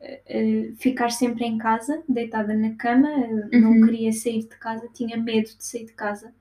uh, 0.00 0.76
ficar 0.76 1.10
sempre 1.10 1.44
em 1.44 1.58
casa, 1.58 2.02
deitada 2.08 2.54
na 2.54 2.74
cama, 2.74 3.08
uhum. 3.08 3.48
não 3.52 3.86
queria 3.86 4.12
sair 4.12 4.40
de 4.40 4.56
casa, 4.56 4.88
tinha 4.92 5.16
medo 5.16 5.48
de 5.56 5.64
sair 5.64 5.86
de 5.86 5.92
casa 5.92 6.32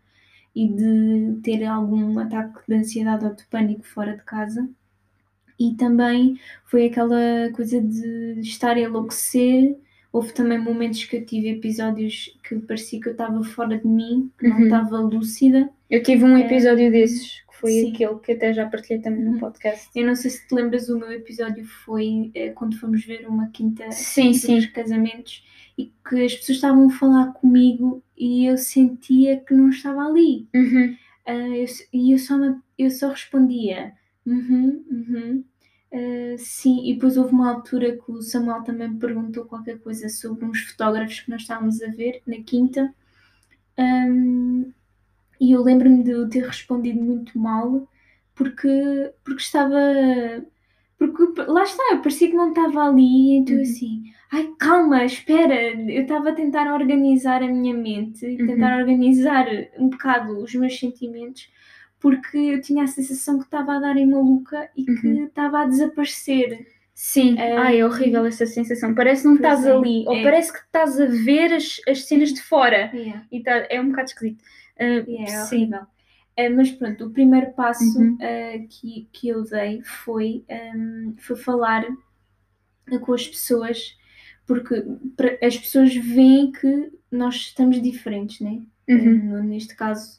e 0.55 0.67
de 0.67 1.39
ter 1.43 1.63
algum 1.65 2.17
ataque 2.17 2.59
de 2.67 2.75
ansiedade 2.75 3.25
ou 3.25 3.35
de 3.35 3.45
pânico 3.45 3.83
fora 3.83 4.17
de 4.17 4.23
casa. 4.23 4.67
E 5.59 5.75
também 5.75 6.39
foi 6.65 6.87
aquela 6.87 7.51
coisa 7.53 7.79
de 7.79 8.39
estar 8.39 8.75
a 8.75 8.79
enlouquecer. 8.79 9.77
Houve 10.11 10.33
também 10.33 10.57
momentos 10.57 11.03
que 11.05 11.17
eu 11.17 11.25
tive 11.25 11.49
episódios 11.49 12.37
que 12.43 12.55
parecia 12.59 12.99
que 12.99 13.09
eu 13.09 13.11
estava 13.11 13.43
fora 13.43 13.77
de 13.77 13.87
mim, 13.87 14.31
que 14.37 14.47
não 14.47 14.57
uhum. 14.57 14.63
estava 14.63 14.99
lúcida. 14.99 15.69
Eu 15.89 16.01
tive 16.01 16.23
um 16.23 16.37
episódio 16.37 16.91
desses 16.91 17.45
foi 17.59 17.71
Sim. 17.71 17.93
aquele 17.93 18.19
que 18.19 18.31
até 18.33 18.53
já 18.53 18.67
partilhei 18.67 19.01
também 19.01 19.23
no 19.23 19.31
uhum. 19.31 19.39
podcast. 19.39 19.89
Eu 19.95 20.05
não 20.05 20.15
sei 20.15 20.31
se 20.31 20.47
te 20.47 20.53
lembras, 20.53 20.89
o 20.89 20.97
meu 20.97 21.11
episódio 21.11 21.65
foi 21.65 22.31
é, 22.33 22.49
quando 22.49 22.79
fomos 22.79 23.03
ver 23.03 23.27
uma 23.27 23.47
quinta 23.49 23.91
sim, 23.91 24.33
sim. 24.33 24.61
casamentos 24.67 25.43
e 25.77 25.91
que 26.07 26.23
as 26.23 26.35
pessoas 26.35 26.57
estavam 26.57 26.87
a 26.87 26.91
falar 26.91 27.33
comigo 27.33 28.03
e 28.15 28.45
eu 28.45 28.57
sentia 28.57 29.37
que 29.37 29.53
não 29.53 29.69
estava 29.69 30.05
ali. 30.05 30.47
Uhum. 30.53 30.95
Uh, 31.27 31.55
eu, 31.55 31.65
e 31.93 32.11
eu 32.11 32.19
só, 32.19 32.35
eu 32.77 32.89
só 32.91 33.09
respondia 33.09 33.93
uhum, 34.25 34.85
uhum. 34.89 35.43
Uh, 35.91 36.37
sim, 36.37 36.89
e 36.89 36.95
depois 36.95 37.15
houve 37.17 37.31
uma 37.31 37.53
altura 37.53 37.97
que 37.97 38.11
o 38.11 38.21
Samuel 38.21 38.63
também 38.63 38.89
me 38.89 38.99
perguntou 38.99 39.45
qualquer 39.45 39.79
coisa 39.79 40.09
sobre 40.09 40.45
uns 40.45 40.61
fotógrafos 40.61 41.21
que 41.21 41.31
nós 41.31 41.41
estávamos 41.41 41.81
a 41.81 41.87
ver 41.87 42.21
na 42.27 42.37
quinta. 42.43 42.93
Um, 43.77 44.71
e 45.39 45.51
eu 45.51 45.63
lembro-me 45.63 46.03
de 46.03 46.27
ter 46.29 46.45
respondido 46.45 46.99
muito 46.99 47.37
mal 47.37 47.87
porque, 48.37 49.13
porque 49.23 49.41
estava. 49.41 49.77
Porque 50.97 51.41
lá 51.43 51.63
está, 51.63 51.97
parecia 51.97 52.29
que 52.29 52.35
não 52.35 52.49
estava 52.49 52.87
ali, 52.87 53.37
então 53.37 53.55
uhum. 53.55 53.61
assim, 53.61 54.03
ai 54.31 54.51
calma, 54.57 55.05
espera, 55.05 55.53
eu 55.91 56.01
estava 56.01 56.29
a 56.29 56.33
tentar 56.33 56.73
organizar 56.73 57.43
a 57.43 57.47
minha 57.47 57.75
mente 57.75 58.25
uhum. 58.25 58.47
tentar 58.47 58.79
organizar 58.79 59.45
um 59.77 59.89
bocado 59.89 60.39
os 60.43 60.55
meus 60.55 60.79
sentimentos, 60.79 61.49
porque 61.99 62.37
eu 62.37 62.61
tinha 62.61 62.83
a 62.83 62.87
sensação 62.87 63.39
que 63.39 63.45
estava 63.45 63.75
a 63.75 63.79
dar 63.79 63.97
em 63.97 64.05
maluca 64.05 64.69
e 64.75 64.85
que 64.85 65.07
uhum. 65.07 65.25
estava 65.25 65.61
a 65.61 65.65
desaparecer. 65.65 66.67
Sim, 66.93 67.35
um, 67.35 67.57
ai, 67.57 67.79
é 67.79 67.85
horrível 67.85 68.25
essa 68.25 68.45
sensação. 68.45 68.95
Parece 68.95 69.21
que 69.21 69.27
não 69.27 69.35
estás 69.35 69.65
é, 69.65 69.71
ali, 69.71 70.03
ou 70.07 70.15
é. 70.15 70.23
parece 70.23 70.51
que 70.51 70.59
estás 70.59 70.99
a 70.99 71.05
ver 71.05 71.53
as, 71.53 71.79
as 71.87 72.05
cenas 72.05 72.33
de 72.33 72.41
fora. 72.41 72.91
Yeah. 72.93 73.25
E 73.31 73.41
tá, 73.41 73.67
é 73.69 73.79
um 73.79 73.89
bocado 73.89 74.09
esquisito. 74.09 74.41
Uh, 74.79 75.09
yeah, 75.09 75.87
é. 76.37 76.49
Uh, 76.49 76.55
mas 76.55 76.71
pronto, 76.71 77.05
o 77.05 77.11
primeiro 77.11 77.51
passo 77.53 77.99
uhum. 77.99 78.13
uh, 78.15 78.67
que, 78.67 79.07
que 79.11 79.27
eu 79.27 79.43
dei 79.43 79.81
foi, 79.83 80.43
um, 80.75 81.15
foi 81.17 81.35
falar 81.35 81.85
com 83.01 83.13
as 83.13 83.27
pessoas, 83.27 83.95
porque 84.45 84.83
as 85.43 85.57
pessoas 85.57 85.95
veem 85.95 86.51
que 86.51 86.91
nós 87.11 87.35
estamos 87.35 87.81
diferentes, 87.81 88.39
né? 88.39 88.61
Uhum. 88.87 89.43
neste 89.43 89.75
caso, 89.75 90.17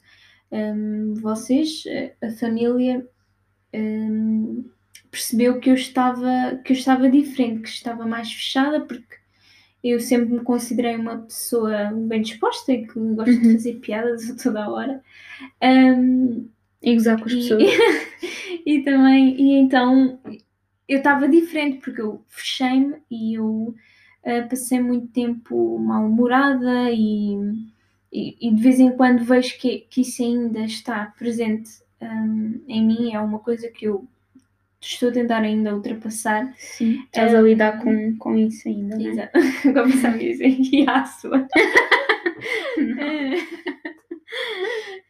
um, 0.51 1.13
vocês, 1.15 1.83
a 2.21 2.31
família. 2.31 3.07
Um, 3.73 4.65
percebeu 5.11 5.59
que 5.59 5.69
eu 5.69 5.73
estava 5.73 6.59
que 6.63 6.73
eu 6.73 6.77
estava 6.77 7.09
diferente, 7.09 7.63
que 7.63 7.69
estava 7.69 8.05
mais 8.05 8.31
fechada, 8.31 8.81
porque 8.81 9.15
eu 9.83 9.99
sempre 9.99 10.33
me 10.33 10.41
considerei 10.41 10.95
uma 10.95 11.19
pessoa 11.19 11.91
bem 11.93 12.21
disposta 12.21 12.71
e 12.73 12.85
que 12.85 12.99
gosta 12.99 13.31
uhum. 13.31 13.41
de 13.41 13.53
fazer 13.53 13.73
piadas 13.75 14.29
a 14.29 14.35
toda 14.35 14.63
a 14.63 14.69
hora. 14.69 15.03
Um, 15.63 16.49
e 16.81 16.93
gozar 16.93 17.17
com 17.19 17.25
as 17.25 17.31
e, 17.31 17.35
pessoas. 17.35 17.63
e 18.65 18.81
também, 18.83 19.35
e 19.39 19.53
então 19.59 20.19
eu 20.87 20.97
estava 20.97 21.27
diferente 21.27 21.79
porque 21.83 22.01
eu 22.01 22.23
fechei-me 22.27 22.97
e 23.09 23.35
eu 23.35 23.75
uh, 24.23 24.49
passei 24.49 24.81
muito 24.81 25.07
tempo 25.07 25.77
mal-humorada 25.79 26.91
e, 26.91 27.37
e, 28.11 28.35
e, 28.41 28.51
de 28.53 28.61
vez 28.61 28.79
em 28.79 28.91
quando 28.91 29.23
vejo 29.23 29.57
que, 29.59 29.85
que 29.89 30.01
isso 30.01 30.21
ainda 30.23 30.61
está 30.61 31.13
presente 31.17 31.69
um, 32.01 32.61
em 32.67 32.85
mim, 32.85 33.13
é 33.13 33.19
uma 33.19 33.39
coisa 33.39 33.69
que 33.69 33.85
eu 33.85 34.05
estou 34.81 35.09
a 35.09 35.11
tentar 35.11 35.41
ainda 35.41 35.75
ultrapassar. 35.75 36.53
Sim, 36.57 37.03
estás 37.05 37.33
um, 37.33 37.37
a 37.37 37.41
lidar 37.41 37.83
com, 37.83 38.17
com 38.17 38.35
isso 38.35 38.67
ainda, 38.67 38.97
não 38.97 39.05
é? 39.05 39.09
Exato. 39.09 39.37
A 40.07 40.17
dizer, 40.17 40.57
e 40.59 40.89
a 40.89 41.05
sua? 41.05 41.47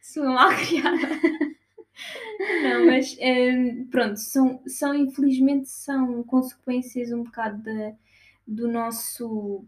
sua 0.02 0.32
mal 0.32 0.50
criada. 0.50 1.08
Não, 2.62 2.86
mas 2.86 3.16
um, 3.20 3.84
pronto, 3.90 4.18
são, 4.18 4.62
são 4.66 4.94
infelizmente 4.94 5.68
são 5.68 6.22
consequências 6.22 7.12
um 7.12 7.22
bocado 7.22 7.62
de, 7.62 7.94
do 8.46 8.68
nosso 8.68 9.62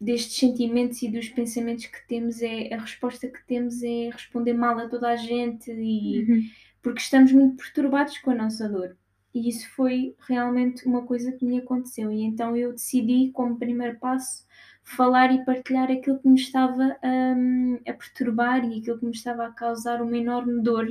destes 0.00 0.36
sentimentos 0.36 1.02
e 1.02 1.10
dos 1.10 1.28
pensamentos 1.28 1.86
que 1.86 2.06
temos 2.06 2.40
é 2.40 2.72
a 2.72 2.80
resposta 2.80 3.26
que 3.28 3.44
temos 3.46 3.82
é 3.82 4.10
responder 4.10 4.52
mal 4.52 4.78
a 4.78 4.88
toda 4.88 5.08
a 5.08 5.16
gente 5.16 5.70
e 5.72 6.24
uhum. 6.24 6.42
porque 6.82 7.00
estamos 7.00 7.32
muito 7.32 7.56
perturbados 7.56 8.18
com 8.18 8.30
a 8.30 8.34
nossa 8.34 8.68
dor 8.68 8.96
e 9.34 9.48
isso 9.48 9.68
foi 9.70 10.14
realmente 10.26 10.86
uma 10.86 11.02
coisa 11.02 11.32
que 11.32 11.44
me 11.44 11.58
aconteceu. 11.58 12.10
E 12.10 12.22
então 12.22 12.56
eu 12.56 12.72
decidi, 12.72 13.30
como 13.32 13.58
primeiro 13.58 13.98
passo, 13.98 14.46
falar 14.82 15.32
e 15.32 15.44
partilhar 15.44 15.90
aquilo 15.90 16.18
que 16.18 16.28
me 16.28 16.40
estava 16.40 16.96
um, 17.04 17.78
a 17.86 17.92
perturbar 17.92 18.64
e 18.64 18.80
aquilo 18.80 18.98
que 18.98 19.04
me 19.04 19.12
estava 19.12 19.46
a 19.46 19.52
causar 19.52 20.02
uma 20.02 20.16
enorme 20.16 20.62
dor 20.62 20.88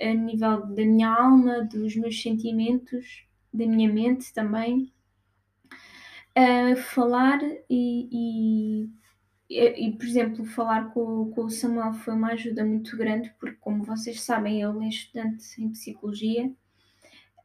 a 0.00 0.12
nível 0.12 0.66
da 0.66 0.84
minha 0.84 1.08
alma, 1.08 1.62
dos 1.62 1.94
meus 1.96 2.20
sentimentos, 2.20 3.24
da 3.52 3.66
minha 3.66 3.92
mente 3.92 4.32
também. 4.34 4.92
Uh, 6.36 6.76
falar 6.76 7.40
e, 7.70 8.88
e, 9.48 9.88
e, 9.88 9.92
por 9.92 10.04
exemplo, 10.04 10.44
falar 10.44 10.92
com, 10.92 11.30
com 11.30 11.44
o 11.44 11.50
Samuel 11.50 11.92
foi 11.92 12.14
uma 12.14 12.32
ajuda 12.32 12.64
muito 12.64 12.96
grande, 12.96 13.32
porque, 13.38 13.56
como 13.60 13.84
vocês 13.84 14.20
sabem, 14.20 14.60
ele 14.62 14.84
é 14.84 14.88
estudante 14.88 15.62
em 15.62 15.70
psicologia 15.70 16.52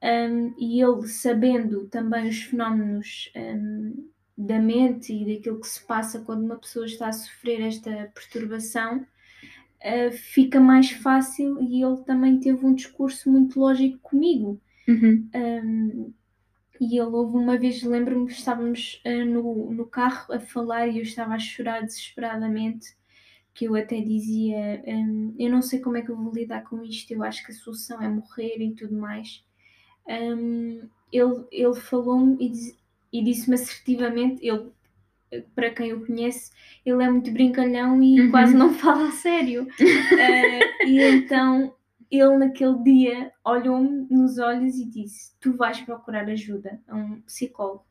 um, 0.02 0.54
e 0.58 0.82
ele 0.82 1.08
sabendo 1.08 1.88
também 1.88 2.30
os 2.30 2.44
fenómenos 2.44 3.32
um, 3.36 4.10
da 4.38 4.58
mente 4.60 5.14
e 5.14 5.36
daquilo 5.36 5.60
que 5.60 5.68
se 5.68 5.86
passa 5.86 6.22
quando 6.22 6.46
uma 6.46 6.56
pessoa 6.56 6.86
está 6.86 7.10
a 7.10 7.14
sofrer 7.14 7.62
esta 7.62 8.10
perturbação, 8.16 9.00
uh, 9.00 10.12
fica 10.12 10.60
mais 10.60 10.92
fácil 10.92 11.62
e 11.62 11.84
ele 11.84 11.98
também 12.04 12.40
teve 12.40 12.66
um 12.66 12.74
discurso 12.74 13.30
muito 13.30 13.60
lógico 13.60 14.00
comigo. 14.00 14.62
Uhum. 14.88 15.30
Um, 15.36 16.14
e 16.80 16.98
ele 16.98 17.10
houve 17.10 17.38
uma 17.38 17.58
vez, 17.58 17.84
lembro-me 17.84 18.28
que 18.28 18.34
estávamos 18.34 19.02
uh, 19.06 19.26
no, 19.26 19.72
no 19.72 19.86
carro 19.88 20.34
a 20.34 20.40
falar 20.40 20.88
e 20.88 20.98
eu 20.98 21.04
estava 21.04 21.34
a 21.36 21.40
chorar 21.40 21.82
desesperadamente, 21.82 22.88
que 23.54 23.66
eu 23.66 23.76
até 23.76 24.00
dizia, 24.02 24.82
um, 24.88 25.36
eu 25.38 25.50
não 25.52 25.62
sei 25.62 25.80
como 25.80 25.98
é 25.98 26.02
que 26.02 26.10
eu 26.10 26.16
vou 26.18 26.32
lidar 26.34 26.64
com 26.64 26.82
isto, 26.84 27.12
eu 27.12 27.24
acho 27.24 27.46
que 27.46 27.52
a 27.52 27.56
solução 27.56 28.02
é 28.02 28.08
morrer 28.08 28.58
e 28.60 28.74
tudo 28.76 28.96
mais 28.96 29.44
um, 30.08 30.88
ele, 31.12 31.46
ele 31.52 31.76
falou-me 31.76 32.38
e, 32.40 33.20
e 33.20 33.24
disse-me 33.24 33.56
assertivamente, 33.56 34.46
ele 34.46 34.72
para 35.54 35.70
quem 35.70 35.94
o 35.94 36.06
conhece, 36.06 36.52
ele 36.86 37.04
é 37.04 37.10
muito 37.10 37.32
brincalhão 37.32 38.02
e 38.02 38.20
Uhum. 38.20 38.32
quase 38.32 38.56
não 38.56 38.74
fala 38.76 39.10
a 39.10 39.12
sério. 39.12 39.68
Eh, 40.18 40.88
e 40.88 41.02
então 41.02 41.74
ele 42.12 42.38
naquele 42.38 42.78
dia 42.84 43.32
olhou-me 43.46 44.08
nos 44.10 44.38
olhos 44.40 44.76
e 44.78 44.86
disse: 44.86 45.34
Tu 45.40 45.54
vais 45.56 45.80
procurar 45.82 46.28
ajuda 46.30 46.80
a 46.88 46.96
um 46.96 47.22
psicólogo. 47.22 47.86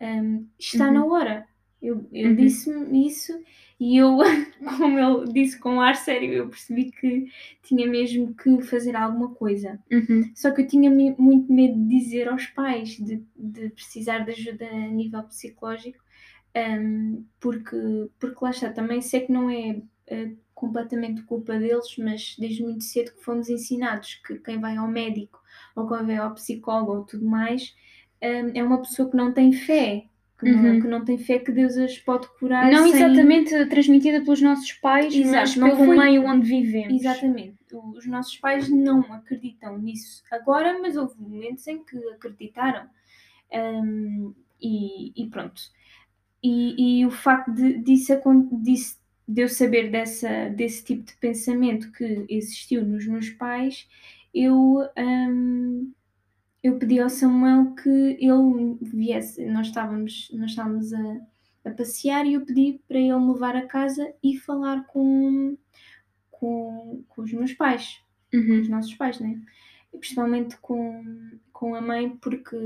Um, 0.00 0.46
está 0.58 0.86
Uhum. 0.86 0.94
na 0.94 1.04
hora. 1.06 1.46
Eu, 1.80 2.08
eu 2.12 2.30
Uhum. 2.30 2.36
disse-me 2.36 3.06
isso 3.06 3.32
e 3.78 3.96
eu, 3.96 4.18
como 4.78 4.98
ele 4.98 5.32
disse 5.32 5.58
com 5.58 5.80
ar 5.80 5.94
sério, 5.94 6.32
eu 6.32 6.48
percebi 6.48 6.90
que 6.90 7.30
tinha 7.62 7.86
mesmo 7.86 8.34
que 8.34 8.60
fazer 8.62 8.96
alguma 8.96 9.32
coisa. 9.34 9.78
Uhum. 9.90 10.28
Só 10.34 10.50
que 10.50 10.62
eu 10.62 10.66
tinha 10.66 10.90
muito 10.90 11.52
medo 11.52 11.74
de 11.74 11.88
dizer 12.00 12.28
aos 12.28 12.46
pais 12.46 12.90
de, 12.96 13.22
de 13.36 13.70
precisar 13.70 14.20
de 14.20 14.32
ajuda 14.32 14.66
a 14.66 14.88
nível 14.88 15.22
psicológico, 15.24 16.02
um, 16.56 17.24
porque, 17.40 17.76
porque 18.18 18.38
lá 18.44 18.50
está, 18.50 18.72
também 18.72 19.00
sei 19.00 19.20
que 19.20 19.32
não 19.32 19.48
é 19.48 19.80
uh, 20.10 20.36
completamente 20.58 21.22
culpa 21.22 21.58
deles, 21.58 21.96
mas 21.98 22.36
desde 22.38 22.62
muito 22.62 22.84
cedo 22.84 23.12
que 23.14 23.22
fomos 23.24 23.48
ensinados 23.48 24.14
que 24.26 24.38
quem 24.38 24.58
vai 24.60 24.76
ao 24.76 24.88
médico 24.88 25.40
ou 25.76 25.86
quem 25.88 26.06
vai 26.06 26.16
ao 26.16 26.34
psicólogo 26.34 26.92
ou 26.92 27.04
tudo 27.04 27.24
mais 27.24 27.74
um, 28.22 28.50
é 28.58 28.62
uma 28.62 28.80
pessoa 28.82 29.08
que 29.10 29.16
não 29.16 29.32
tem 29.32 29.52
fé. 29.52 30.04
Que, 30.40 30.48
não, 30.52 30.62
Uhum. 30.74 30.80
que 30.80 30.86
não 30.86 31.04
tem 31.04 31.18
fé 31.18 31.40
que 31.40 31.50
Deus 31.50 31.76
as 31.76 31.98
pode 31.98 32.28
curar 32.38 32.70
Não 32.70 32.86
sem... 32.86 32.94
exatamente 33.02 33.66
transmitida 33.66 34.20
pelos 34.20 34.40
nossos 34.40 34.72
pais, 34.74 35.12
Exato, 35.12 35.34
mas 35.34 35.56
não 35.56 35.70
pelo 35.70 35.84
foi- 35.86 35.96
meio 35.98 36.24
onde 36.26 36.48
vivemos. 36.48 37.00
Exatamente. 37.00 37.56
Os 37.96 38.06
nossos 38.06 38.36
pais 38.36 38.68
não 38.68 39.00
acreditam 39.12 39.76
nisso 39.78 40.22
agora, 40.30 40.78
mas 40.80 40.96
houve 40.96 41.14
momentos 41.20 41.66
em 41.66 41.82
que 41.84 41.96
acreditaram. 42.10 42.86
Um, 43.52 44.32
e, 44.62 45.12
e 45.24 45.28
pronto. 45.28 45.60
E, 46.42 47.00
e 47.00 47.06
o 47.06 47.10
facto 47.10 47.52
de, 47.52 47.78
disso, 47.82 48.12
disso- 48.62 48.97
de 49.28 49.42
eu 49.42 49.48
saber 49.48 49.90
dessa, 49.90 50.48
desse 50.50 50.84
tipo 50.84 51.04
de 51.04 51.14
pensamento 51.16 51.92
que 51.92 52.24
existiu 52.28 52.84
nos 52.84 53.06
meus 53.06 53.30
pais, 53.30 53.86
eu, 54.34 54.88
um, 54.98 55.92
eu 56.62 56.78
pedi 56.78 56.98
ao 57.00 57.10
Samuel 57.10 57.74
que 57.74 57.88
ele 57.88 58.78
viesse. 58.80 59.44
Nós 59.46 59.68
estávamos, 59.68 60.30
nós 60.32 60.50
estávamos 60.50 60.92
a, 60.94 61.20
a 61.66 61.70
passear 61.70 62.26
e 62.26 62.34
eu 62.34 62.46
pedi 62.46 62.80
para 62.88 62.98
ele 62.98 63.14
me 63.18 63.32
levar 63.32 63.56
a 63.56 63.66
casa 63.66 64.14
e 64.22 64.38
falar 64.38 64.86
com, 64.86 65.56
com, 66.30 67.04
com 67.08 67.22
os 67.22 67.32
meus 67.32 67.52
pais 67.52 68.02
com 68.30 68.36
Uhum. 68.36 68.60
os 68.60 68.68
nossos 68.68 68.94
pais, 68.94 69.20
né? 69.20 69.40
E 69.92 69.98
principalmente 69.98 70.56
com, 70.58 71.02
com 71.52 71.74
a 71.74 71.80
mãe, 71.80 72.10
porque 72.10 72.56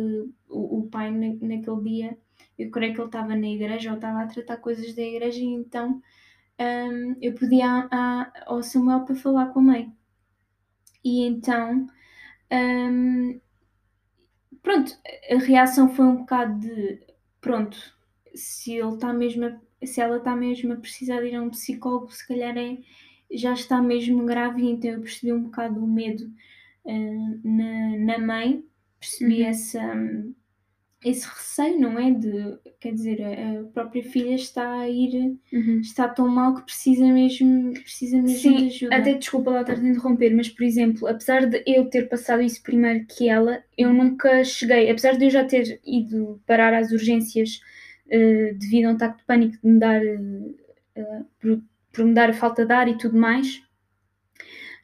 o, 0.49 0.79
o 0.81 0.89
pai 0.91 1.11
na, 1.11 1.29
naquele 1.35 1.83
dia, 1.83 2.19
eu 2.59 2.71
creio 2.71 2.95
que 2.95 3.01
ele 3.01 3.07
estava 3.09 3.37
na 3.37 3.47
igreja 3.49 3.91
ou 3.91 3.97
estava 3.97 4.23
a 4.23 4.27
tratar 4.27 4.57
coisas 4.57 4.93
da 4.95 5.03
igreja, 5.03 5.39
e 5.41 5.45
então 5.45 6.03
hum, 6.63 7.17
eu 7.21 7.35
pedi 7.35 7.61
a, 7.63 7.89
a- 7.91 8.33
ao 8.47 8.63
Samuel 8.63 9.05
para 9.05 9.15
falar 9.17 9.47
com 9.53 9.61
a 9.61 9.63
mãe. 9.63 9.93
E 11.05 11.23
então, 11.25 11.87
hum, 12.53 13.41
pronto, 14.63 14.93
a 15.31 15.39
reação 15.39 15.89
foi 15.95 16.05
um 16.05 16.17
bocado 16.17 16.59
de: 16.61 17.01
pronto, 17.41 17.77
se 18.35 18.73
ele 18.75 18.95
está 18.95 19.13
mesmo 19.13 19.45
a- 19.47 19.87
se 19.87 20.01
ela 20.01 20.19
está 20.19 20.37
mesmo 20.37 20.73
a 20.73 20.77
precisar 20.77 21.21
de 21.21 21.29
ir 21.29 21.35
a 21.35 21.43
um 21.43 21.51
psicólogo, 21.51 22.11
se 22.13 22.27
calhar 22.27 22.57
é, 22.57 22.79
já 23.33 23.53
está 23.53 23.83
mesmo 23.83 24.25
grave, 24.25 24.65
então 24.69 24.91
eu 24.93 25.01
percebi 25.01 25.33
um 25.33 25.43
bocado 25.45 25.83
o 25.85 25.89
medo 25.89 26.25
uh, 26.85 27.41
na, 27.45 27.97
na 27.99 28.19
mãe, 28.19 28.65
percebi 29.01 29.43
Uhum. 29.43 29.49
essa, 29.49 29.81
um, 29.95 30.35
esse 31.05 31.27
receio, 31.27 31.81
não 31.81 31.99
é? 31.99 32.11
De, 32.11 32.59
quer 32.81 32.93
dizer, 32.93 33.21
a, 33.23 33.65
própria 33.73 34.03
filha 34.03 34.35
está 34.35 34.81
a 34.81 34.89
ir, 34.89 35.37
Uhum. 35.53 35.81
está 35.81 36.09
tão 36.09 36.29
mal 36.29 36.55
que 36.55 36.63
precisa 36.63 37.05
mesmo, 37.07 37.73
precisa 37.75 38.17
mesmo 38.21 38.39
Sim, 38.39 38.57
de 38.57 38.67
ajuda. 38.67 38.97
Até 38.97 39.15
desculpa 39.15 39.51
lá 39.51 39.61
estar 39.63 39.75
a 39.75 39.79
interromper, 39.89 40.35
mas 40.35 40.49
por 40.49 40.63
exemplo, 40.65 41.07
apesar 41.09 41.47
de 41.47 41.63
eu 41.67 41.87
ter 41.91 42.09
passado 42.09 42.43
isso 42.43 42.63
primeiro 42.63 43.05
que 43.07 43.29
ela, 43.29 43.63
eu 43.77 43.93
nunca 43.93 44.45
cheguei, 44.45 44.91
apesar 44.91 45.17
de 45.17 45.25
eu 45.27 45.31
já 45.31 45.45
ter 45.45 45.81
ido 45.85 46.41
parar 46.47 46.73
às 46.75 46.93
urgências 46.93 47.61
eh, 48.11 48.55
devido 48.55 48.87
a 48.87 48.91
um 48.91 48.95
ataque 48.95 49.19
de 49.19 49.25
pânico 49.25 49.57
de 49.63 49.69
me 49.69 49.79
dar 49.79 50.03
eh, 50.05 51.23
por, 51.41 51.63
por 51.93 52.05
me 52.05 52.15
dar 52.15 52.31
a 52.31 52.35
falta 52.35 52.65
de 52.65 52.73
ar 52.73 52.89
e 52.89 52.97
tudo 52.99 53.17
mais, 53.17 53.63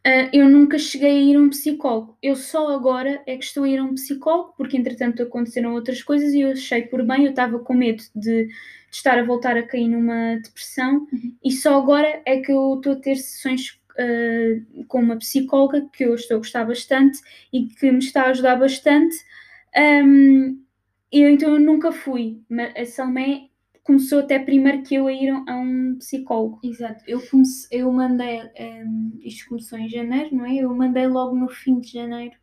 eh, 0.05 0.31
eu 0.33 0.49
nunca 0.49 0.79
cheguei 0.79 1.11
a 1.11 1.21
ir 1.21 1.37
a 1.37 1.41
um 1.41 1.51
psicólogo. 1.51 2.17
Eu 2.23 2.37
só 2.37 2.69
agora 2.75 3.23
é 3.27 3.37
que 3.37 3.45
estou 3.45 3.65
a 3.65 3.69
ir 3.69 3.79
a 3.79 3.85
um 3.85 3.95
psicólogo, 3.95 4.55
porque 4.57 4.77
entretanto 4.77 5.23
aconteceram 5.23 5.75
outras 5.75 6.03
coisas 6.03 6.33
e 6.35 6.41
eu 6.43 6.53
achei 6.53 6.83
por 6.83 7.05
bem, 7.05 7.25
eu 7.25 7.31
estava 7.31 7.59
com 7.59 7.75
medo 7.75 8.03
de, 8.15 8.47
de 8.47 8.53
estar 8.91 9.19
a 9.19 9.25
voltar 9.25 9.57
a 9.57 9.63
cair 9.63 9.89
numa 9.89 10.37
depressão 10.37 11.07
Uhum. 11.13 11.35
e 11.45 11.51
só 11.53 11.79
agora 11.79 12.23
é 12.27 12.41
que 12.41 12.51
eu 12.53 12.75
estou 12.77 12.93
a 12.93 12.97
ter 12.97 13.17
sessões 13.17 13.79
eh, 13.99 14.61
com 14.87 15.01
uma 15.01 15.17
psicóloga 15.19 15.89
que 15.93 16.05
eu 16.05 16.15
estou 16.15 16.37
a 16.37 16.39
gostar 16.39 16.65
bastante 16.65 17.19
e 17.53 17.67
que 17.67 17.91
me 17.91 17.99
está 17.99 18.23
a 18.25 18.31
ajudar 18.31 18.57
bastante. 18.57 19.17
Um, 19.77 20.63
e 21.13 21.21
eu, 21.23 21.31
então 21.31 21.55
eu 21.55 21.61
nunca 21.61 21.93
fui, 21.93 22.41
mas 22.49 22.99
a 22.99 23.07
começou 23.89 24.19
até 24.19 24.39
primeiro 24.39 24.83
que 24.83 24.97
eu 24.97 25.07
a 25.07 25.13
ir 25.15 25.31
a 25.31 25.57
um 25.57 25.97
psicólogo. 25.99 26.61
Exato, 26.63 27.03
eu, 27.09 27.27
comecei, 27.27 27.81
eu 27.81 27.91
mandei, 27.91 28.43
um, 28.85 29.19
isto 29.23 29.49
começou 29.49 29.79
em 29.79 29.89
janeiro, 29.89 30.37
não 30.37 30.45
é? 30.45 30.57
Eu 30.57 30.75
mandei 30.75 31.07
logo 31.07 31.35
no 31.35 31.49
fim 31.49 31.81
de 31.81 31.93
janeiro, 31.93 32.37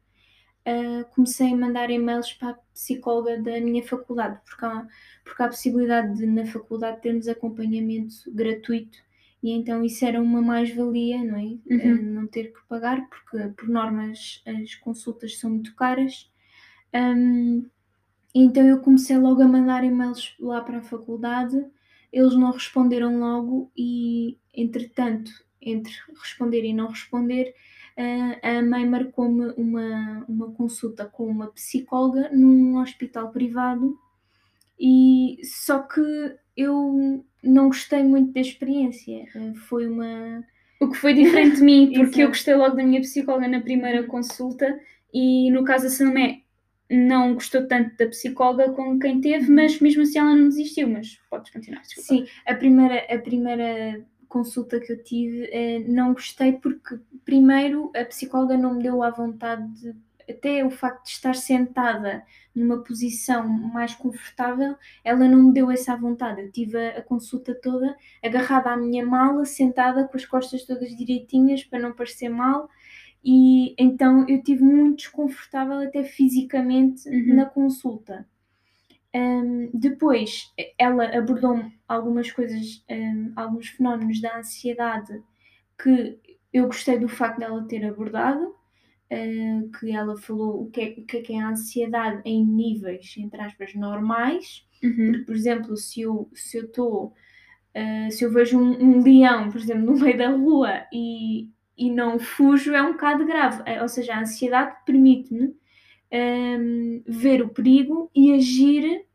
uh, 0.67 1.05
comecei 1.13 1.53
a 1.53 1.55
mandar 1.55 1.91
e-mails 1.91 2.33
para 2.33 2.49
a 2.49 2.59
psicóloga 2.73 3.39
da 3.43 3.61
minha 3.61 3.83
faculdade, 3.83 4.39
porque 4.43 4.65
há, 4.65 4.87
porque 5.23 5.43
há 5.43 5.45
a 5.45 5.49
possibilidade 5.49 6.17
de 6.17 6.25
na 6.25 6.47
faculdade 6.47 7.03
termos 7.03 7.27
acompanhamento 7.27 8.15
gratuito 8.33 8.97
e 9.43 9.51
então 9.51 9.83
isso 9.83 10.03
era 10.03 10.19
uma 10.19 10.41
mais-valia, 10.41 11.23
não 11.23 11.37
é? 11.37 11.43
Uhum. 11.43 11.93
Uh, 11.93 12.01
não 12.01 12.25
ter 12.25 12.51
que 12.51 12.59
pagar, 12.67 13.07
porque 13.07 13.49
por 13.49 13.69
normas 13.69 14.41
as 14.47 14.73
consultas 14.73 15.37
são 15.37 15.51
muito 15.51 15.75
caras. 15.75 16.27
Um, 16.91 17.69
então 18.43 18.67
eu 18.67 18.79
comecei 18.81 19.17
logo 19.17 19.41
a 19.41 19.47
mandar 19.47 19.83
e-mails 19.85 20.35
lá 20.39 20.59
para 20.59 20.79
a 20.79 20.83
faculdade, 20.83 21.55
eles 22.11 22.35
não 22.35 22.51
responderam 22.51 23.17
logo 23.19 23.71
e, 23.77 24.37
entretanto, 24.53 25.31
entre 25.61 25.93
responder 26.21 26.63
e 26.65 26.73
não 26.73 26.87
responder, 26.87 27.53
eh, 27.95 28.57
a 28.57 28.61
mãe 28.61 28.85
marcou-me 28.85 29.53
uma, 29.57 30.25
uma 30.27 30.51
consulta 30.51 31.05
com 31.05 31.25
uma 31.27 31.47
psicóloga 31.47 32.29
num 32.33 32.77
hospital 32.77 33.31
privado 33.31 33.97
e 34.77 35.37
só 35.43 35.79
que 35.79 36.01
eu 36.57 37.23
não 37.41 37.67
gostei 37.67 38.03
muito 38.03 38.33
da 38.33 38.41
experiência. 38.41 39.25
Foi 39.67 39.87
uma. 39.87 40.43
O 40.81 40.89
que 40.89 40.97
foi 40.97 41.13
diferente 41.13 41.57
de 41.57 41.63
mim, 41.63 41.93
porque 41.95 42.21
eu 42.21 42.27
gostei 42.27 42.53
logo 42.55 42.75
da 42.75 42.83
minha 42.83 43.01
psicóloga 43.01 43.47
na 43.47 43.61
primeira 43.61 44.03
consulta 44.03 44.77
e 45.13 45.49
no 45.51 45.63
caso 45.63 45.85
da 45.85 45.89
Salomé 45.89 46.44
não 46.89 47.33
gostou 47.33 47.67
tanto 47.67 47.95
da 47.97 48.07
psicóloga 48.07 48.71
com 48.71 48.99
quem 48.99 49.19
teve, 49.19 49.51
mas 49.51 49.79
mesmo 49.79 50.03
assim 50.03 50.19
ela 50.19 50.35
não 50.35 50.49
desistiu, 50.49 50.87
mas 50.87 51.19
podes 51.29 51.51
continuar, 51.51 51.81
desculpa. 51.81 52.07
Sim, 52.07 52.27
a 52.45 52.53
primeira, 52.53 53.05
a 53.13 53.17
primeira 53.17 54.05
consulta 54.27 54.79
que 54.79 54.91
eu 54.91 55.03
tive 55.03 55.49
eh, 55.51 55.79
não 55.87 56.13
gostei 56.13 56.53
porque 56.53 56.99
primeiro 57.23 57.91
a 57.95 58.03
psicóloga 58.05 58.57
não 58.57 58.75
me 58.75 58.83
deu 58.83 59.01
à 59.01 59.09
vontade 59.09 59.65
de, 59.81 59.95
até 60.29 60.65
o 60.65 60.69
facto 60.69 61.05
de 61.05 61.11
estar 61.11 61.35
sentada 61.35 62.23
numa 62.53 62.83
posição 62.83 63.47
mais 63.47 63.93
confortável, 63.93 64.75
ela 65.03 65.27
não 65.27 65.43
me 65.43 65.53
deu 65.53 65.69
essa 65.69 65.95
vontade. 65.95 66.41
Eu 66.41 66.51
tive 66.51 66.77
a, 66.77 66.99
a 66.99 67.01
consulta 67.01 67.53
toda 67.53 67.95
agarrada 68.23 68.71
à 68.71 68.77
minha 68.77 69.05
mala, 69.05 69.45
sentada 69.45 70.07
com 70.07 70.17
as 70.17 70.25
costas 70.25 70.63
todas 70.63 70.95
direitinhas 70.95 71.63
para 71.63 71.79
não 71.79 71.93
parecer 71.93 72.29
mal. 72.29 72.69
E 73.25 73.75
então 73.79 74.27
eu 74.29 74.43
tive 74.43 74.63
muito 74.63 74.97
desconfortável 74.97 75.79
até 75.79 76.03
fisicamente 76.03 77.09
Uhum. 77.09 77.35
na 77.35 77.45
consulta. 77.45 78.27
Um, 79.15 79.69
depois 79.73 80.53
ela 80.77 81.05
abordou 81.17 81.63
algumas 81.87 82.31
coisas, 82.31 82.83
um, 82.89 83.31
alguns 83.35 83.69
fenómenos 83.69 84.19
da 84.21 84.37
ansiedade 84.39 85.23
que 85.81 86.19
eu 86.53 86.67
gostei 86.67 86.99
do 86.99 87.07
facto 87.09 87.39
dela 87.39 87.67
ter 87.67 87.85
abordado, 87.85 88.45
uh, 89.11 89.71
que 89.79 89.91
ela 89.91 90.17
falou 90.17 90.63
o 90.63 90.71
que, 90.71 90.81
é, 90.81 90.89
o 90.99 91.05
que 91.05 91.17
é 91.17 91.21
que 91.21 91.33
é 91.33 91.39
a 91.41 91.49
ansiedade 91.49 92.21
em 92.25 92.45
níveis, 92.45 93.15
entre 93.17 93.41
aspas, 93.41 93.73
normais. 93.75 94.65
Uhum. 94.83 95.11
Porque, 95.11 95.25
por 95.25 95.35
exemplo, 95.35 95.77
se 95.77 96.01
eu 96.01 96.29
se 96.33 96.57
eu 96.57 96.65
estou, 96.65 97.13
uh, 97.75 98.11
se 98.11 98.23
eu 98.25 98.31
vejo 98.31 98.59
um, 98.59 98.71
um 98.99 99.03
leão, 99.03 99.51
por 99.51 99.59
exemplo, 99.61 99.85
no 99.85 99.99
meio 99.99 100.17
da 100.17 100.29
rua 100.31 100.85
e, 100.93 101.49
e 101.77 101.91
não 101.91 102.19
fujo, 102.19 102.73
é 102.73 102.81
um 102.81 102.93
bocado 102.93 103.25
grave. 103.25 103.61
Uh, 103.63 103.81
Ou 103.83 103.89
seja, 103.89 104.13
a 104.15 104.21
ansiedade 104.21 104.75
permite-me 104.85 105.55
um, 106.13 107.03
ver 107.07 107.41
o 107.41 107.49
perigo 107.49 108.09
e 108.15 108.33
agir 108.33 109.05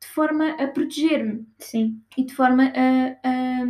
de 0.00 0.08
forma 0.08 0.50
a 0.52 0.66
proteger-me 0.68 1.46
Sim, 1.58 2.02
e 2.16 2.24
de 2.24 2.34
forma 2.34 2.64
a, 2.74 3.28
a, 3.28 3.64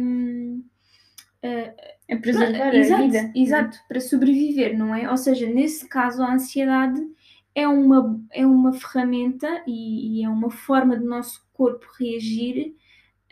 a- 1.42 2.14
a 2.14 2.16
preservar 2.18 2.74
exato, 2.74 2.74
a 2.74 2.94
vida. 2.94 3.34
exato, 3.34 3.78
para 3.88 4.00
sobreviver, 4.00 4.76
não 4.76 4.94
é? 4.94 5.10
Ou 5.10 5.16
seja, 5.16 5.46
nesse 5.46 5.86
caso, 5.88 6.22
a 6.22 6.32
ansiedade 6.34 7.00
é 7.54 7.66
uma, 7.68 8.20
é 8.32 8.46
uma 8.46 8.72
ferramenta 8.72 9.62
e, 9.66 10.20
e 10.20 10.24
é 10.24 10.28
uma 10.28 10.50
forma 10.50 10.96
do 10.96 11.04
nosso 11.06 11.46
corpo 11.52 11.86
reagir 11.98 12.74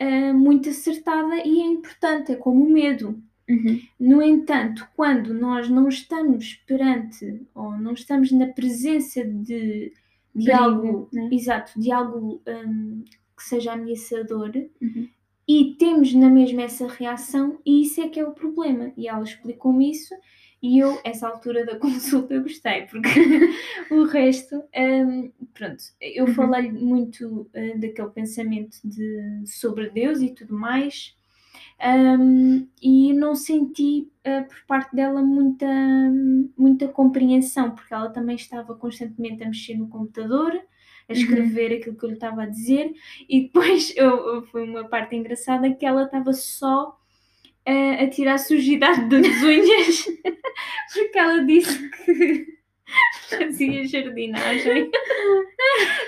uh, 0.01 0.33
muito 0.33 0.69
acertada 0.69 1.35
e 1.45 1.61
é 1.61 1.65
importante, 1.65 2.31
é 2.33 2.35
como 2.35 2.65
o 2.65 2.71
medo. 2.71 3.21
Uhum. 3.49 3.87
No 3.99 4.21
entanto, 4.21 4.87
quando 4.95 5.33
nós 5.33 5.69
não 5.69 5.87
estamos 5.87 6.55
perante 6.67 7.47
ou 7.55 7.71
não 7.77 7.93
estamos 7.93 8.31
na 8.31 8.47
presença 8.47 9.23
de, 9.23 9.93
de 10.35 10.51
Perigo, 10.51 10.63
algo, 10.63 11.09
né? 11.13 11.29
exato, 11.31 11.79
de 11.79 11.91
algo 11.91 12.41
hum, 12.47 13.03
que 13.37 13.43
seja 13.43 13.73
ameaçador, 13.73 14.51
Uhum. 14.81 15.09
e 15.47 15.75
temos 15.79 16.13
na 16.13 16.29
mesma 16.29 16.63
essa 16.63 16.87
reação, 16.87 17.59
e 17.65 17.83
isso 17.83 18.01
é 18.01 18.09
que 18.09 18.19
é 18.19 18.25
o 18.25 18.33
problema. 18.33 18.91
E 18.97 19.07
ela 19.07 19.23
explicou-me 19.23 19.91
isso, 19.91 20.13
e 20.61 20.79
eu, 20.79 20.99
essa 21.05 21.27
altura 21.27 21.65
da 21.65 21.77
consulta, 21.79 22.39
gostei, 22.39 22.83
porque 22.87 23.09
o 23.91 24.03
resto, 24.05 24.63
hum, 24.75 25.31
pronto, 25.53 25.83
eu 26.01 26.27
Uhum. 26.27 26.33
falei 26.33 26.71
muito 26.71 27.49
uh, 27.55 27.79
daquele 27.79 28.09
pensamento 28.09 28.77
de, 28.83 29.43
sobre 29.45 29.89
Deus 29.89 30.21
e 30.21 30.33
tudo 30.33 30.53
mais, 30.55 31.16
hum, 31.83 32.67
e 32.81 33.13
não 33.13 33.35
senti 33.35 34.09
uh, 34.27 34.47
por 34.47 34.65
parte 34.67 34.95
dela 34.95 35.21
muita, 35.21 35.65
muita 36.57 36.87
compreensão, 36.87 37.71
porque 37.71 37.93
ela 37.93 38.09
também 38.09 38.35
estava 38.35 38.75
constantemente 38.75 39.43
a 39.43 39.47
mexer 39.47 39.75
no 39.77 39.87
computador, 39.87 40.53
a 41.09 41.13
escrever 41.13 41.73
aquilo 41.77 41.95
que 41.97 42.03
eu 42.05 42.09
lhe 42.09 42.15
estava 42.15 42.43
a 42.43 42.45
dizer, 42.47 42.93
e 43.29 43.43
depois 43.43 43.93
eu, 43.97 44.09
eu- 44.35 44.43
foi 44.47 44.63
uma 44.67 44.87
parte 44.87 45.15
engraçada 45.15 45.73
que 45.73 45.85
ela 45.85 46.03
estava 46.03 46.33
só 46.33 46.97
uh, 47.67 48.03
a 48.03 48.07
tirar 48.09 48.37
sujidade 48.39 49.09
das 49.09 49.27
unhas, 49.43 50.05
porque 50.93 51.17
ela 51.19 51.45
disse 51.45 51.89
que 51.89 52.56
fazia 53.29 53.85
jardinagem. 53.87 54.89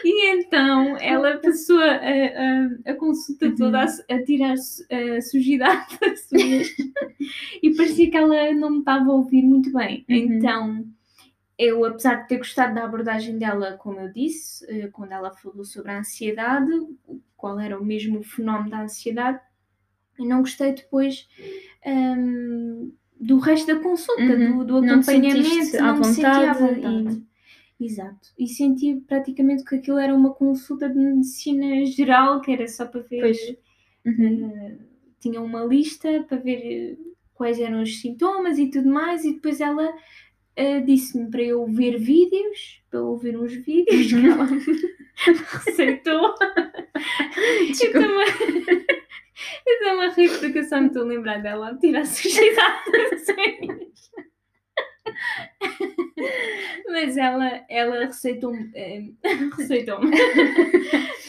E 0.04 0.32
então 0.36 0.98
ela 0.98 1.38
passou 1.40 1.80
a, 1.80 1.96
a, 1.96 2.92
a 2.92 2.94
consulta 2.96 3.48
Uhum. 3.48 3.56
toda 3.56 3.84
a, 3.84 3.86
a 4.16 4.24
tirar 4.24 4.54
a 4.54 5.22
sujidade 5.22 5.98
das 6.02 6.32
unhas 6.32 6.68
e 7.62 7.76
parecia 7.76 8.10
que 8.10 8.18
ela 8.18 8.54
não 8.54 8.72
me 8.72 8.80
estava 8.80 9.12
a 9.12 9.16
ouvir 9.16 9.44
muito 9.44 9.72
bem. 9.74 10.06
Uhum. 10.10 10.16
Então 10.18 10.86
eu, 11.58 11.84
apesar 11.86 12.16
de 12.24 12.28
ter 12.30 12.38
gostado 12.38 12.76
da 12.76 12.86
abordagem 12.86 13.38
dela, 13.38 13.78
como 13.78 14.00
eu 14.00 14.12
disse, 14.14 14.66
eh, 14.70 14.88
quando 14.90 15.12
ela 15.12 15.32
falou 15.32 15.66
sobre 15.66 15.92
a 15.92 16.00
ansiedade, 16.00 16.72
qual 17.36 17.60
era 17.60 17.80
o 17.80 17.86
mesmo 17.86 18.24
fenómeno 18.24 18.70
da 18.72 18.84
ansiedade, 18.84 19.42
eu 20.18 20.26
não 20.26 20.42
gostei 20.42 20.74
depois 20.74 21.28
hum, 21.86 22.94
do 23.20 23.38
resto 23.40 23.68
da 23.68 23.80
consulta, 23.82 24.22
Uhum. 24.24 24.58
do, 24.60 24.66
do 24.66 24.82
Não 24.82 24.94
acompanhamento, 24.96 25.44
sentiste 25.44 25.78
à 25.78 25.84
não 25.94 25.98
me 25.98 26.06
senti 26.06 26.26
à 26.26 26.54
vontade 26.54 26.60
vontade. 26.76 27.24
Exato. 27.80 28.30
E 28.38 28.48
senti 28.48 28.96
praticamente 29.08 29.64
que 29.64 29.76
aquilo 29.76 29.98
era 29.98 30.14
uma 30.14 30.34
consulta 30.34 30.90
de 30.90 30.96
medicina 30.98 31.86
geral, 31.86 32.42
que 32.42 32.52
era 32.52 32.68
só 32.68 32.86
para 32.86 33.02
ver. 33.02 33.36
Uhum. 34.06 34.52
eh, 34.54 34.78
tinha 35.20 35.42
uma 35.42 35.64
lista 35.66 36.24
para 36.28 36.38
ver 36.38 36.58
eh, 36.94 36.98
quais 37.34 37.60
eram 37.60 37.82
os 37.84 38.00
sintomas 38.02 38.58
e 38.58 38.70
tudo 38.70 38.90
mais, 38.90 39.24
e 39.26 39.34
depois 39.34 39.62
ela 39.62 39.94
eh, 40.56 40.82
disse-me 40.82 41.30
para 41.32 41.44
eu 41.44 41.66
ver 41.68 41.98
vídeos, 41.98 42.82
para 42.90 43.00
eu 43.00 43.08
ouvir 43.08 43.38
uns 43.38 43.54
vídeos 43.54 44.08
que 44.08 44.16
Uhum. 44.16 44.32
ela 44.34 44.48
receitou. 45.66 46.36
Eu 47.60 47.68
Desculpa. 47.68 48.00
também. 48.00 48.99
Eu 49.66 49.74
estou 49.74 50.02
a 50.02 50.10
rir 50.10 50.30
porque 50.40 50.60
eu 50.60 50.64
só 50.66 50.80
me 50.82 50.88
estou 50.88 51.04
a 51.04 51.06
lembrar 51.06 51.42
dela 51.42 51.70
a 51.72 51.78
tirar. 51.78 52.04
Mas 56.90 57.18
ela, 57.18 57.64
ela 57.70 58.06
receitou-me. 58.06 58.70
eh, 58.76 59.04
receitou-me. 59.58 60.12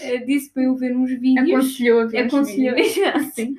Eh, 0.03 0.19
Disse 0.25 0.53
para 0.53 0.65
eu 0.65 0.77
ver 0.77 0.97
uns 0.97 1.11
vídeos. 1.11 1.49
Aconselhou 1.51 2.01
a 2.01 2.07
ver 2.07 2.19
Aconselhou, 2.19 2.75
vídeos. 2.75 2.97
exato. 2.97 3.25
Sim. 3.35 3.57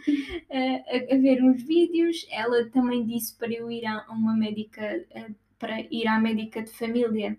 Eh, 0.50 1.08
a, 1.12 1.16
a 1.16 1.18
ver 1.18 1.44
uns 1.44 1.62
vídeos. 1.64 2.28
Ela 2.32 2.66
também 2.70 3.06
disse 3.06 3.38
para 3.38 3.52
eu 3.54 3.72
ir 3.72 3.86
a 3.86 4.06
uma 4.10 4.36
médica, 4.36 5.04
para 5.60 5.82
ir 5.92 6.08
à 6.08 6.20
médica 6.20 6.62
de 6.62 6.72
família, 6.72 7.38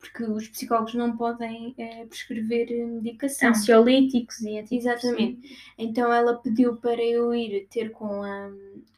porque 0.00 0.24
os 0.24 0.48
psicólogos 0.48 0.94
não 0.94 1.16
podem 1.16 1.74
eh, 1.78 2.06
prescrever 2.06 2.72
eh, 2.72 2.86
medicação. 2.86 3.50
Ansiolíticos 3.50 4.40
e 4.42 4.58
antidepressivos. 4.58 4.82
Exatamente. 5.12 5.60
Então 5.78 6.12
ela 6.12 6.36
pediu 6.38 6.76
para 6.76 7.02
eu 7.02 7.34
ir 7.34 7.68
ter 7.68 7.90
com 7.92 8.22
a, 8.22 8.50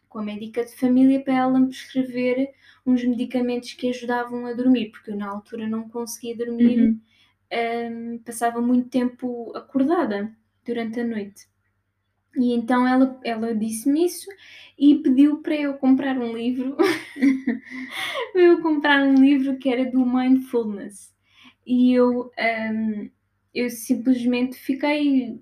com 0.09 0.19
a 0.21 0.23
médica 0.23 0.65
de 0.65 0.75
família 0.77 1.23
para 1.23 1.35
ela 1.39 1.59
me 1.61 1.69
prescrever 1.69 2.53
uns 2.87 3.05
medicamentos 3.05 3.73
que 3.75 3.89
ajudavam 3.91 4.47
a 4.47 4.53
dormir, 4.55 4.91
porque 4.91 5.11
eu 5.11 5.17
na 5.17 5.29
altura 5.29 5.69
não 5.69 5.89
conseguia 5.89 6.37
dormir, 6.37 6.79
Uhum. 6.79 7.01
hum, 7.53 8.19
passava 8.25 8.61
muito 8.61 8.89
tempo 8.89 9.53
acordada 9.57 10.35
durante 10.65 11.01
a 11.01 11.05
noite. 11.05 11.47
E 12.37 12.55
então 12.55 12.87
ela, 12.87 13.19
ela 13.25 13.55
disse-me 13.55 14.07
isso 14.07 14.29
e 14.79 14.97
pediu 14.97 15.39
para 15.43 15.55
eu 15.55 15.75
comprar 15.75 16.17
um 16.19 16.37
livro, 16.37 16.77
para 18.33 18.43
eu 18.43 18.61
comprar 18.63 19.03
um 19.03 19.15
livro 19.15 19.57
que 19.59 19.69
era 19.69 19.91
do 19.91 20.05
Mindfulness. 20.05 21.13
E 21.67 21.93
eu, 21.95 22.31
hum, 22.73 23.11
eu 23.55 23.71
simplesmente 23.71 24.57
fiquei, 24.59 25.41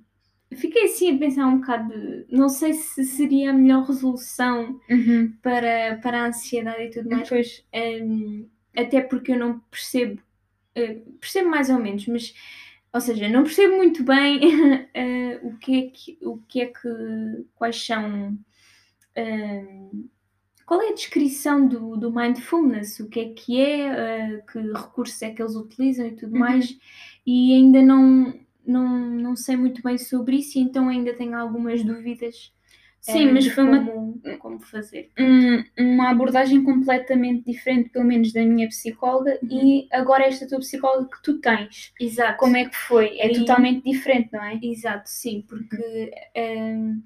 fiquei 0.55 0.85
assim 0.85 1.15
a 1.17 1.19
pensar 1.19 1.47
um 1.47 1.61
bocado, 1.61 1.89
de- 1.91 2.27
não 2.31 2.49
sei 2.49 2.75
se 2.75 3.05
seria 3.05 3.51
a 3.51 3.55
melhor 3.55 3.87
resolução 3.87 4.81
Uhum. 4.91 5.33
para, 5.43 5.99
para 6.03 6.25
a 6.25 6.27
ansiedade 6.29 6.83
e 6.85 6.91
tudo 6.91 7.11
mais. 7.11 7.31
Hum, 8.03 8.49
até 8.77 9.01
porque 9.01 9.33
eu 9.33 9.39
não 9.39 9.59
percebo, 9.71 10.21
eh, 10.75 11.03
percebo 11.21 11.51
mais 11.51 11.71
ou 11.71 11.79
menos, 11.79 12.07
mas, 12.07 12.35
ou 12.93 13.01
seja, 13.01 13.29
não 13.29 13.45
percebo 13.45 13.77
muito 13.77 14.03
bem 14.05 14.41
eh, 14.95 15.41
o, 15.43 15.57
que 15.59 15.75
é 15.79 15.91
que, 15.91 16.19
o 16.23 16.39
que 16.39 16.61
é 16.63 16.67
que, 16.67 16.89
quais 17.55 17.77
são, 17.85 18.39
hum, 19.17 20.09
qual 20.67 20.83
é 20.83 20.91
a 20.91 20.95
descrição 20.95 21.67
do, 21.69 21.97
do 21.97 22.13
mindfulness, 22.13 23.01
o 23.01 23.09
que 23.09 23.21
é 23.21 23.35
que 23.35 23.61
é, 23.61 24.37
eh, 24.39 24.45
que 24.53 24.59
recursos 24.61 25.21
é 25.23 25.31
que 25.33 25.43
eles 25.43 25.57
utilizam 25.57 26.07
e 26.07 26.17
tudo 26.17 26.35
Uhum. 26.35 26.39
mais, 26.39 26.79
e 27.27 27.55
ainda 27.55 27.83
não, 27.83 28.35
não, 28.67 28.89
não 29.11 29.37
sei 29.37 29.57
muito 29.57 29.83
bem 29.83 29.99
sobre 29.99 30.37
isso, 30.39 30.59
então 30.59 30.89
ainda 30.89 31.15
tenho 31.15 31.37
algumas 31.37 31.85
dúvidas. 31.85 32.53
Sim, 33.01 33.29
eh, 33.29 33.33
mas 33.33 33.47
foi 33.47 33.65
uma, 33.65 33.85
como, 34.39 34.61
fazer. 34.61 35.11
um- 35.19 35.65
uma 35.79 36.11
abordagem 36.11 36.63
completamente 36.63 37.45
diferente, 37.51 37.89
pelo 37.91 38.05
menos 38.05 38.33
da 38.33 38.43
minha 38.45 38.69
psicóloga, 38.69 39.39
Uhum. 39.43 39.49
e 39.51 39.89
agora 39.91 40.25
esta 40.27 40.47
tua 40.47 40.59
psicóloga 40.59 41.09
que 41.09 41.23
tu 41.23 41.39
tens. 41.41 41.93
Exato. 41.99 42.39
Como 42.39 42.57
é 42.57 42.67
que 42.69 42.77
foi? 42.77 43.19
É 43.19 43.31
E- 43.33 43.39
totalmente 43.39 43.85
diferente, 43.85 44.29
não 44.33 44.43
é? 44.45 44.59
Exato, 44.63 45.09
sim, 45.09 45.45
porque 45.49 46.11
hum, 46.37 47.03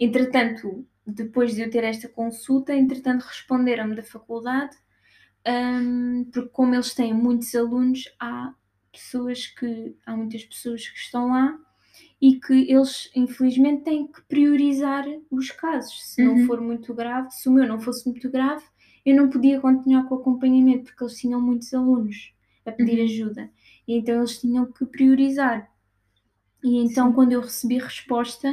entretanto, 0.00 0.86
depois 1.06 1.54
de 1.54 1.62
eu 1.62 1.70
ter 1.70 1.84
esta 1.84 2.08
consulta, 2.08 2.74
entretanto 2.74 3.22
responderam-me 3.22 3.94
da 3.94 4.02
faculdade, 4.02 4.74
hum, 5.46 6.24
porque 6.32 6.48
como 6.50 6.74
eles 6.74 6.94
têm 6.94 7.12
muitos 7.12 7.54
alunos, 7.54 8.04
há 8.18 8.54
pessoas 8.92 9.46
que, 9.46 9.94
há 10.06 10.16
muitas 10.16 10.44
pessoas 10.44 10.88
que 10.88 10.98
estão 10.98 11.28
lá 11.28 11.58
e 12.26 12.40
que 12.40 12.54
eles 12.72 13.10
infelizmente 13.14 13.84
têm 13.84 14.06
que 14.06 14.22
priorizar 14.22 15.04
os 15.30 15.50
casos. 15.50 15.96
Se 16.14 16.22
não 16.24 16.36
Uhum. 16.36 16.46
for 16.46 16.60
muito 16.60 16.94
grave, 16.94 17.30
se 17.30 17.48
o 17.48 17.52
meu 17.52 17.68
não 17.68 17.78
fosse 17.80 18.08
muito 18.08 18.30
grave, 18.30 18.64
eu 19.04 19.14
não 19.16 19.28
podia 19.30 19.60
continuar 19.60 20.04
com 20.08 20.14
o 20.16 20.18
acompanhamento, 20.20 20.84
porque 20.86 21.04
eles 21.04 21.18
tinham 21.20 21.40
muitos 21.40 21.74
alunos 21.74 22.32
a 22.66 22.72
pedir 22.72 22.98
Uhum. 23.00 23.04
ajuda. 23.04 23.50
E 23.86 23.96
então 23.98 24.16
eles 24.16 24.40
tinham 24.40 24.64
que 24.72 24.86
priorizar. 24.86 25.70
E 26.62 26.78
então, 26.78 27.08
Sim. 27.08 27.14
quando 27.14 27.32
eu 27.32 27.42
recebi 27.42 27.78
resposta, 27.78 28.48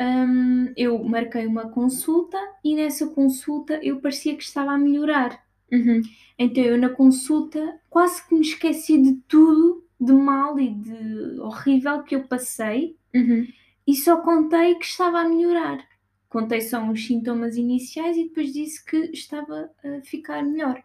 hum, 0.00 0.72
eu 0.76 1.04
marquei 1.04 1.46
uma 1.46 1.68
consulta 1.68 2.38
e 2.64 2.74
nessa 2.74 3.06
consulta 3.08 3.78
eu 3.82 4.00
parecia 4.00 4.34
que 4.36 4.42
estava 4.42 4.72
a 4.72 4.78
melhorar. 4.78 5.44
Uhum. 5.70 6.00
Então, 6.38 6.64
eu 6.64 6.78
na 6.78 6.88
consulta 6.88 7.78
quase 7.90 8.26
que 8.26 8.34
me 8.34 8.40
esqueci 8.40 9.00
de 9.00 9.14
tudo 9.28 9.83
de 10.04 10.12
mal 10.12 10.58
e 10.58 10.70
de 10.74 11.40
horrível 11.40 12.02
que 12.02 12.14
eu 12.16 12.24
passei 12.28 12.96
Uhum. 13.14 13.46
e 13.86 13.94
só 13.96 14.20
contei 14.22 14.74
que 14.76 14.84
estava 14.84 15.20
a 15.20 15.28
melhorar. 15.28 15.86
Contei 16.28 16.60
só 16.60 16.80
uns 16.80 17.06
sintomas 17.06 17.56
iniciais 17.56 18.16
e 18.16 18.24
depois 18.24 18.52
disse 18.52 18.84
que 18.84 18.96
estava 19.12 19.70
a 19.84 20.02
ficar 20.02 20.42
melhor. 20.42 20.82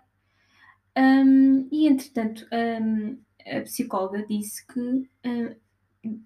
Hum, 0.97 1.67
e 1.71 1.87
entretanto, 1.87 2.45
hum, 2.51 3.17
a 3.45 3.61
psicóloga 3.61 4.25
disse 4.25 4.65
que, 4.67 4.79
hum, 4.79 5.55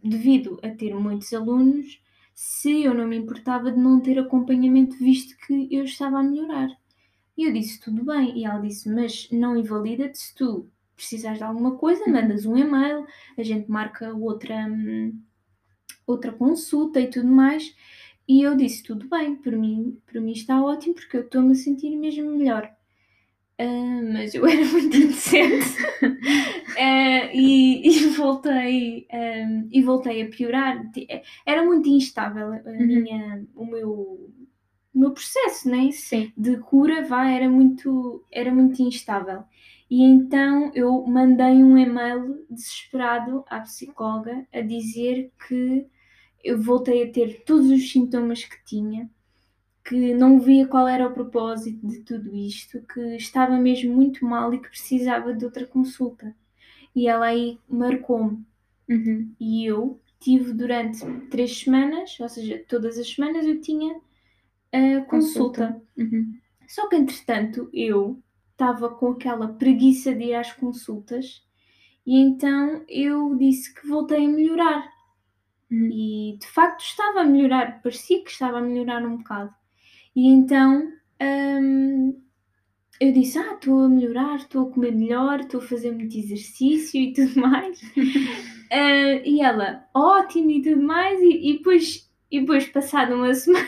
devido 0.04 0.60
a 0.64 0.70
ter 0.70 0.94
muitos 0.96 1.34
alunos, 1.34 2.02
se 2.34 2.84
eu 2.84 2.94
não 2.94 3.08
me 3.08 3.18
importava 3.18 3.72
de 3.72 3.80
não 3.80 4.00
ter 4.02 4.18
acompanhamento, 4.20 4.98
visto 4.98 5.38
que 5.46 5.68
eu 5.72 5.84
estava 5.84 6.20
a 6.20 6.24
melhorar. 6.24 6.70
E 7.38 7.46
eu 7.48 7.54
disse 7.54 7.80
tudo 7.82 8.04
bem. 8.06 8.38
E 8.40 8.46
ela 8.46 8.60
disse: 8.62 8.90
Mas 8.90 9.30
não 9.32 9.58
invalida-te 9.58 10.18
se 10.20 10.36
tu 10.36 10.70
precisares 11.04 11.38
de 11.38 11.44
alguma 11.44 11.76
coisa, 11.76 12.08
mandas 12.08 12.46
um 12.46 12.58
e-mail, 12.58 13.06
a 13.38 13.44
gente 13.44 13.70
marca 13.70 14.14
outra, 14.14 14.68
outra 16.08 16.32
consulta 16.32 17.00
e 17.00 17.08
tudo 17.08 17.28
mais. 17.28 17.76
E 18.28 18.42
eu 18.42 18.56
disse: 18.56 18.84
Tudo 18.84 19.08
bem, 19.10 19.36
por 19.36 19.54
mim, 19.54 20.00
por 20.06 20.22
mim 20.22 20.32
está 20.32 20.64
ótimo, 20.64 20.96
porque 20.96 21.18
eu 21.18 21.22
estou-me 21.22 21.52
a 21.52 21.56
sentir 21.56 21.96
mesmo 21.96 22.32
melhor. 22.38 22.72
Uh, 23.60 24.14
mas 24.14 24.34
eu 24.34 24.46
era 24.48 24.66
muito 24.66 24.98
inocente 24.98 25.84
uh, 26.02 27.30
e, 27.32 27.88
e, 27.88 28.08
voltei 28.10 29.08
um, 29.14 29.70
e 29.72 29.82
voltei 29.84 30.24
a 30.24 30.28
piorar 30.28 30.84
era 31.46 31.64
muito 31.64 31.88
instável 31.88 32.52
a 32.52 32.58
uhum. 32.58 32.88
minha 32.88 33.46
o 33.54 33.64
meu 33.64 33.92
o 33.92 35.00
meu 35.00 35.12
processo 35.12 35.70
né 35.70 35.92
Sim. 35.92 36.34
de 36.36 36.58
cura 36.58 37.04
vá 37.04 37.30
era 37.30 37.48
muito 37.48 38.26
era 38.32 38.52
muito 38.52 38.82
instável 38.82 39.44
e 39.94 40.02
então 40.02 40.72
eu 40.74 41.06
mandei 41.06 41.64
um 41.64 41.78
e-mail 41.78 42.44
desesperado 42.50 43.46
à 43.48 43.60
psicóloga 43.60 44.44
a 44.52 44.60
dizer 44.60 45.32
que 45.48 45.86
eu 46.44 46.60
voltei 46.60 47.04
a 47.04 47.12
ter 47.12 47.44
todos 47.44 47.70
os 47.70 47.92
sintomas 47.92 48.44
que 48.44 48.58
tinha 48.66 49.08
que 49.86 50.16
não 50.16 50.40
via 50.40 50.68
qual 50.68 50.88
era 50.88 51.08
o 51.08 51.14
propósito 51.14 51.86
de 51.86 52.00
tudo 52.00 52.36
isto, 52.36 52.82
que 52.92 53.02
estava 53.18 53.56
mesmo 53.56 53.94
muito 53.94 54.26
mal 54.26 54.52
e 54.52 54.60
que 54.60 54.70
precisava 54.70 55.32
de 55.32 55.46
outra 55.46 55.68
consulta. 55.68 56.36
E 56.96 57.08
ela 57.08 57.28
aí 57.28 57.60
marcou-me. 57.70 58.44
Uhum. 58.90 59.32
E 59.40 59.64
eu 59.64 60.02
tive 60.20 60.54
durante 60.54 61.06
três 61.30 61.60
semanas, 61.60 62.20
ou 62.20 62.30
seja, 62.30 62.66
todas 62.68 62.98
as 62.98 63.14
semanas 63.14 63.46
eu 63.46 63.62
tinha 63.62 63.94
a 64.72 65.02
consulta. 65.02 65.08
consulta. 65.08 65.82
Uhum. 65.96 66.34
Só 66.68 66.90
que 66.90 66.96
entretanto 66.96 67.70
eu 67.72 68.20
estava 68.64 68.90
com 68.90 69.12
aquela 69.12 69.50
preguiça 69.50 70.16
de 70.16 70.26
ir 70.26 70.36
às 70.36 70.54
consultas 70.54 71.44
e 72.06 72.18
então 72.18 72.84
eu 72.88 73.36
disse 73.36 73.74
que 73.74 73.88
voltei 73.88 74.26
a 74.26 74.30
melhorar. 74.30 74.90
Uhum. 75.70 75.90
E 75.92 76.38
de 76.40 76.48
facto 76.48 76.82
estava 76.82 77.22
a 77.22 77.26
melhorar, 77.26 77.82
parecia 77.82 78.24
que 78.24 78.32
estava 78.32 78.60
a 78.60 78.62
melhorar 78.62 79.06
um 79.06 79.18
bocado. 79.18 79.54
E 80.16 80.28
então 80.28 80.92
hum, 81.22 82.22
eu 83.00 83.12
disse: 83.12 83.38
Ah, 83.38 83.54
estou 83.54 83.82
a 83.82 83.90
melhorar, 83.90 84.36
estou 84.38 84.68
a 84.68 84.72
comer 84.72 84.94
melhor, 84.94 85.42
estou 85.42 85.60
a 85.60 85.64
fazer 85.64 85.92
muito 85.92 86.18
exercício 86.18 87.02
e 87.02 87.14
tudo 87.14 87.42
mais. 87.42 87.82
uh, 87.82 89.24
e 89.26 89.42
ela, 89.42 89.86
ótimo 89.94 90.52
e 90.52 90.62
tudo 90.62 90.82
mais. 90.82 91.20
E, 91.22 91.52
e, 91.52 91.58
depois, 91.58 92.10
e 92.32 92.40
depois, 92.40 92.68
passada 92.68 93.16
uma 93.16 93.34
semana, 93.36 93.68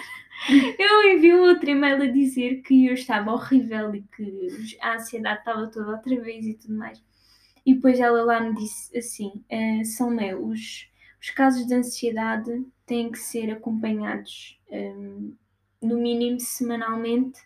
eu 0.80 1.12
enviei 1.12 1.34
um 1.36 1.44
outro 1.44 1.70
e-mail 1.70 2.02
a 2.02 2.08
dizer 2.08 2.62
que 2.62 2.88
eu 2.88 2.94
estava 2.94 3.32
horrível 3.32 3.94
e 3.96 4.02
que 4.02 4.78
a 4.82 4.96
ansiedade 4.96 5.40
estava 5.40 5.68
toda 5.68 5.92
outra 5.92 6.22
vez 6.22 6.46
e 6.46 6.54
tudo 6.54 6.76
mais. 6.76 7.04
E 7.66 7.74
depois 7.74 8.00
ela 8.00 8.24
lá 8.24 8.40
me 8.40 8.56
disse 8.56 8.98
assim: 8.98 9.44
uh, 9.52 9.86
São 9.86 10.10
meus, 10.12 10.44
os, 10.44 10.90
os 11.22 11.30
casos 11.32 11.66
de 11.66 11.74
ansiedade 11.74 12.66
têm 12.86 13.12
que 13.12 13.20
ser 13.20 13.52
acompanhados. 13.52 14.60
Um, 14.70 15.34
no 15.82 15.98
mínimo 15.98 16.40
semanalmente, 16.40 17.40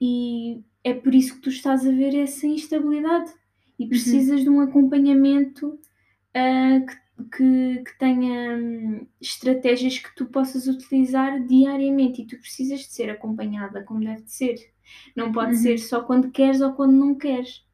e 0.00 0.60
é 0.82 0.94
por 0.94 1.14
isso 1.14 1.36
que 1.36 1.42
tu 1.42 1.50
estás 1.50 1.86
a 1.86 1.90
ver 1.90 2.14
essa 2.16 2.46
instabilidade 2.46 3.32
e 3.78 3.84
uhum. 3.84 3.88
precisas 3.88 4.38
uhum. 4.38 4.44
de 4.44 4.50
um 4.50 4.60
acompanhamento 4.60 5.68
uh, 5.68 6.86
que, 6.86 6.96
que, 7.24 7.82
que, 7.84 7.98
tenha 7.98 8.56
um, 8.56 9.06
estratégias 9.20 9.98
que 9.98 10.14
tu 10.14 10.26
possas 10.26 10.66
utilizar 10.66 11.44
diariamente 11.44 12.22
e 12.22 12.26
tu 12.26 12.38
precisas 12.38 12.80
de 12.80 12.92
ser 12.92 13.10
acompanhada 13.10 13.82
como 13.82 14.04
deve 14.04 14.22
de 14.22 14.32
ser. 14.32 14.72
Não 15.14 15.32
pode 15.32 15.52
uhum. 15.52 15.62
ser 15.62 15.78
só 15.78 16.02
quando 16.02 16.30
queres 16.30 16.60
ou 16.60 16.72
quando 16.72 16.92
não 16.92 17.14
queres. 17.14 17.64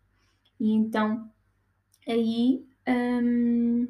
E 0.58 0.72
então 0.72 1.30
aí 2.06 2.64
um, 2.88 3.88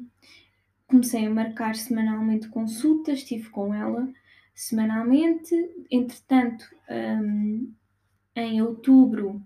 comecei 0.87 1.25
a 1.25 1.29
marcar 1.29 1.75
semanalmente 1.75 2.47
consultas, 2.47 3.19
estive 3.19 3.49
com 3.49 3.73
ela 3.73 4.11
semanalmente. 4.55 5.55
Entretanto, 5.91 6.65
um, 6.89 7.71
em 8.35 8.61
outubro, 8.61 9.41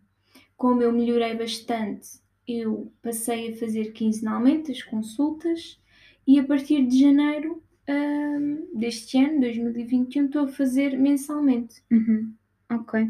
como 0.56 0.82
eu 0.82 0.92
melhorei 0.92 1.36
bastante, 1.36 2.22
eu 2.48 2.92
passei 3.02 3.54
a 3.54 3.58
fazer 3.58 3.92
quinzenalmente 3.92 4.72
as 4.72 4.82
consultas 4.84 5.81
e 6.28 6.40
a 6.40 6.44
partir 6.44 6.86
de 6.86 7.00
janeiro 7.00 7.62
um, 7.90 8.68
deste 8.74 9.18
ano, 9.18 9.42
2021, 9.42 10.26
estou 10.26 10.44
a 10.44 10.48
fazer 10.48 10.98
mensalmente. 10.98 11.82
Uhum. 11.92 12.34
Ok. 12.72 13.06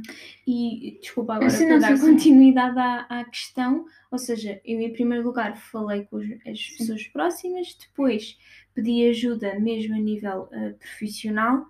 E 0.47 0.97
desculpa 1.01 1.35
agora 1.35 1.55
para 1.55 1.79
dar 1.79 1.99
continuidade 1.99 2.79
à, 2.79 3.05
à 3.09 3.25
questão, 3.25 3.85
ou 4.09 4.17
seja, 4.17 4.59
eu 4.65 4.79
em 4.81 4.91
primeiro 4.91 5.23
lugar 5.23 5.55
falei 5.55 6.03
com 6.05 6.17
as 6.17 6.69
pessoas 6.77 7.07
próximas, 7.07 7.77
depois 7.79 8.39
pedi 8.73 9.07
ajuda 9.07 9.59
mesmo 9.59 9.93
a 9.93 9.99
nível 9.99 10.49
uh, 10.51 10.73
profissional 10.79 11.67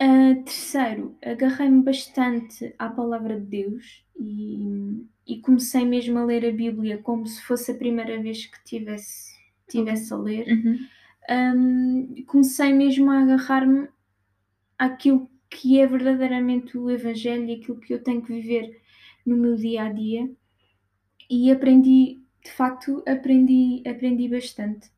Uh, 0.00 0.44
terceiro, 0.44 1.18
agarrei-me 1.20 1.82
bastante 1.82 2.72
à 2.78 2.88
palavra 2.88 3.34
de 3.40 3.46
Deus 3.46 4.04
e, 4.16 5.04
e, 5.26 5.40
comecei 5.40 5.84
mesmo 5.84 6.16
a 6.20 6.24
ler 6.24 6.46
a 6.46 6.52
Bíblia 6.52 6.98
como 6.98 7.26
se 7.26 7.42
fosse 7.42 7.72
a 7.72 7.74
primeira 7.74 8.22
vez 8.22 8.46
que 8.46 8.62
tivesse, 8.62 9.34
tivesse 9.68 10.12
a 10.12 10.16
ler. 10.16 10.46
Uhum. 10.48 10.78
Um, 11.30 12.24
comecei 12.26 12.72
mesmo 12.72 13.10
a 13.10 13.20
agarrar-me 13.20 13.88
àquilo 14.78 15.28
que 15.50 15.78
é 15.80 15.86
verdadeiramente 15.86 16.76
o 16.76 16.90
Evangelho 16.90 17.44
e 17.44 17.54
aquilo 17.54 17.80
que 17.80 17.92
eu 17.92 18.02
tenho 18.02 18.22
que 18.22 18.32
viver 18.32 18.80
no 19.24 19.36
meu 19.36 19.56
dia 19.56 19.84
a 19.84 19.92
dia 19.92 20.30
e 21.30 21.50
aprendi, 21.50 22.20
de 22.42 22.50
facto, 22.50 23.02
aprendi, 23.06 23.82
aprendi 23.86 24.28
bastante. 24.28 24.90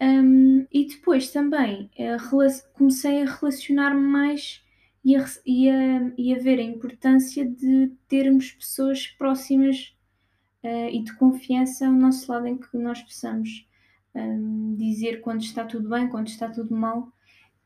Um, 0.00 0.66
e 0.72 0.86
depois 0.86 1.30
também 1.30 1.90
uh, 1.98 2.72
comecei 2.74 3.22
a 3.22 3.30
relacionar-me 3.30 4.02
mais 4.02 4.62
e 5.04 5.16
a, 5.16 5.24
e, 5.46 5.70
a, 5.70 6.12
e 6.18 6.34
a 6.34 6.38
ver 6.38 6.58
a 6.58 6.62
importância 6.62 7.46
de 7.46 7.92
termos 8.08 8.52
pessoas 8.52 9.06
próximas 9.06 9.96
uh, 10.64 10.88
e 10.90 11.02
de 11.02 11.14
confiança 11.16 11.86
ao 11.86 11.92
nosso 11.92 12.30
lado 12.30 12.46
em 12.46 12.58
que 12.58 12.76
nós 12.76 13.00
possamos 13.02 13.66
um, 14.14 14.74
dizer 14.76 15.20
quando 15.20 15.42
está 15.42 15.64
tudo 15.64 15.88
bem, 15.88 16.08
quando 16.08 16.28
está 16.28 16.48
tudo 16.48 16.74
mal. 16.74 17.08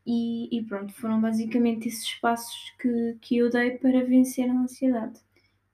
E, 0.05 0.57
e, 0.57 0.63
pronto, 0.63 0.91
foram 0.93 1.21
basicamente 1.21 1.87
esses 1.87 2.15
passos 2.15 2.73
que, 2.79 3.17
que 3.21 3.37
eu 3.37 3.49
dei 3.49 3.71
para 3.71 4.03
vencer 4.03 4.49
a 4.49 4.53
ansiedade. 4.53 5.19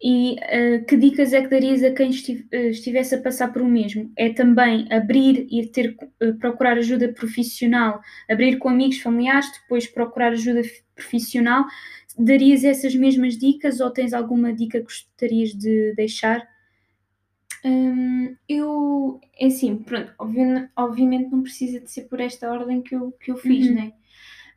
E 0.02 0.34
uh, 0.36 0.86
que 0.86 0.98
dicas 0.98 1.32
é 1.32 1.42
que 1.42 1.48
darias 1.48 1.82
a 1.82 1.92
quem 1.92 2.12
eh, 2.52 2.70
estivesse 2.70 3.16
a 3.16 3.22
passar 3.22 3.54
por 3.54 3.62
o 3.62 3.66
mesmo? 3.66 4.12
É 4.18 4.30
também 4.30 4.92
abrir 4.92 5.48
e 5.50 5.66
ter, 5.68 5.98
uh, 6.22 6.34
procurar 6.38 6.78
ajuda 6.78 7.14
profissional, 7.14 8.02
abrir 8.30 8.58
com 8.58 8.68
amigos, 8.68 9.00
familiares, 9.00 9.50
depois 9.62 9.88
procurar 9.88 10.34
ajuda 10.34 10.62
profissional. 10.94 11.66
Darias 12.18 12.64
essas 12.66 12.94
mesmas 12.94 13.38
dicas 13.38 13.80
ou 13.80 13.90
tens 13.90 14.14
alguma 14.14 14.54
dica 14.54 14.80
que 14.80 14.84
gostarias 14.84 15.54
de 15.54 15.94
deixar? 15.96 16.46
Um, 17.66 18.36
eu, 18.48 19.20
é 19.40 19.48
assim, 19.48 19.76
pronto, 19.76 20.14
obviamente, 20.76 21.32
não 21.32 21.42
precisa 21.42 21.80
de 21.80 21.90
ser 21.90 22.04
por 22.04 22.20
esta 22.20 22.52
ordem 22.52 22.82
que 22.82 22.96
eu, 22.96 23.12
que 23.14 23.32
eu 23.32 23.38
fiz, 23.38 23.68
uhum. 23.68 23.74
né? 23.74 23.94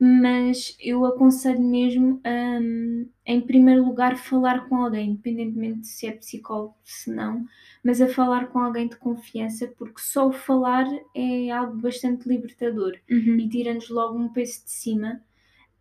mas 0.00 0.76
eu 0.80 1.04
aconselho 1.04 1.60
mesmo, 1.60 2.20
um, 2.24 3.08
em 3.26 3.40
primeiro 3.40 3.84
lugar, 3.84 4.16
falar 4.16 4.68
com 4.68 4.76
alguém, 4.76 5.10
independentemente 5.10 5.80
de 5.80 5.88
se 5.88 6.06
é 6.06 6.12
psicólogo, 6.12 6.76
se 6.84 7.10
não, 7.10 7.44
mas 7.82 8.00
a 8.00 8.06
falar 8.06 8.46
com 8.48 8.60
alguém 8.60 8.86
de 8.86 8.96
confiança, 8.96 9.66
porque 9.76 10.00
só 10.00 10.28
o 10.28 10.32
falar 10.32 10.86
é 11.14 11.50
algo 11.50 11.76
bastante 11.80 12.28
libertador 12.28 12.96
uhum. 13.10 13.38
e 13.40 13.48
tira-nos 13.48 13.88
logo 13.90 14.16
um 14.16 14.28
peso 14.28 14.64
de 14.64 14.70
cima. 14.70 15.20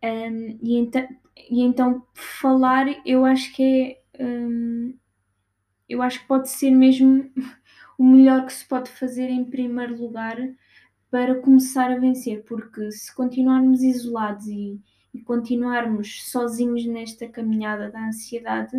Um, 0.02 0.58
e, 0.62 0.76
então, 0.76 1.08
e 1.48 1.62
então, 1.62 2.04
falar, 2.12 2.86
eu 3.06 3.24
acho 3.24 3.54
que 3.54 3.62
é. 3.62 3.98
Eu 5.88 6.02
acho 6.02 6.20
que 6.20 6.26
pode 6.26 6.48
ser 6.48 6.70
mesmo 6.70 7.30
o 7.98 8.04
melhor 8.04 8.46
que 8.46 8.52
se 8.52 8.64
pode 8.64 8.90
fazer 8.90 9.28
em 9.28 9.44
primeiro 9.44 9.96
lugar 9.96 10.36
para 11.10 11.40
começar 11.40 11.90
a 11.90 11.98
vencer, 11.98 12.44
porque 12.44 12.90
se 12.92 13.14
continuarmos 13.14 13.82
isolados 13.82 14.46
e, 14.46 14.78
e 15.14 15.20
continuarmos 15.20 16.30
sozinhos 16.30 16.84
nesta 16.84 17.26
caminhada 17.26 17.90
da 17.90 18.06
ansiedade, 18.06 18.76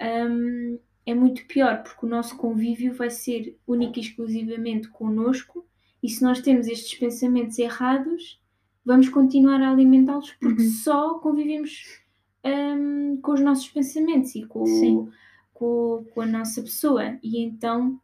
um, 0.00 0.78
é 1.04 1.14
muito 1.14 1.44
pior, 1.46 1.82
porque 1.82 2.06
o 2.06 2.08
nosso 2.08 2.36
convívio 2.36 2.94
vai 2.94 3.10
ser 3.10 3.58
único 3.66 3.98
e 3.98 4.02
exclusivamente 4.02 4.88
connosco, 4.88 5.66
e 6.02 6.08
se 6.08 6.22
nós 6.22 6.40
temos 6.40 6.66
estes 6.66 6.98
pensamentos 6.98 7.58
errados, 7.58 8.40
vamos 8.84 9.08
continuar 9.08 9.60
a 9.60 9.70
alimentá-los 9.70 10.32
porque 10.40 10.62
uhum. 10.62 10.70
só 10.70 11.18
convivemos 11.18 12.00
um, 12.44 13.18
com 13.20 13.32
os 13.32 13.40
nossos 13.40 13.68
pensamentos 13.68 14.34
e 14.34 14.46
com, 14.46 14.64
com, 15.60 16.06
com 16.14 16.22
a 16.22 16.26
nossa 16.26 16.62
pessoa, 16.62 17.18
e 17.22 17.38
então 17.42 18.00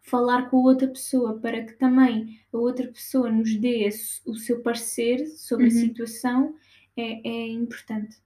falar 0.00 0.48
com 0.48 0.56
a 0.56 0.62
outra 0.62 0.88
pessoa 0.88 1.38
para 1.38 1.62
que 1.62 1.74
também 1.74 2.40
a 2.50 2.56
outra 2.56 2.88
pessoa 2.88 3.30
nos 3.30 3.54
dê 3.56 3.86
o 4.24 4.34
seu 4.34 4.62
parecer 4.62 5.26
sobre 5.26 5.66
uhum. 5.66 5.70
a 5.70 5.74
situação 5.74 6.54
é, 6.96 7.28
é 7.28 7.48
importante. 7.48 8.16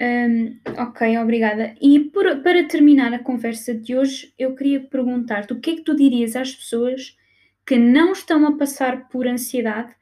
Um, 0.00 0.56
ok, 0.78 1.18
obrigada. 1.18 1.74
E 1.82 1.98
por, 1.98 2.24
para 2.42 2.66
terminar 2.68 3.12
a 3.12 3.18
conversa 3.18 3.74
de 3.74 3.96
hoje, 3.96 4.32
eu 4.38 4.54
queria 4.54 4.80
perguntar-te 4.80 5.52
o 5.52 5.60
que 5.60 5.70
é 5.70 5.74
que 5.74 5.82
tu 5.82 5.96
dirias 5.96 6.36
às 6.36 6.54
pessoas 6.54 7.18
que 7.66 7.76
não 7.76 8.12
estão 8.12 8.46
a 8.46 8.56
passar 8.56 9.08
por 9.08 9.26
ansiedade, 9.26 9.92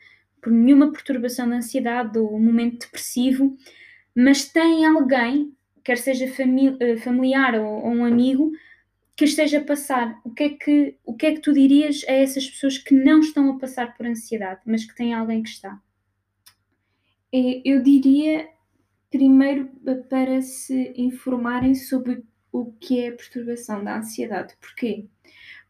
por 0.43 0.53
nenhuma 0.53 0.93
perturbação 0.93 1.49
de 1.49 1.55
ansiedade 1.55 2.19
ou 2.19 2.37
um 2.37 2.41
momento 2.41 2.81
depressivo, 2.81 3.57
mas 4.15 4.45
têm 4.45 4.85
alguém 4.85 5.53
quer 5.89 5.97
seja 5.97 6.27
uh, 6.27 6.99
familiar 6.99 7.59
ou, 7.59 7.83
ou, 7.83 7.91
um 7.91 8.05
amigo, 8.05 8.53
que 9.17 9.25
esteja 9.25 9.57
a 9.57 9.65
passar. 9.65 10.21
O 10.23 10.31
que, 10.35 10.43
é 10.43 10.49
que, 10.51 10.97
o 11.03 11.15
que 11.15 11.25
é 11.25 11.33
que 11.33 11.41
tu 11.41 11.51
dirias 11.51 12.05
a 12.07 12.13
essas 12.13 12.47
pessoas 12.47 12.77
que 12.77 12.95
não 12.95 13.21
estão 13.21 13.51
a 13.51 13.59
passar 13.59 13.97
por 13.97 14.05
ansiedade, 14.05 14.61
mas 14.67 14.85
que 14.85 14.95
têm 14.95 15.15
alguém 15.15 15.43
que 15.43 15.49
está? 15.49 15.81
É, 17.33 17.63
eu 17.65 17.83
diria 17.83 18.51
primeiro 19.11 19.71
para 20.11 20.43
se 20.43 20.93
informarem 20.95 21.75
sobre 21.75 22.23
o 22.53 22.71
que 22.73 23.01
é 23.01 23.09
a 23.09 23.17
perturbação 23.17 23.83
da 23.83 23.97
ansiedade. 23.97 24.55
Porquê? 24.61 25.07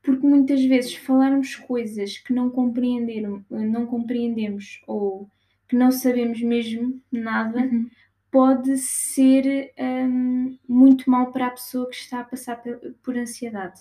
Porque 0.02 0.26
muitas 0.26 0.64
vezes 0.64 0.94
falarmos 0.94 1.54
coisas 1.54 2.18
que 2.18 2.32
não, 2.32 2.50
compreenderam, 2.50 3.44
não 3.48 3.86
compreendemos 3.86 4.82
ou 4.84 5.30
que 5.68 5.76
não 5.76 5.92
sabemos 5.92 6.42
mesmo 6.42 7.00
nada 7.12 7.60
uhum. 7.60 7.88
Pode 8.30 8.76
ser 8.78 9.72
um, 9.78 10.58
muito 10.68 11.10
mal 11.10 11.32
para 11.32 11.46
a 11.46 11.50
pessoa 11.50 11.88
que 11.88 11.96
está 11.96 12.20
a 12.20 12.24
passar 12.24 12.62
por 13.02 13.16
ansiedade. 13.16 13.80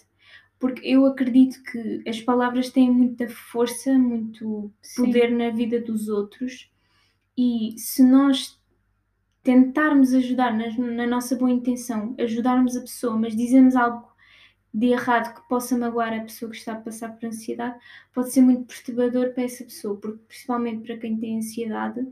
Porque 0.59 0.87
eu 0.87 1.05
acredito 1.05 1.61
que 1.63 2.03
as 2.07 2.19
palavras 2.21 2.69
têm 2.69 2.89
muita 2.89 3.29
força, 3.29 3.93
muito 3.93 4.71
poder 4.95 5.29
Sim. 5.29 5.35
na 5.35 5.49
vida 5.51 5.79
dos 5.79 6.07
outros, 6.07 6.71
e 7.37 7.75
se 7.77 8.03
nós 8.03 8.59
tentarmos 9.43 10.13
ajudar 10.13 10.51
na, 10.53 10.75
na, 10.77 11.07
nossa 11.07 11.35
boa 11.35 11.51
intenção, 11.51 12.15
ajudarmos 12.19 12.75
a 12.75 12.81
pessoa, 12.81 13.15
mas 13.15 13.35
dizemos 13.35 13.75
algo 13.75 14.07
de 14.73 14.87
errado 14.87 15.33
que 15.33 15.47
possa 15.47 15.77
magoar 15.77 16.13
a 16.13 16.21
pessoa 16.21 16.51
que 16.51 16.57
está 16.57 16.73
a 16.73 16.81
passar 16.81 17.09
por 17.09 17.27
ansiedade, 17.27 17.79
pode 18.13 18.31
ser 18.31 18.41
muito 18.41 18.65
perturbador 18.65 19.33
para 19.33 19.43
essa 19.43 19.63
pessoa, 19.63 19.95
porque 19.95 20.19
principalmente 20.27 20.85
para 20.85 20.97
quem 20.97 21.17
tem 21.17 21.37
ansiedade, 21.37 22.05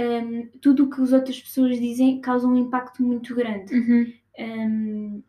um, 0.00 0.48
tudo 0.60 0.84
o 0.84 0.90
que 0.90 1.00
as 1.00 1.12
outras 1.12 1.40
pessoas 1.40 1.78
dizem 1.80 2.20
causa 2.20 2.46
um 2.46 2.56
impacto 2.56 3.02
muito 3.02 3.34
grande. 3.34 3.74
Uhum. 3.74 4.12
Um, 4.38 5.22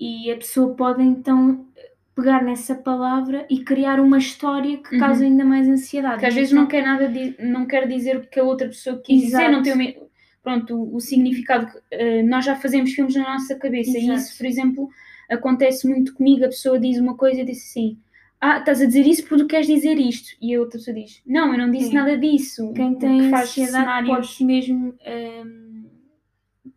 e 0.00 0.30
a 0.30 0.36
pessoa 0.36 0.74
pode 0.74 1.02
então 1.02 1.66
pegar 2.14 2.42
nessa 2.42 2.74
palavra 2.74 3.46
e 3.50 3.64
criar 3.64 3.98
uma 4.00 4.18
história 4.18 4.78
que 4.78 4.94
uhum. 4.94 5.00
causa 5.00 5.24
ainda 5.24 5.44
mais 5.44 5.68
ansiedade. 5.68 6.20
Que 6.20 6.26
às 6.26 6.34
vezes 6.34 6.52
não 6.52 6.66
quer 6.66 6.84
nada, 6.84 7.10
não 7.40 7.66
quer 7.66 7.86
dizer 7.88 8.16
o 8.16 8.26
que 8.26 8.38
a 8.38 8.44
outra 8.44 8.68
pessoa 8.68 9.00
quis 9.02 9.24
Exato. 9.24 9.44
dizer, 9.44 9.52
não 9.52 9.62
tem 9.62 9.98
o, 9.98 10.08
pronto, 10.42 10.76
o, 10.76 10.96
o 10.96 11.00
significado 11.00 11.66
que 11.66 11.76
uh, 11.76 12.26
nós 12.26 12.44
já 12.44 12.54
fazemos 12.54 12.92
filmes 12.92 13.16
na 13.16 13.34
nossa 13.34 13.56
cabeça 13.56 13.98
Exato. 13.98 14.12
e 14.12 14.14
isso, 14.14 14.36
por 14.36 14.46
exemplo, 14.46 14.88
acontece 15.28 15.88
muito 15.88 16.14
comigo, 16.14 16.44
a 16.44 16.48
pessoa 16.48 16.78
diz 16.78 16.98
uma 16.98 17.16
coisa 17.16 17.40
e 17.40 17.44
diz 17.44 17.58
assim 17.58 17.98
ah, 18.46 18.58
estás 18.58 18.82
a 18.82 18.84
dizer 18.84 19.06
isso 19.06 19.26
porque 19.26 19.46
queres 19.46 19.66
dizer 19.66 19.98
isto 19.98 20.36
e 20.38 20.54
a 20.54 20.60
outra 20.60 20.78
pessoa 20.78 20.94
diz, 20.94 21.22
não, 21.26 21.50
eu 21.50 21.58
não 21.58 21.70
disse 21.70 21.86
Sim. 21.86 21.94
nada 21.94 22.18
disso. 22.18 22.74
Quem 22.74 22.94
tem 22.94 23.30
faz 23.30 23.48
ansiedade 23.48 24.06
pode 24.06 24.44
mesmo 24.44 24.94
um, 25.06 25.88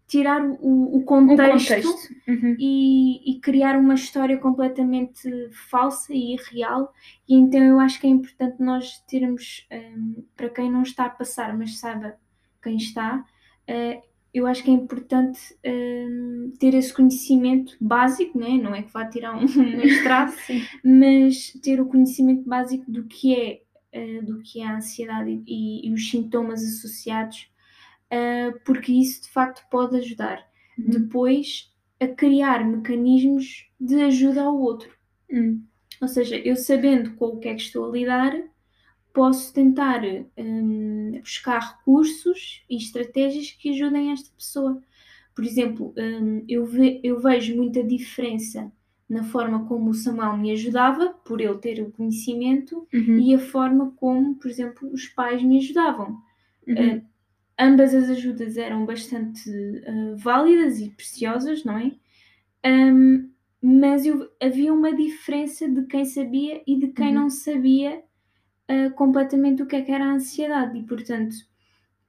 tirar 0.07 0.41
o, 0.41 0.97
o 0.97 1.03
contexto, 1.03 1.67
contexto. 1.67 2.13
Uhum. 2.25 2.55
E, 2.57 3.31
e, 3.31 3.39
criar 3.41 3.77
uma 3.77 3.95
história 3.95 4.37
completamente 4.37 5.29
falsa 5.69 6.13
e 6.13 6.35
irreal 6.35 6.93
e 7.27 7.35
então 7.35 7.61
eu 7.61 7.81
acho 7.81 7.99
que 7.99 8.07
é 8.07 8.11
importante 8.11 8.63
nós 8.63 8.99
termos, 9.01 9.67
um, 9.69 10.23
para 10.37 10.49
quem 10.49 10.71
não 10.71 10.83
está 10.83 11.03
a 11.07 11.09
passar, 11.09 11.57
mas 11.57 11.79
saiba 11.79 12.15
quem 12.63 12.77
está, 12.77 13.25
uh, 13.69 14.01
eu 14.37 14.47
acho 14.47 14.63
que 14.63 14.69
é 14.69 14.73
importante 14.73 15.39
uh, 15.53 16.51
ter 16.59 16.73
esse 16.73 16.93
conhecimento 16.93 17.75
básico, 17.79 18.37
né? 18.37 18.49
não 18.49 18.73
é 18.73 18.83
que 18.83 18.91
vá 18.91 19.05
tirar 19.05 19.35
um 19.35 19.45
mestrado, 19.77 20.33
mas 20.83 21.53
ter 21.63 21.81
o 21.81 21.85
conhecimento 21.85 22.47
básico 22.47 22.89
do 22.89 23.05
que 23.05 23.35
é, 23.35 23.61
uh, 23.97 24.25
do 24.25 24.41
que 24.41 24.61
é 24.61 24.67
a 24.67 24.77
ansiedade 24.77 25.41
e, 25.45 25.87
e 25.87 25.93
os 25.93 26.09
sintomas 26.09 26.63
associados, 26.63 27.49
uh, 28.11 28.59
porque 28.65 28.91
isso 28.91 29.23
de 29.23 29.29
facto 29.29 29.67
pode 29.69 29.97
ajudar 29.97 30.45
uhum. 30.77 30.89
depois 30.89 31.71
a 31.99 32.07
criar 32.07 32.65
mecanismos 32.65 33.67
de 33.79 33.95
ajuda 34.01 34.43
ao 34.43 34.57
outro. 34.57 34.89
Uhum. 35.31 35.63
Ou 35.99 36.07
seja, 36.07 36.37
eu 36.37 36.55
sabendo 36.55 37.15
com 37.15 37.25
o 37.25 37.39
que 37.39 37.47
é 37.47 37.55
que 37.55 37.61
estou 37.61 37.89
a 37.89 37.91
lidar, 37.91 38.33
posso 39.17 39.51
tentar 39.51 40.03
um, 40.37 41.19
buscar 41.21 41.57
recursos 41.57 42.63
e 42.69 42.77
estratégias 42.77 43.49
que 43.49 43.71
ajudem 43.71 44.11
esta 44.11 44.29
pessoa. 44.37 44.79
Por 45.33 45.43
exemplo, 45.43 45.91
um, 45.97 46.45
eu, 46.47 46.67
ve, 46.67 47.01
eu 47.03 47.19
vejo 47.19 47.55
muita 47.55 47.83
diferença 47.83 48.71
na 49.09 49.23
forma 49.23 49.65
como 49.65 49.89
o 49.89 49.93
Samuel 49.95 50.37
me 50.37 50.51
ajudava, 50.51 51.15
por 51.25 51.41
ele 51.41 51.57
ter 51.57 51.81
o 51.81 51.89
conhecimento, 51.89 52.87
uhum. 52.93 53.17
e 53.17 53.33
a 53.33 53.39
forma 53.39 53.91
como, 53.95 54.35
por 54.35 54.51
exemplo, 54.51 54.87
os 54.93 55.07
pais 55.07 55.41
me 55.41 55.57
ajudavam. 55.57 56.21
Uhum. 56.67 56.97
Uh, 56.97 57.01
ambas 57.57 57.95
as 57.95 58.11
ajudas 58.11 58.55
eram 58.55 58.85
bastante 58.85 59.49
uh, 59.49 60.15
válidas 60.15 60.79
e 60.79 60.91
preciosas, 60.91 61.63
não 61.63 61.79
é? 61.79 61.91
Um, 62.63 63.31
mas 63.59 64.05
eu, 64.05 64.29
havia 64.39 64.71
uma 64.71 64.95
diferença 64.95 65.67
de 65.67 65.87
quem 65.87 66.05
sabia 66.05 66.61
e 66.67 66.77
de 66.77 66.89
quem 66.89 67.07
uhum. 67.07 67.21
não 67.23 67.29
sabia 67.31 68.03
uh, 68.69 68.91
completamente 68.91 69.63
o 69.63 69.65
que 69.65 69.75
é 69.75 69.81
que 69.81 69.91
era 69.91 70.05
a 70.05 70.13
ansiedade 70.13 70.77
e, 70.77 70.83
portanto, 70.83 71.33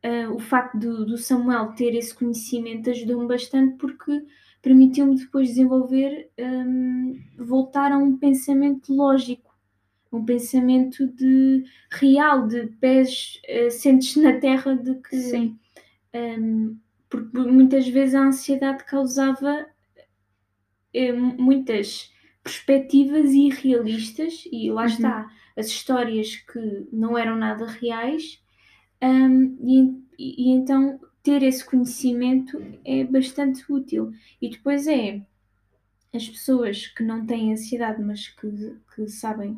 uh, 0.04 0.34
o 0.34 0.38
facto 0.38 0.78
do, 0.78 1.06
do, 1.06 1.16
Samuel 1.16 1.72
ter 1.72 1.94
esse 1.94 2.14
conhecimento 2.14 2.90
ajudou-me 2.90 3.26
bastante 3.26 3.76
porque 3.76 4.24
permitiu-me 4.60 5.16
depois 5.16 5.48
desenvolver, 5.48 6.30
um, 6.38 7.20
voltar 7.38 7.92
a 7.92 7.98
um 7.98 8.16
pensamento 8.16 8.94
lógico, 8.94 9.56
um 10.10 10.24
pensamento 10.24 11.06
de 11.06 11.64
real, 11.90 12.46
de 12.46 12.66
pés 12.80 13.40
uh, 13.48 13.70
sentes 13.70 14.16
na 14.16 14.38
terra 14.40 14.74
de 14.74 14.94
que 14.96 15.16
sim. 15.16 15.58
Um, 16.14 16.76
porque 17.08 17.38
muitas 17.38 17.88
vezes 17.88 18.14
a 18.14 18.24
ansiedade 18.24 18.84
causava 18.84 19.66
muitas 21.38 22.12
perspectivas 22.42 23.30
irrealistas 23.30 24.44
e 24.50 24.70
lá 24.70 24.82
uhum. 24.82 24.88
está 24.88 25.30
as 25.58 25.66
histórias 25.66 26.36
que 26.36 26.86
não 26.92 27.18
eram 27.18 27.36
nada 27.36 27.66
reais, 27.66 28.40
um, 29.02 29.56
e, 29.60 30.04
e, 30.18 30.50
então 30.50 31.00
ter 31.22 31.42
esse 31.42 31.64
conhecimento 31.64 32.62
é 32.84 33.02
bastante 33.04 33.64
útil. 33.70 34.12
E 34.40 34.48
depois 34.48 34.86
é 34.86 35.20
as 36.14 36.28
pessoas 36.28 36.86
que 36.86 37.02
não 37.02 37.26
têm 37.26 37.52
ansiedade, 37.52 38.00
mas 38.02 38.28
que, 38.28 38.76
que 38.94 39.08
sabem 39.08 39.50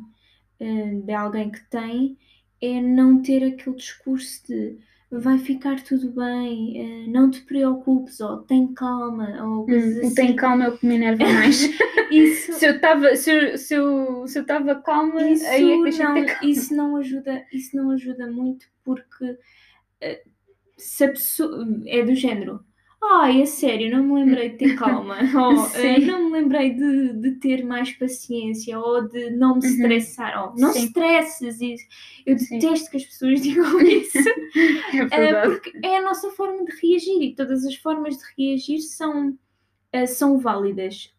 uh, 0.59 1.01
de 1.03 1.13
alguém 1.13 1.51
que 1.51 1.63
tem, 1.69 2.17
é 2.59 2.81
não 2.81 3.21
ter 3.21 3.43
aquele 3.43 3.75
discurso 3.75 4.45
de 4.47 4.77
vai 5.11 5.37
ficar 5.37 5.83
tudo 5.83 6.09
bem, 6.11 7.05
uh, 7.05 7.11
não 7.11 7.29
te 7.29 7.41
preocupes, 7.41 8.21
ou 8.21 8.37
tem 8.43 8.73
calma, 8.73 9.43
ou 9.43 9.69
hum, 9.69 9.75
assim. 9.75 10.13
tem 10.13 10.35
calma 10.35 10.65
é 10.65 10.69
o 10.69 10.77
que 10.77 10.85
me 10.85 10.95
enerva 10.95 11.23
mais. 11.27 11.69
isso, 12.09 12.53
se 12.53 12.65
eu 12.65 12.75
estava 12.75 13.15
se 13.15 13.29
eu, 13.29 13.57
se 13.57 13.73
eu, 13.73 14.27
se 14.27 14.39
eu 14.39 14.45
calma, 14.81 15.29
isso 15.29 15.45
aí 15.45 15.71
é 15.73 15.77
não, 15.77 15.91
calma. 15.91 16.25
isso 16.43 16.75
não 16.75 16.95
ajuda, 16.95 17.45
isso 17.51 17.75
não 17.75 17.91
ajuda 17.91 18.27
muito 18.27 18.65
porque 18.85 19.25
uh, 19.25 20.29
se 20.77 21.03
a 21.03 21.09
pessoa 21.09 21.67
é 21.85 22.03
do 22.03 22.15
género 22.15 22.63
Ai, 23.03 23.41
é 23.41 23.45
sério, 23.47 23.89
não 23.89 24.03
me 24.03 24.23
lembrei 24.23 24.49
de 24.49 24.57
ter 24.57 24.75
calma, 24.75 25.17
ou 25.35 25.55
uh, 25.55 26.05
não 26.05 26.25
me 26.25 26.31
lembrei 26.39 26.75
de, 26.75 27.13
de 27.13 27.31
ter 27.39 27.65
mais 27.65 27.91
paciência, 27.93 28.79
ou 28.79 29.07
de 29.07 29.31
não 29.31 29.57
me 29.57 29.65
uhum. 29.65 29.71
estressar, 29.71 30.43
ou 30.43 30.55
não 30.55 30.71
Sim. 30.71 30.85
stresses. 30.85 31.59
Isso. 31.59 31.83
Eu 32.25 32.37
Sim. 32.37 32.59
detesto 32.59 32.91
que 32.91 32.97
as 32.97 33.05
pessoas 33.05 33.41
digam 33.43 33.81
isso, 33.81 34.17
é 35.11 35.47
uh, 35.47 35.49
porque 35.49 35.73
é 35.83 35.97
a 35.97 36.03
nossa 36.03 36.29
forma 36.31 36.63
de 36.63 36.71
reagir 36.79 37.23
e 37.23 37.35
todas 37.35 37.65
as 37.65 37.75
formas 37.75 38.17
de 38.17 38.23
reagir 38.37 38.81
são, 38.81 39.29
uh, 39.29 40.07
são 40.07 40.37
válidas. 40.37 41.11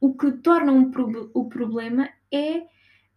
O 0.00 0.14
que 0.14 0.32
torna 0.32 0.72
um 0.72 0.90
pro 0.90 1.30
o 1.34 1.48
problema 1.48 2.08
é 2.32 2.62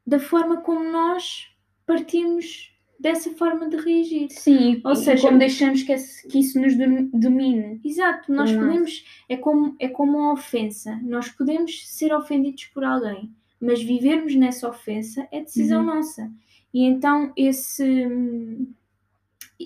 da 0.06 0.20
forma 0.20 0.62
como 0.62 0.84
nós 0.84 1.48
partimos 1.86 2.74
dessa 3.00 3.30
forma 3.32 3.70
de 3.70 3.78
reagir. 3.78 4.28
Sim, 4.30 4.82
ou 4.84 4.96
seja, 4.96 5.28
como 5.28 5.40
deixamos 5.40 5.84
que, 5.84 5.96
que 6.30 6.40
isso 6.40 6.60
nos 6.60 6.74
domine. 7.14 7.80
Exato, 7.84 8.32
nós 8.32 8.52
podemos, 8.52 9.06
é 9.30 9.38
como, 9.38 9.76
é 9.80 9.88
como 9.88 10.18
uma 10.18 10.34
ofensa, 10.34 11.00
nós 11.04 11.30
podemos 11.30 11.88
ser 11.88 12.14
ofendidos 12.14 12.66
por 12.66 12.84
alguém, 12.84 13.32
mas 13.60 13.82
vivermos 13.82 14.36
nessa 14.36 14.68
ofensa 14.68 15.28
é 15.32 15.42
decisão 15.42 15.80
uhum. 15.80 15.96
nossa. 15.96 16.30
E 16.74 16.84
então 16.84 17.32
esse 17.36 18.08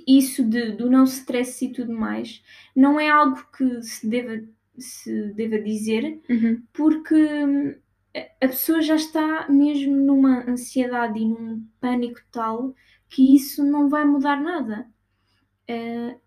isso 0.08 0.44
de, 0.44 0.72
do 0.72 0.90
não 0.90 1.04
stress 1.04 1.64
e 1.64 1.70
tudo 1.70 1.94
mais 1.94 2.44
não 2.76 3.00
é 3.00 3.10
algo 3.10 3.46
que 3.56 3.82
se 3.84 4.08
deva, 4.08 4.44
se 4.78 5.34
deva 5.34 5.60
dizer, 5.60 6.20
uhum. 6.30 6.64
porque 6.74 7.78
a 8.16 8.48
pessoa 8.48 8.82
já 8.82 8.96
está 8.96 9.48
mesmo 9.50 9.96
numa 9.96 10.50
ansiedade 10.50 11.20
e 11.20 11.28
num 11.28 11.66
pânico 11.80 12.22
tal 12.32 12.74
que 13.14 13.36
isso 13.36 13.64
não 13.64 13.90
vai 13.90 14.06
mudar 14.06 14.42
nada. 14.42 14.88
Uh, 15.70 16.20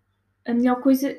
a 0.45 0.53
melhor 0.53 0.81
coisa, 0.81 1.15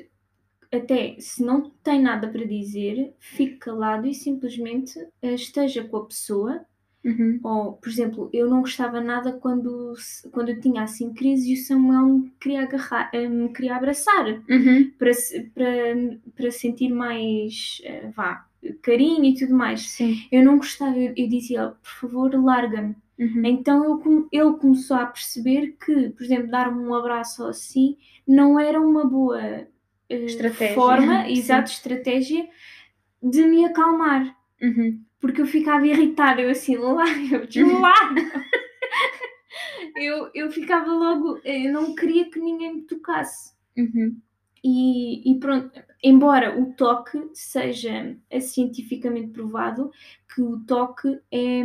até 0.71 1.15
se 1.19 1.43
não 1.43 1.69
tem 1.83 2.01
nada 2.01 2.27
para 2.27 2.45
dizer, 2.45 3.13
fique 3.19 3.57
calado 3.57 4.07
e 4.07 4.13
simplesmente 4.13 4.99
uh, 4.99 5.35
esteja 5.35 5.83
com 5.83 5.97
a 5.97 6.05
pessoa 6.05 6.65
Uhum. 7.03 7.39
Ou, 7.43 7.73
por 7.73 7.89
exemplo, 7.89 8.29
eu 8.33 8.49
não 8.49 8.59
gostava 8.61 8.99
nada 8.99 9.31
quando, 9.31 9.93
quando 10.31 10.49
eu 10.49 10.59
tinha 10.59 10.83
assim 10.83 11.13
crise 11.13 11.51
e 11.51 11.53
o 11.53 11.63
Samuel 11.63 12.05
me 12.05 12.31
queria 12.39 12.63
agarrar, 12.63 13.09
eh, 13.13 13.27
me 13.27 13.49
queria 13.49 13.75
abraçar 13.75 14.25
Uhum. 14.49 14.91
para, 14.97 15.11
para, 15.53 15.73
para 16.35 16.51
sentir 16.51 16.89
mais 16.89 17.81
eh, 17.83 18.11
vá, 18.13 18.45
carinho 18.81 19.23
e 19.25 19.33
tudo 19.33 19.55
mais. 19.55 19.89
Sim. 19.89 20.17
Eu 20.31 20.43
não 20.43 20.57
gostava, 20.57 20.97
eu, 20.97 21.13
eu 21.15 21.29
dizia, 21.29 21.69
por 21.69 21.89
favor, 22.01 22.43
larga-me. 22.43 22.95
Uhum. 23.19 23.45
Então 23.45 23.83
eu 23.83 24.27
ele 24.31 24.57
começou 24.57 24.95
a 24.95 25.05
perceber 25.05 25.75
que, 25.83 26.09
por 26.11 26.23
exemplo, 26.23 26.49
dar-me 26.49 26.81
um 26.81 26.93
abraço 26.93 27.45
assim 27.45 27.97
não 28.25 28.57
era 28.57 28.79
uma 28.79 29.05
boa 29.05 29.41
eh, 29.41 29.67
Estratégia, 30.09 30.73
forma, 30.75 31.25
sim. 31.27 31.33
exato, 31.33 31.69
estratégia 31.69 32.47
de 33.21 33.43
me 33.43 33.65
acalmar. 33.65 34.35
Uhum. 34.61 35.03
Porque 35.19 35.41
eu 35.41 35.45
ficava 35.45 35.85
irritada, 35.85 36.41
eu 36.41 36.49
assim, 36.49 36.77
lá, 36.77 37.05
eu 37.29 37.45
deslargo. 37.45 38.15
eu, 39.97 40.31
eu 40.33 40.49
ficava 40.49 40.89
logo, 40.89 41.41
eu 41.43 41.73
não 41.73 41.93
queria 41.93 42.29
que 42.29 42.39
ninguém 42.39 42.75
me 42.75 42.81
tocasse. 42.83 43.53
Uhum. 43.77 44.17
E, 44.63 45.31
e 45.31 45.39
pronto, 45.39 45.71
embora 46.03 46.59
o 46.59 46.73
toque 46.73 47.29
seja 47.33 48.17
é 48.29 48.39
cientificamente 48.39 49.29
provado 49.29 49.91
que 50.33 50.41
o 50.41 50.59
toque 50.59 51.19
é, 51.31 51.61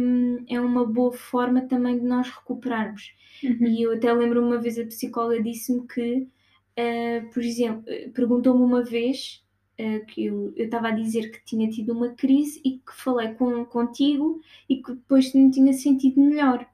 é 0.48 0.60
uma 0.60 0.86
boa 0.86 1.12
forma 1.12 1.62
também 1.62 1.98
de 1.98 2.04
nós 2.04 2.28
recuperarmos. 2.30 3.14
Uhum. 3.42 3.66
E 3.66 3.82
eu 3.82 3.92
até 3.92 4.12
lembro 4.12 4.44
uma 4.44 4.58
vez 4.58 4.78
a 4.78 4.84
psicóloga 4.84 5.42
disse-me 5.42 5.86
que, 5.86 6.28
eh, 6.76 7.20
por 7.32 7.42
exemplo, 7.42 7.82
eh, 7.88 8.08
perguntou-me 8.14 8.62
uma 8.62 8.82
vez 8.82 9.42
eh, 9.76 10.00
que 10.00 10.26
eu 10.26 10.52
eu 10.56 10.66
estava 10.66 10.88
a 10.88 10.90
dizer 10.92 11.30
que 11.30 11.44
tinha 11.44 11.68
tido 11.70 11.92
uma 11.92 12.10
crise 12.10 12.60
e 12.64 12.78
que 12.78 12.94
falei 12.94 13.34
com, 13.34 13.64
contigo 13.64 14.40
e 14.68 14.82
que 14.82 14.92
depois 14.94 15.32
me 15.34 15.50
tinha 15.50 15.72
sentido 15.72 16.20
melhor. 16.20 16.66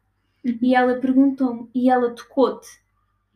Uhum. 0.45 0.59
E 0.63 0.75
ela 0.75 1.01
perguntou-me, 1.01 1.69
e 1.75 1.91
ela 1.91 2.11
tocou-te? 2.15 2.69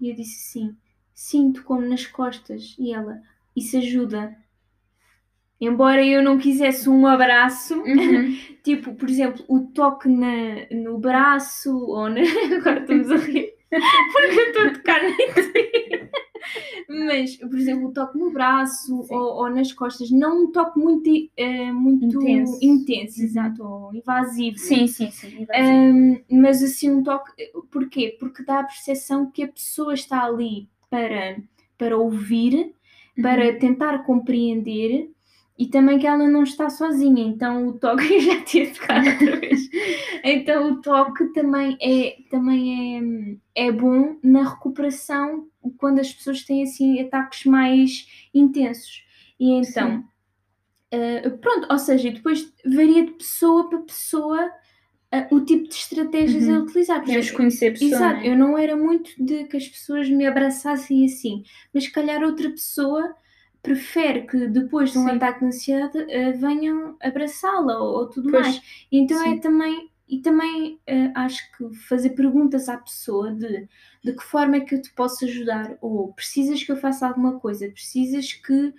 E 0.00 0.10
eu 0.10 0.16
disse 0.16 0.38
sim. 0.52 0.76
Sim, 1.14 1.52
tocou-me 1.52 1.88
nas 1.88 2.06
costas. 2.06 2.74
E 2.78 2.92
ela, 2.92 3.22
isso 3.56 3.76
ajuda. 3.78 4.36
Embora 5.60 6.04
eu 6.04 6.22
não 6.22 6.36
quisesse 6.38 6.88
um 6.90 7.06
abraço, 7.06 7.74
Uhum. 7.80 8.36
tipo, 8.62 8.94
por 8.94 9.08
exemplo, 9.08 9.44
o 9.48 9.60
toque 9.60 10.08
na, 10.08 10.66
no 10.72 10.98
braço 10.98 11.74
ou 11.76 12.08
na... 12.10 12.20
Agora 12.58 12.80
estamos 12.80 13.10
a 13.10 13.16
rir 13.16 13.54
porque 13.70 14.40
eu 14.40 14.46
estou 14.48 14.62
a 14.66 14.70
tocar 14.72 15.00
ti. 15.00 16.10
Mas, 16.88 17.36
por 17.36 17.56
exemplo, 17.56 17.88
o 17.88 17.92
toque 17.92 18.18
no 18.18 18.30
braço 18.30 19.06
ou, 19.10 19.36
ou 19.36 19.50
nas 19.50 19.72
costas, 19.72 20.10
não 20.10 20.44
um 20.44 20.52
toque 20.52 20.78
muito, 20.78 21.08
eh, 21.36 21.72
muito 21.72 22.04
Intenso. 22.04 22.58
intenso, 22.62 23.18
Uhum. 23.20 23.24
exato, 23.24 23.64
ou 23.64 23.94
invasivo. 23.94 24.58
Sim, 24.58 24.86
sim, 24.86 25.10
sim. 25.10 25.46
Um, 25.56 26.20
mas 26.30 26.62
assim 26.62 26.90
um 26.90 27.02
toque, 27.02 27.32
porquê? 27.70 28.16
Porque 28.20 28.44
dá 28.44 28.60
a 28.60 28.64
percepção 28.64 29.30
que 29.30 29.42
a 29.42 29.48
pessoa 29.48 29.94
está 29.94 30.22
ali 30.24 30.68
para, 30.94 31.42
para 31.76 31.96
ouvir, 31.98 32.72
para 33.20 33.52
Uhum. 33.52 33.58
tentar 33.58 34.04
compreender 34.04 35.10
e 35.58 35.66
também 35.66 35.98
que 35.98 36.06
ela 36.06 36.28
não 36.28 36.42
está 36.42 36.70
sozinha, 36.70 37.24
então 37.24 37.68
o 37.68 37.78
toque 37.78 38.20
já 38.20 38.42
tinha 38.44 38.72
tocado 38.72 39.10
outra 39.10 39.40
vez. 39.40 39.68
Então 40.26 40.72
o 40.72 40.80
toque 40.80 41.26
também 41.34 41.76
é, 41.82 42.16
também 42.30 43.38
é, 43.54 43.66
é 43.66 43.72
bom 43.72 44.16
na 44.22 44.48
recuperação 44.48 45.48
quando 45.78 46.00
as 46.00 46.12
pessoas 46.12 46.44
têm 46.44 46.62
assim 46.62 47.00
ataques 47.00 47.44
mais 47.44 48.06
intensos. 48.32 49.04
E 49.38 49.50
então, 49.52 50.04
Uh, 50.94 51.38
pronto, 51.38 51.66
ou 51.70 51.78
seja, 51.78 52.10
depois 52.10 52.52
varia 52.64 53.04
de 53.04 53.12
pessoa 53.12 53.68
para 53.68 53.80
pessoa 53.80 54.50
uh, 55.30 55.34
o 55.34 55.44
tipo 55.44 55.68
de 55.68 55.74
estratégias 55.74 56.44
Uhum. 56.44 56.56
a 56.56 56.58
utilizar. 56.60 57.02
Exemplo, 57.08 57.36
conhecer 57.36 57.68
a 57.68 57.72
pessoa. 57.72 57.90
Exato, 57.90 58.20
é? 58.20 58.28
eu 58.28 58.36
não 58.36 58.58
era 58.58 58.76
muito 58.76 59.10
de 59.18 59.44
que 59.44 59.56
as 59.56 59.68
pessoas 59.68 60.08
me 60.08 60.26
abraçassem 60.26 61.04
assim, 61.04 61.42
mas 61.72 61.84
se 61.84 61.92
calhar 61.92 62.22
outra 62.22 62.50
pessoa 62.50 63.14
prefere 63.62 64.26
que 64.26 64.46
depois 64.46 64.92
de 64.92 64.98
um 64.98 65.04
Sim. 65.08 65.16
ataque 65.16 65.40
de 65.40 65.46
ansiedade 65.46 65.98
uh, 65.98 66.38
venham 66.38 66.96
abraçá-la 67.00 67.78
ou, 67.78 67.98
ou 68.00 68.10
tudo 68.10 68.30
Pois, 68.30 68.42
mais. 68.46 68.62
Então 68.92 69.18
sim. 69.18 69.36
é 69.36 69.38
também, 69.38 69.90
e 70.06 70.20
também 70.20 70.74
uh, 70.74 71.12
acho 71.14 71.40
que 71.56 71.74
fazer 71.88 72.10
perguntas 72.10 72.68
à 72.68 72.76
pessoa 72.76 73.32
de 73.32 73.66
de 74.04 74.12
que 74.12 74.22
forma 74.22 74.56
é 74.56 74.60
que 74.60 74.74
eu 74.74 74.82
te 74.82 74.92
posso 74.92 75.24
ajudar, 75.24 75.78
ou 75.80 76.12
precisas 76.12 76.62
que 76.62 76.70
eu 76.70 76.76
faça 76.76 77.08
alguma 77.08 77.40
coisa, 77.40 77.66
precisas 77.70 78.34
que 78.34 78.74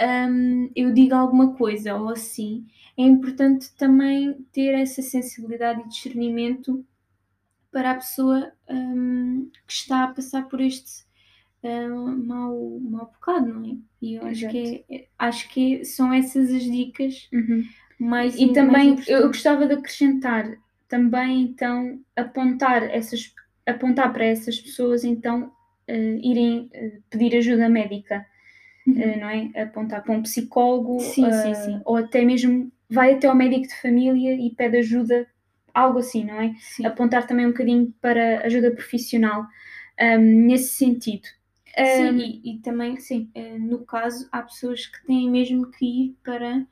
hum, 0.00 0.70
eu 0.76 0.92
diga 0.92 1.16
alguma 1.16 1.54
coisa, 1.56 1.94
ou 1.96 2.10
assim, 2.10 2.66
é 2.98 3.02
importante 3.02 3.72
também 3.76 4.34
ter 4.52 4.74
essa 4.74 5.02
sensibilidade 5.02 5.80
e 5.82 5.88
discernimento 5.88 6.84
para 7.72 7.92
a 7.92 7.96
pessoa 7.96 8.52
hum, 8.70 9.50
que 9.66 9.72
está 9.72 10.04
a 10.04 10.14
passar 10.14 10.48
por 10.48 10.60
este 10.60 11.04
hum, 11.64 12.26
mau, 12.26 12.80
mau 12.80 13.06
bocado, 13.06 13.46
não 13.48 13.64
é? 13.72 13.78
E 14.02 14.14
eu 14.16 14.26
acho 14.26 14.48
que, 14.48 14.84
é, 14.90 15.08
acho 15.18 15.48
que 15.50 15.84
são 15.84 16.12
essas 16.12 16.50
as 16.52 16.64
dicas 16.64 17.30
Uhum. 17.32 17.74
mais 17.98 18.38
E 18.38 18.52
mais 18.52 18.52
também 18.52 19.02
eu 19.06 19.26
importantes. 19.26 19.28
gostava 19.28 19.66
de 19.66 19.74
acrescentar 19.74 20.56
também 20.88 21.42
então 21.42 22.00
apontar 22.16 22.82
essas 22.84 23.32
apontar 23.66 24.12
para 24.12 24.24
essas 24.24 24.58
pessoas 24.60 25.04
então 25.04 25.52
eh, 25.86 26.16
irem 26.22 26.68
eh, 26.72 26.98
pedir 27.10 27.36
ajuda 27.36 27.68
médica, 27.68 28.26
Uhum. 28.86 29.00
eh, 29.02 29.16
não 29.16 29.28
é? 29.28 29.50
Apontar 29.62 30.02
para 30.02 30.12
um 30.14 30.22
psicólogo 30.22 30.98
Sim, 30.98 31.26
eh, 31.26 31.32
sim, 31.32 31.54
sim. 31.54 31.82
ou 31.84 31.96
até 31.96 32.22
mesmo 32.24 32.70
vai 32.90 33.14
até 33.14 33.26
ao 33.28 33.34
médico 33.36 33.68
de 33.68 33.80
família 33.80 34.34
e 34.34 34.50
pede 34.54 34.78
ajuda, 34.78 35.26
algo 35.74 35.98
assim, 35.98 36.24
não 36.24 36.40
é? 36.40 36.54
Apontar 36.84 37.26
também 37.26 37.46
um 37.46 37.50
bocadinho 37.50 37.94
para 38.00 38.44
ajuda 38.46 38.70
profissional 38.72 39.46
hum, 40.00 40.46
nesse 40.46 40.74
sentido. 40.74 41.28
Sim, 41.84 42.10
Hum, 42.12 42.18
e, 42.18 42.54
e 42.54 42.58
também, 42.58 42.98
sim. 42.98 43.30
eh, 43.34 43.58
no 43.58 43.84
caso, 43.84 44.28
há 44.32 44.42
pessoas 44.42 44.86
que 44.86 45.04
têm 45.06 45.30
mesmo 45.30 45.70
que 45.70 45.84
ir 45.86 46.16
para, 46.24 46.66